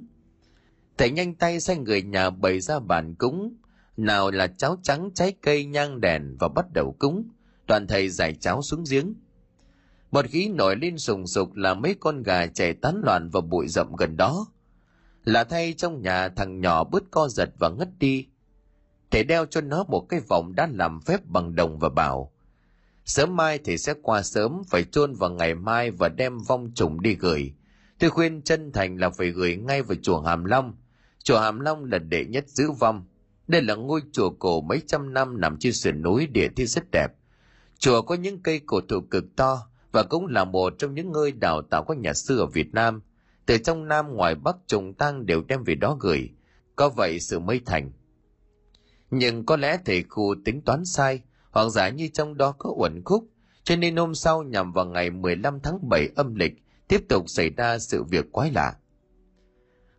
Thầy 0.98 1.12
nhanh 1.12 1.36
tay 1.36 1.60
sai 1.60 1.78
người 1.78 2.02
nhà 2.02 2.30
bày 2.30 2.60
ra 2.60 2.80
bàn 2.80 3.16
cúng, 3.16 3.54
nào 3.98 4.32
là 4.32 4.48
cháo 4.48 4.78
trắng 4.84 5.10
trái 5.14 5.34
cây 5.42 5.66
nhang 5.66 6.02
đèn 6.02 6.38
và 6.40 6.48
bắt 6.48 6.66
đầu 6.74 6.96
cúng. 7.00 7.30
Toàn 7.68 7.88
thầy 7.88 8.10
giải 8.10 8.36
cháo 8.36 8.62
xuống 8.62 8.84
giếng. 8.92 9.14
Bọt 10.12 10.26
khí 10.26 10.50
nổi 10.50 10.76
lên 10.76 10.98
sùng 10.98 11.28
sục 11.28 11.56
là 11.56 11.74
mấy 11.74 11.96
con 12.00 12.24
gà 12.24 12.48
chạy 12.48 12.74
tán 12.74 13.02
loạn 13.04 13.30
vào 13.30 13.42
bụi 13.42 13.68
rậm 13.68 13.96
gần 13.96 14.18
đó. 14.18 14.46
Là 15.24 15.44
thay 15.44 15.74
trong 15.74 16.02
nhà 16.02 16.30
thằng 16.30 16.62
nhỏ 16.62 16.84
bứt 16.84 17.04
co 17.12 17.28
giật 17.28 17.50
và 17.60 17.70
ngất 17.70 17.90
đi. 18.00 18.28
Thầy 19.12 19.24
đeo 19.24 19.46
cho 19.46 19.62
nó 19.62 19.84
một 19.84 20.06
cái 20.10 20.20
vòng 20.20 20.56
đã 20.56 20.68
làm 20.74 21.02
phép 21.02 21.26
bằng 21.26 21.56
đồng 21.56 21.80
và 21.80 21.90
bảo. 21.90 22.32
Sớm 23.06 23.36
mai 23.36 23.60
thì 23.64 23.78
sẽ 23.78 23.94
qua 24.02 24.22
sớm, 24.22 24.62
phải 24.70 24.84
chôn 24.84 25.14
vào 25.14 25.30
ngày 25.30 25.56
mai 25.56 25.92
và 25.92 26.10
đem 26.10 26.38
vong 26.38 26.72
trùng 26.76 27.02
đi 27.02 27.16
gửi. 27.16 27.54
Tôi 28.00 28.10
khuyên 28.10 28.42
chân 28.42 28.72
thành 28.72 28.98
là 28.98 29.10
phải 29.10 29.32
gửi 29.32 29.56
ngay 29.56 29.82
vào 29.82 29.98
chùa 30.02 30.22
Hàm 30.22 30.46
Long. 30.46 30.76
Chùa 31.24 31.40
Hàm 31.40 31.60
Long 31.60 31.86
là 31.86 31.98
đệ 31.98 32.26
nhất 32.26 32.50
giữ 32.50 32.72
vong. 32.72 33.06
Đây 33.48 33.62
là 33.62 33.76
ngôi 33.76 34.02
chùa 34.12 34.30
cổ 34.30 34.62
mấy 34.62 34.82
trăm 34.88 35.14
năm 35.14 35.42
nằm 35.42 35.58
trên 35.60 35.74
sườn 35.74 36.02
núi 36.02 36.28
địa 36.28 36.48
thi 36.56 36.66
rất 36.66 36.84
đẹp. 36.92 37.08
Chùa 37.80 38.02
có 38.02 38.16
những 38.16 38.44
cây 38.44 38.60
cổ 38.66 38.82
thụ 38.82 39.02
cực 39.02 39.36
to 39.36 39.69
và 39.92 40.04
cũng 40.04 40.28
là 40.28 40.46
một 40.46 40.74
trong 40.78 40.94
những 40.94 41.12
nơi 41.12 41.32
đào 41.32 41.62
tạo 41.62 41.84
các 41.88 41.98
nhà 41.98 42.14
sư 42.14 42.40
ở 42.40 42.46
Việt 42.46 42.74
Nam. 42.74 43.02
Từ 43.46 43.58
trong 43.58 43.88
Nam 43.88 44.14
ngoài 44.14 44.36
Bắc 44.36 44.56
trùng 44.68 44.94
tăng 44.94 45.26
đều 45.26 45.44
đem 45.48 45.64
về 45.64 45.76
đó 45.76 45.98
gửi. 46.00 46.30
Có 46.76 46.90
vậy 46.90 47.20
sự 47.20 47.40
mới 47.40 47.62
thành. 47.66 47.92
Nhưng 49.12 49.46
có 49.46 49.58
lẽ 49.58 49.78
thầy 49.86 50.04
khu 50.04 50.36
tính 50.46 50.62
toán 50.62 50.86
sai, 50.86 51.22
hoặc 51.52 51.70
giả 51.70 51.90
như 51.90 52.08
trong 52.14 52.38
đó 52.38 52.52
có 52.52 52.74
uẩn 52.78 53.04
khúc, 53.04 53.24
cho 53.64 53.76
nên 53.76 53.96
hôm 53.96 54.16
sau 54.16 54.44
nhằm 54.44 54.72
vào 54.72 54.86
ngày 54.86 55.10
15 55.10 55.60
tháng 55.60 55.90
7 55.90 56.10
âm 56.16 56.36
lịch, 56.36 56.54
tiếp 56.88 57.02
tục 57.10 57.30
xảy 57.30 57.50
ra 57.50 57.80
sự 57.80 58.04
việc 58.04 58.32
quái 58.32 58.52
lạ. 58.52 58.76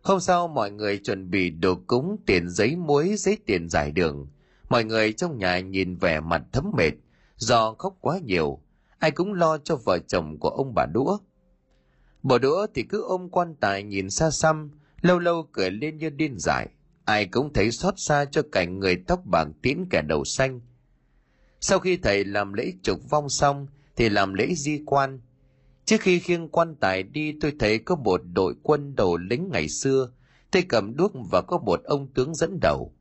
Hôm 0.03 0.19
sau 0.19 0.47
mọi 0.47 0.71
người 0.71 0.97
chuẩn 0.97 1.29
bị 1.29 1.49
đồ 1.49 1.75
cúng 1.87 2.17
tiền 2.25 2.49
giấy 2.49 2.75
muối 2.75 3.15
giấy 3.17 3.37
tiền 3.45 3.69
giải 3.69 3.91
đường. 3.91 4.27
Mọi 4.69 4.83
người 4.83 5.13
trong 5.13 5.37
nhà 5.37 5.59
nhìn 5.59 5.95
vẻ 5.95 6.19
mặt 6.19 6.41
thấm 6.51 6.71
mệt, 6.77 6.91
do 7.35 7.73
khóc 7.73 7.97
quá 8.01 8.19
nhiều, 8.23 8.61
ai 9.01 9.11
cũng 9.11 9.33
lo 9.33 9.57
cho 9.57 9.75
vợ 9.75 9.99
chồng 10.07 10.37
của 10.39 10.49
ông 10.49 10.73
bà 10.75 10.85
đũa. 10.85 11.17
Bà 12.23 12.37
đũa 12.37 12.67
thì 12.73 12.83
cứ 12.83 13.01
ôm 13.01 13.29
quan 13.29 13.55
tài 13.55 13.83
nhìn 13.83 14.09
xa 14.09 14.31
xăm, 14.31 14.71
lâu 15.01 15.19
lâu 15.19 15.47
cười 15.51 15.71
lên 15.71 15.97
như 15.97 16.09
điên 16.09 16.35
dại. 16.39 16.69
Ai 17.05 17.25
cũng 17.25 17.53
thấy 17.53 17.71
xót 17.71 17.93
xa 17.97 18.25
cho 18.25 18.41
cảnh 18.51 18.79
người 18.79 18.95
tóc 19.07 19.25
bạc 19.25 19.47
tiến 19.61 19.85
kẻ 19.89 20.01
đầu 20.01 20.25
xanh. 20.25 20.61
Sau 21.59 21.79
khi 21.79 21.97
thầy 21.97 22.25
làm 22.25 22.53
lễ 22.53 22.73
trục 22.83 23.09
vong 23.09 23.29
xong, 23.29 23.67
thì 23.95 24.09
làm 24.09 24.33
lễ 24.33 24.53
di 24.55 24.81
quan. 24.85 25.21
Trước 25.85 26.01
khi 26.01 26.19
khiêng 26.19 26.49
quan 26.49 26.75
tài 26.75 27.03
đi 27.03 27.33
tôi 27.41 27.53
thấy 27.59 27.79
có 27.79 27.95
một 27.95 28.21
đội 28.33 28.55
quân 28.63 28.95
đầu 28.95 29.17
lính 29.17 29.49
ngày 29.51 29.67
xưa, 29.69 30.11
tay 30.51 30.63
cầm 30.69 30.95
đuốc 30.95 31.11
và 31.31 31.41
có 31.41 31.57
một 31.57 31.83
ông 31.83 32.07
tướng 32.13 32.35
dẫn 32.35 32.59
đầu. 32.61 32.93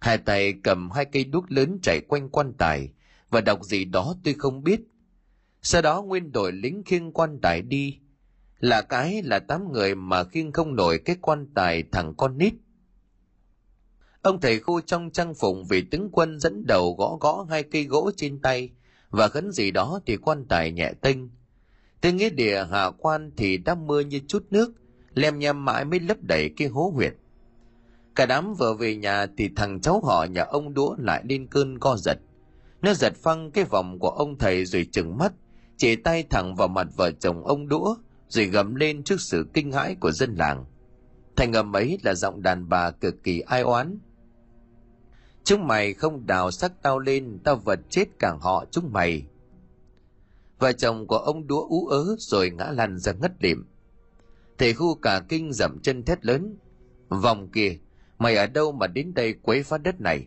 Hai 0.00 0.18
tay 0.18 0.54
cầm 0.64 0.90
hai 0.90 1.04
cây 1.04 1.24
đuốc 1.24 1.52
lớn 1.52 1.78
chạy 1.82 2.00
quanh 2.00 2.28
quan 2.28 2.52
tài 2.58 2.88
và 3.30 3.40
đọc 3.40 3.64
gì 3.64 3.84
đó 3.84 4.14
tôi 4.24 4.34
không 4.34 4.64
biết. 4.64 4.80
Sau 5.62 5.82
đó 5.82 6.02
nguyên 6.02 6.32
đội 6.32 6.52
lính 6.52 6.82
khiêng 6.86 7.12
quan 7.12 7.38
tài 7.42 7.62
đi. 7.62 7.98
Là 8.58 8.82
cái 8.82 9.22
là 9.22 9.38
tám 9.38 9.72
người 9.72 9.94
mà 9.94 10.24
khiêng 10.24 10.52
không 10.52 10.76
nổi 10.76 10.98
cái 10.98 11.16
quan 11.20 11.46
tài 11.54 11.84
thằng 11.92 12.14
con 12.16 12.38
nít. 12.38 12.54
Ông 14.22 14.40
thầy 14.40 14.60
khu 14.60 14.80
trong 14.80 15.10
trang 15.10 15.34
phục 15.34 15.56
vì 15.68 15.82
tướng 15.82 16.10
quân 16.12 16.40
dẫn 16.40 16.66
đầu 16.66 16.94
gõ 16.98 17.16
gõ 17.20 17.46
hai 17.50 17.62
cây 17.62 17.84
gỗ 17.84 18.10
trên 18.16 18.38
tay 18.38 18.70
và 19.10 19.28
khấn 19.28 19.52
gì 19.52 19.70
đó 19.70 20.00
thì 20.06 20.16
quan 20.16 20.44
tài 20.48 20.72
nhẹ 20.72 20.92
tinh. 21.00 21.30
Tới 22.00 22.12
nghĩa 22.12 22.30
địa 22.30 22.64
hạ 22.70 22.90
quan 22.98 23.30
thì 23.36 23.56
đã 23.56 23.74
mưa 23.74 24.00
như 24.00 24.20
chút 24.28 24.46
nước, 24.50 24.72
lem 25.14 25.38
nhem 25.38 25.64
mãi 25.64 25.84
mới 25.84 26.00
lấp 26.00 26.16
đầy 26.20 26.50
cái 26.56 26.68
hố 26.68 26.92
huyệt. 26.94 27.14
Cả 28.14 28.26
đám 28.26 28.54
vừa 28.54 28.74
về 28.74 28.96
nhà 28.96 29.26
thì 29.36 29.50
thằng 29.56 29.80
cháu 29.80 30.00
họ 30.04 30.24
nhà 30.30 30.42
ông 30.42 30.74
đũa 30.74 30.96
lại 30.98 31.22
lên 31.28 31.46
cơn 31.46 31.78
co 31.78 31.96
giật. 31.96 32.18
Nó 32.82 32.94
giật 32.94 33.12
phăng 33.16 33.50
cái 33.50 33.64
vòng 33.64 33.98
của 33.98 34.10
ông 34.10 34.38
thầy 34.38 34.64
rồi 34.64 34.86
chừng 34.92 35.18
mắt, 35.18 35.32
chỉ 35.82 35.96
tay 35.96 36.24
thẳng 36.30 36.54
vào 36.54 36.68
mặt 36.68 36.86
vợ 36.96 37.12
chồng 37.12 37.46
ông 37.46 37.68
đũa, 37.68 37.94
rồi 38.28 38.46
gầm 38.46 38.74
lên 38.74 39.02
trước 39.02 39.20
sự 39.20 39.46
kinh 39.54 39.72
hãi 39.72 39.96
của 40.00 40.12
dân 40.12 40.34
làng. 40.34 40.64
Thành 41.36 41.52
âm 41.52 41.76
ấy 41.76 41.98
là 42.02 42.14
giọng 42.14 42.42
đàn 42.42 42.68
bà 42.68 42.90
cực 42.90 43.22
kỳ 43.24 43.40
ai 43.40 43.60
oán. 43.60 43.98
Chúng 45.44 45.66
mày 45.66 45.94
không 45.94 46.26
đào 46.26 46.50
sắc 46.50 46.82
tao 46.82 46.98
lên, 46.98 47.38
tao 47.44 47.56
vật 47.56 47.80
chết 47.90 48.04
cả 48.18 48.36
họ 48.40 48.64
chúng 48.70 48.92
mày. 48.92 49.26
Vợ 50.58 50.72
chồng 50.72 51.06
của 51.06 51.16
ông 51.18 51.46
đũa 51.46 51.66
ú 51.68 51.86
ớ 51.86 52.16
rồi 52.18 52.50
ngã 52.50 52.66
lăn 52.70 52.98
ra 52.98 53.12
ngất 53.12 53.32
lịm. 53.40 53.64
Thầy 54.58 54.74
khu 54.74 54.94
cả 54.94 55.22
kinh 55.28 55.52
dậm 55.52 55.78
chân 55.82 56.02
thét 56.02 56.26
lớn. 56.26 56.56
Vòng 57.08 57.48
kìa, 57.48 57.78
mày 58.18 58.36
ở 58.36 58.46
đâu 58.46 58.72
mà 58.72 58.86
đến 58.86 59.14
đây 59.14 59.34
quấy 59.42 59.62
phá 59.62 59.78
đất 59.78 60.00
này? 60.00 60.26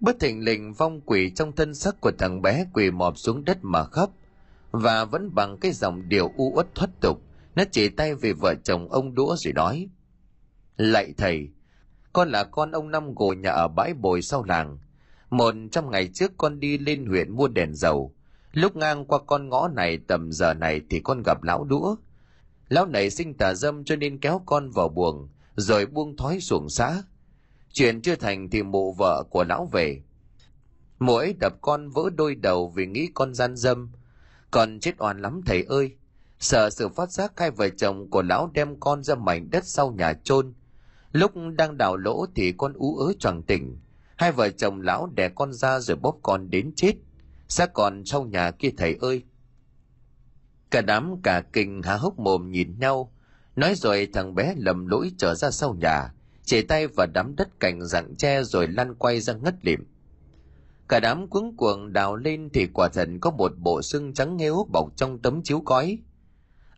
Bất 0.00 0.20
thình 0.20 0.44
lình 0.44 0.72
vong 0.72 1.00
quỷ 1.00 1.30
trong 1.34 1.52
thân 1.52 1.74
sắc 1.74 2.00
của 2.00 2.12
thằng 2.18 2.42
bé 2.42 2.66
quỳ 2.72 2.90
mọp 2.90 3.18
xuống 3.18 3.44
đất 3.44 3.58
mà 3.62 3.84
khóc 3.84 4.12
và 4.70 5.04
vẫn 5.04 5.34
bằng 5.34 5.56
cái 5.60 5.72
dòng 5.72 6.08
điệu 6.08 6.32
u 6.36 6.52
uất 6.54 6.74
thoát 6.74 6.90
tục, 7.00 7.22
nó 7.54 7.64
chỉ 7.72 7.88
tay 7.88 8.14
về 8.14 8.32
vợ 8.32 8.54
chồng 8.64 8.88
ông 8.92 9.14
đũa 9.14 9.36
rồi 9.36 9.52
nói, 9.52 9.88
lạy 10.76 11.14
thầy, 11.16 11.48
con 12.12 12.30
là 12.30 12.44
con 12.44 12.70
ông 12.70 12.90
năm 12.90 13.14
gồ 13.14 13.32
nhà 13.32 13.50
ở 13.50 13.68
bãi 13.68 13.94
bồi 13.94 14.22
sau 14.22 14.44
làng. 14.44 14.78
Một 15.30 15.54
trăm 15.72 15.90
ngày 15.90 16.08
trước 16.14 16.32
con 16.36 16.60
đi 16.60 16.78
lên 16.78 17.06
huyện 17.06 17.36
mua 17.36 17.48
đèn 17.48 17.74
dầu. 17.74 18.14
Lúc 18.52 18.76
ngang 18.76 19.04
qua 19.04 19.18
con 19.26 19.48
ngõ 19.48 19.68
này 19.68 19.98
tầm 20.06 20.32
giờ 20.32 20.54
này 20.54 20.80
thì 20.90 21.00
con 21.00 21.22
gặp 21.22 21.42
lão 21.42 21.64
đũa. 21.64 21.96
Lão 22.68 22.86
này 22.86 23.10
sinh 23.10 23.34
tà 23.34 23.54
dâm 23.54 23.84
cho 23.84 23.96
nên 23.96 24.18
kéo 24.18 24.42
con 24.46 24.70
vào 24.70 24.88
buồng, 24.88 25.28
rồi 25.56 25.86
buông 25.86 26.16
thói 26.16 26.40
xuồng 26.40 26.68
xã 26.68 27.02
chuyện 27.72 28.02
chưa 28.02 28.16
thành 28.16 28.50
thì 28.50 28.62
mụ 28.62 28.92
vợ 28.92 29.24
của 29.30 29.44
lão 29.44 29.68
về. 29.72 30.02
Mụ 30.98 31.16
ấy 31.16 31.34
đập 31.40 31.52
con 31.60 31.90
vỡ 31.90 32.02
đôi 32.16 32.34
đầu 32.34 32.68
vì 32.68 32.86
nghĩ 32.86 33.08
con 33.14 33.34
gian 33.34 33.56
dâm 33.56 33.90
con 34.50 34.80
chết 34.80 34.94
oan 34.98 35.22
lắm, 35.22 35.40
thầy 35.46 35.62
ơi. 35.62 35.96
Sợ 36.38 36.70
sự 36.70 36.88
phát 36.88 37.12
giác 37.12 37.32
hai 37.36 37.50
vợ 37.50 37.68
chồng 37.68 38.10
của 38.10 38.22
lão 38.22 38.50
đem 38.54 38.80
con 38.80 39.02
ra 39.02 39.14
mảnh 39.14 39.50
đất 39.50 39.66
sau 39.66 39.92
nhà 39.92 40.12
chôn. 40.12 40.54
Lúc 41.12 41.32
đang 41.58 41.78
đào 41.78 41.96
lỗ 41.96 42.26
thì 42.34 42.52
con 42.52 42.72
ú 42.72 42.96
ớ 42.96 43.12
choàng 43.18 43.42
tỉnh. 43.42 43.78
Hai 44.16 44.32
vợ 44.32 44.50
chồng 44.50 44.80
lão 44.80 45.06
đẻ 45.06 45.28
con 45.28 45.52
ra 45.52 45.80
rồi 45.80 45.96
bóp 45.96 46.18
con 46.22 46.50
đến 46.50 46.72
chết. 46.76 46.92
Xác 47.48 47.72
còn 47.72 48.04
sau 48.04 48.24
nhà 48.24 48.50
kia, 48.50 48.70
thầy 48.76 48.96
ơi. 49.00 49.22
Cả 50.70 50.80
đám 50.80 51.22
cả 51.22 51.42
kinh 51.52 51.82
há 51.82 51.96
hốc 51.96 52.18
mồm 52.18 52.50
nhìn 52.50 52.78
nhau. 52.78 53.12
Nói 53.56 53.74
rồi 53.74 54.08
thằng 54.12 54.34
bé 54.34 54.54
lầm 54.56 54.86
lỗi 54.86 55.12
trở 55.18 55.34
ra 55.34 55.50
sau 55.50 55.74
nhà 55.74 56.12
chỉ 56.44 56.62
tay 56.62 56.86
vào 56.86 57.06
đám 57.14 57.36
đất 57.36 57.60
cành 57.60 57.86
rặng 57.86 58.14
tre 58.18 58.42
rồi 58.42 58.68
lăn 58.68 58.94
quay 58.94 59.20
ra 59.20 59.34
ngất 59.34 59.54
lịm 59.64 59.84
cả 60.90 61.00
đám 61.00 61.28
cuống 61.28 61.56
cuồng 61.56 61.92
đào 61.92 62.16
lên 62.16 62.50
thì 62.52 62.66
quả 62.66 62.88
thật 62.88 63.08
có 63.20 63.30
một 63.30 63.52
bộ 63.58 63.82
xương 63.82 64.14
trắng 64.14 64.36
nghếu 64.36 64.66
bọc 64.72 64.96
trong 64.96 65.18
tấm 65.18 65.42
chiếu 65.42 65.60
cói. 65.60 65.98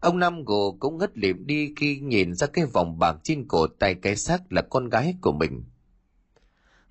Ông 0.00 0.18
năm 0.18 0.44
gồ 0.44 0.76
cũng 0.80 0.98
ngất 0.98 1.18
lịm 1.18 1.46
đi 1.46 1.74
khi 1.76 1.98
nhìn 1.98 2.34
ra 2.34 2.46
cái 2.46 2.64
vòng 2.66 2.98
bạc 2.98 3.16
trên 3.22 3.48
cổ 3.48 3.66
tay 3.66 3.94
cái 3.94 4.16
xác 4.16 4.52
là 4.52 4.62
con 4.62 4.88
gái 4.88 5.14
của 5.20 5.32
mình. 5.32 5.64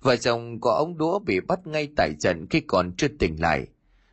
Vợ 0.00 0.16
chồng 0.16 0.60
của 0.60 0.70
ông 0.70 0.98
đũa 0.98 1.18
bị 1.18 1.40
bắt 1.40 1.66
ngay 1.66 1.88
tại 1.96 2.14
trận 2.20 2.46
khi 2.50 2.60
còn 2.60 2.92
chưa 2.96 3.08
tỉnh 3.08 3.40
lại. 3.40 3.66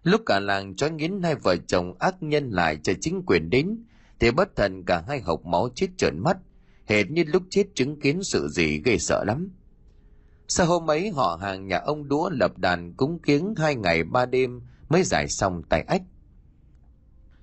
Lúc 0.03 0.21
cả 0.25 0.39
làng 0.39 0.75
cho 0.75 0.89
nghiến 0.89 1.23
hai 1.23 1.35
vợ 1.35 1.55
chồng 1.67 1.93
ác 1.99 2.23
nhân 2.23 2.49
lại 2.49 2.77
cho 2.83 2.93
chính 3.01 3.21
quyền 3.25 3.49
đến, 3.49 3.83
thì 4.19 4.31
bất 4.31 4.55
thần 4.55 4.83
cả 4.85 5.03
hai 5.07 5.19
hộc 5.21 5.45
máu 5.45 5.69
chết 5.75 5.87
trợn 5.97 6.19
mắt. 6.19 6.37
Hệt 6.85 7.11
như 7.11 7.23
lúc 7.27 7.43
chết 7.49 7.63
chứng 7.75 7.99
kiến 7.99 8.23
sự 8.23 8.47
gì 8.47 8.81
gây 8.85 8.99
sợ 8.99 9.23
lắm 9.23 9.49
sau 10.49 10.67
hôm 10.67 10.89
ấy 10.89 11.09
họ 11.09 11.39
hàng 11.41 11.67
nhà 11.67 11.77
ông 11.77 12.07
đũa 12.07 12.29
lập 12.29 12.57
đàn 12.57 12.93
cúng 12.93 13.19
kiếng 13.19 13.53
hai 13.57 13.75
ngày 13.75 14.03
ba 14.03 14.25
đêm 14.25 14.61
mới 14.89 15.03
giải 15.03 15.27
xong 15.27 15.63
tài 15.69 15.81
ách 15.81 16.01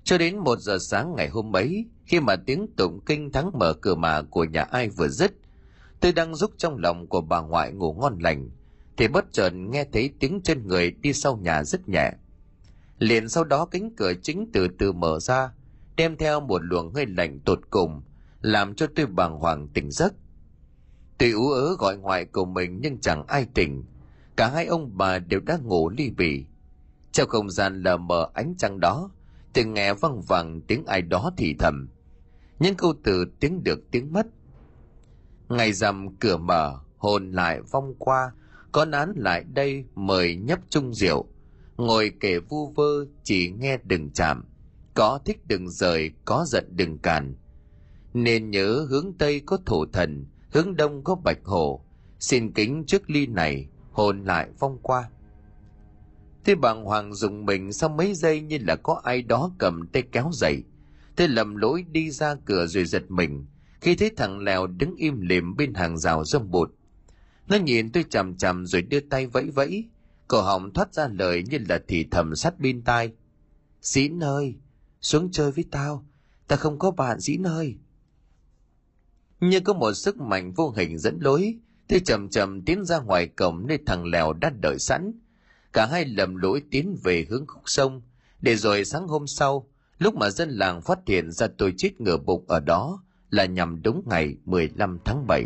cho 0.03 0.17
đến 0.17 0.37
một 0.37 0.59
giờ 0.59 0.77
sáng 0.81 1.15
ngày 1.15 1.29
hôm 1.29 1.55
ấy 1.55 1.85
khi 2.05 2.19
mà 2.19 2.35
tiếng 2.35 2.67
tụng 2.77 2.99
kinh 3.05 3.31
thắng 3.31 3.51
mở 3.53 3.73
cửa 3.73 3.95
mà 3.95 4.21
của 4.21 4.43
nhà 4.43 4.61
ai 4.61 4.89
vừa 4.89 5.07
dứt 5.07 5.33
tôi 5.99 6.11
đang 6.11 6.35
giúp 6.35 6.51
trong 6.57 6.77
lòng 6.77 7.07
của 7.07 7.21
bà 7.21 7.41
ngoại 7.41 7.71
ngủ 7.71 7.93
ngon 7.93 8.19
lành 8.19 8.49
thì 8.97 9.07
bất 9.07 9.25
chợt 9.31 9.49
nghe 9.49 9.85
thấy 9.93 10.09
tiếng 10.19 10.41
chân 10.43 10.67
người 10.67 10.91
đi 10.91 11.13
sau 11.13 11.37
nhà 11.37 11.63
rất 11.63 11.89
nhẹ 11.89 12.11
liền 12.99 13.29
sau 13.29 13.43
đó 13.43 13.65
cánh 13.65 13.95
cửa 13.95 14.13
chính 14.23 14.49
từ 14.53 14.67
từ 14.79 14.91
mở 14.91 15.19
ra 15.19 15.51
đem 15.97 16.17
theo 16.17 16.39
một 16.39 16.63
luồng 16.63 16.93
hơi 16.93 17.05
lạnh 17.05 17.39
tột 17.39 17.59
cùng, 17.69 18.01
làm 18.41 18.75
cho 18.75 18.87
tôi 18.95 19.05
bàng 19.05 19.39
hoàng 19.39 19.67
tỉnh 19.67 19.91
giấc. 19.91 20.13
Tuy 21.17 21.31
ú 21.31 21.49
ớ 21.49 21.75
gọi 21.79 21.97
ngoại 21.97 22.25
của 22.25 22.45
mình 22.45 22.79
nhưng 22.81 22.97
chẳng 22.99 23.27
ai 23.27 23.45
tỉnh. 23.53 23.83
Cả 24.35 24.49
hai 24.49 24.65
ông 24.65 24.97
bà 24.97 25.19
đều 25.19 25.39
đã 25.39 25.57
ngủ 25.63 25.89
ly 25.89 26.09
bì. 26.09 26.45
Trong 27.11 27.29
không 27.29 27.49
gian 27.49 27.83
lờ 27.83 27.97
mờ 27.97 28.29
ánh 28.33 28.53
trăng 28.57 28.79
đó, 28.79 29.11
tôi 29.53 29.65
nghe 29.65 29.93
văng 29.93 30.21
vẳng 30.21 30.61
tiếng 30.61 30.85
ai 30.85 31.01
đó 31.01 31.31
thì 31.37 31.55
thầm. 31.59 31.89
Những 32.59 32.75
câu 32.75 32.93
từ 33.03 33.25
tiếng 33.39 33.63
được 33.63 33.91
tiếng 33.91 34.13
mất. 34.13 34.27
Ngày 35.49 35.73
rằm 35.73 36.15
cửa 36.15 36.37
mở, 36.37 36.79
hồn 36.97 37.31
lại 37.31 37.61
vong 37.61 37.93
qua, 37.99 38.31
có 38.71 38.85
nán 38.85 39.13
lại 39.15 39.43
đây 39.43 39.85
mời 39.95 40.35
nhấp 40.35 40.59
chung 40.69 40.93
rượu. 40.93 41.25
Ngồi 41.77 42.11
kể 42.19 42.39
vu 42.39 42.67
vơ 42.67 43.05
chỉ 43.23 43.51
nghe 43.59 43.77
đừng 43.83 44.09
chạm, 44.11 44.43
có 44.93 45.19
thích 45.25 45.47
đừng 45.47 45.69
rời, 45.69 46.11
có 46.25 46.45
giận 46.47 46.65
đừng 46.71 46.97
cản. 46.97 47.35
Nên 48.13 48.51
nhớ 48.51 48.85
hướng 48.89 49.13
Tây 49.17 49.41
có 49.45 49.57
thổ 49.65 49.85
thần, 49.85 50.25
hướng 50.57 50.75
Đông 50.75 51.03
có 51.03 51.15
bạch 51.15 51.39
hồ 51.43 51.81
xin 52.19 52.51
kính 52.51 52.83
trước 52.87 53.09
ly 53.09 53.27
này, 53.27 53.67
hồn 53.91 54.23
lại 54.23 54.49
phong 54.59 54.79
qua. 54.81 55.09
Thế 56.45 56.55
bàng 56.55 56.83
hoàng 56.83 57.13
dùng 57.13 57.45
mình 57.45 57.73
sau 57.73 57.89
mấy 57.89 58.13
giây 58.13 58.41
như 58.41 58.57
là 58.61 58.75
có 58.75 59.01
ai 59.03 59.21
đó 59.21 59.51
cầm 59.57 59.87
tay 59.87 60.03
kéo 60.11 60.29
dậy. 60.33 60.63
Thế 61.15 61.27
lầm 61.27 61.55
lỗi 61.55 61.85
đi 61.91 62.11
ra 62.11 62.35
cửa 62.45 62.65
rồi 62.65 62.85
giật 62.85 63.03
mình, 63.09 63.45
khi 63.81 63.95
thấy 63.95 64.11
thằng 64.17 64.39
Lèo 64.39 64.67
đứng 64.67 64.95
im 64.95 65.21
lìm 65.21 65.55
bên 65.55 65.73
hàng 65.73 65.97
rào 65.97 66.25
dâm 66.25 66.51
bụt. 66.51 66.71
Nó 67.47 67.57
nhìn 67.57 67.91
tôi 67.91 68.05
chằm 68.09 68.37
chằm 68.37 68.65
rồi 68.65 68.81
đưa 68.81 68.99
tay 68.99 69.27
vẫy 69.27 69.49
vẫy, 69.49 69.85
cổ 70.27 70.41
họng 70.41 70.73
thoát 70.73 70.93
ra 70.93 71.07
lời 71.07 71.43
như 71.49 71.57
là 71.69 71.79
thì 71.87 72.05
thầm 72.11 72.35
sát 72.35 72.59
bên 72.59 72.81
tai. 72.81 73.11
Dĩn 73.81 74.23
ơi, 74.23 74.55
xuống 75.01 75.31
chơi 75.31 75.51
với 75.51 75.65
tao, 75.71 76.05
ta 76.47 76.55
không 76.55 76.79
có 76.79 76.91
bạn 76.91 77.19
dĩn 77.19 77.47
ơi. 77.47 77.75
Như 79.39 79.59
có 79.59 79.73
một 79.73 79.93
sức 79.93 80.17
mạnh 80.17 80.51
vô 80.51 80.73
hình 80.77 80.97
dẫn 80.97 81.17
lối, 81.21 81.55
tôi 81.87 81.99
chậm 81.99 82.29
chậm 82.29 82.61
tiến 82.61 82.85
ra 82.85 82.99
ngoài 82.99 83.27
cổng 83.27 83.67
nơi 83.67 83.79
thằng 83.85 84.05
Lèo 84.05 84.33
đã 84.33 84.51
đợi 84.61 84.79
sẵn. 84.79 85.11
Cả 85.73 85.85
hai 85.85 86.05
lầm 86.05 86.35
lỗi 86.35 86.61
tiến 86.71 86.97
về 87.03 87.25
hướng 87.29 87.47
khúc 87.47 87.61
sông, 87.65 88.01
để 88.41 88.55
rồi 88.55 88.85
sáng 88.85 89.07
hôm 89.07 89.27
sau, 89.27 89.67
lúc 89.97 90.15
mà 90.15 90.29
dân 90.29 90.49
làng 90.49 90.81
phát 90.81 90.99
hiện 91.05 91.31
ra 91.31 91.47
tôi 91.57 91.73
chết 91.77 92.01
ngửa 92.01 92.17
bụng 92.17 92.45
ở 92.47 92.59
đó 92.59 93.03
là 93.29 93.45
nhằm 93.45 93.81
đúng 93.83 94.03
ngày 94.05 94.35
15 94.45 94.99
tháng 95.05 95.27
7. 95.27 95.45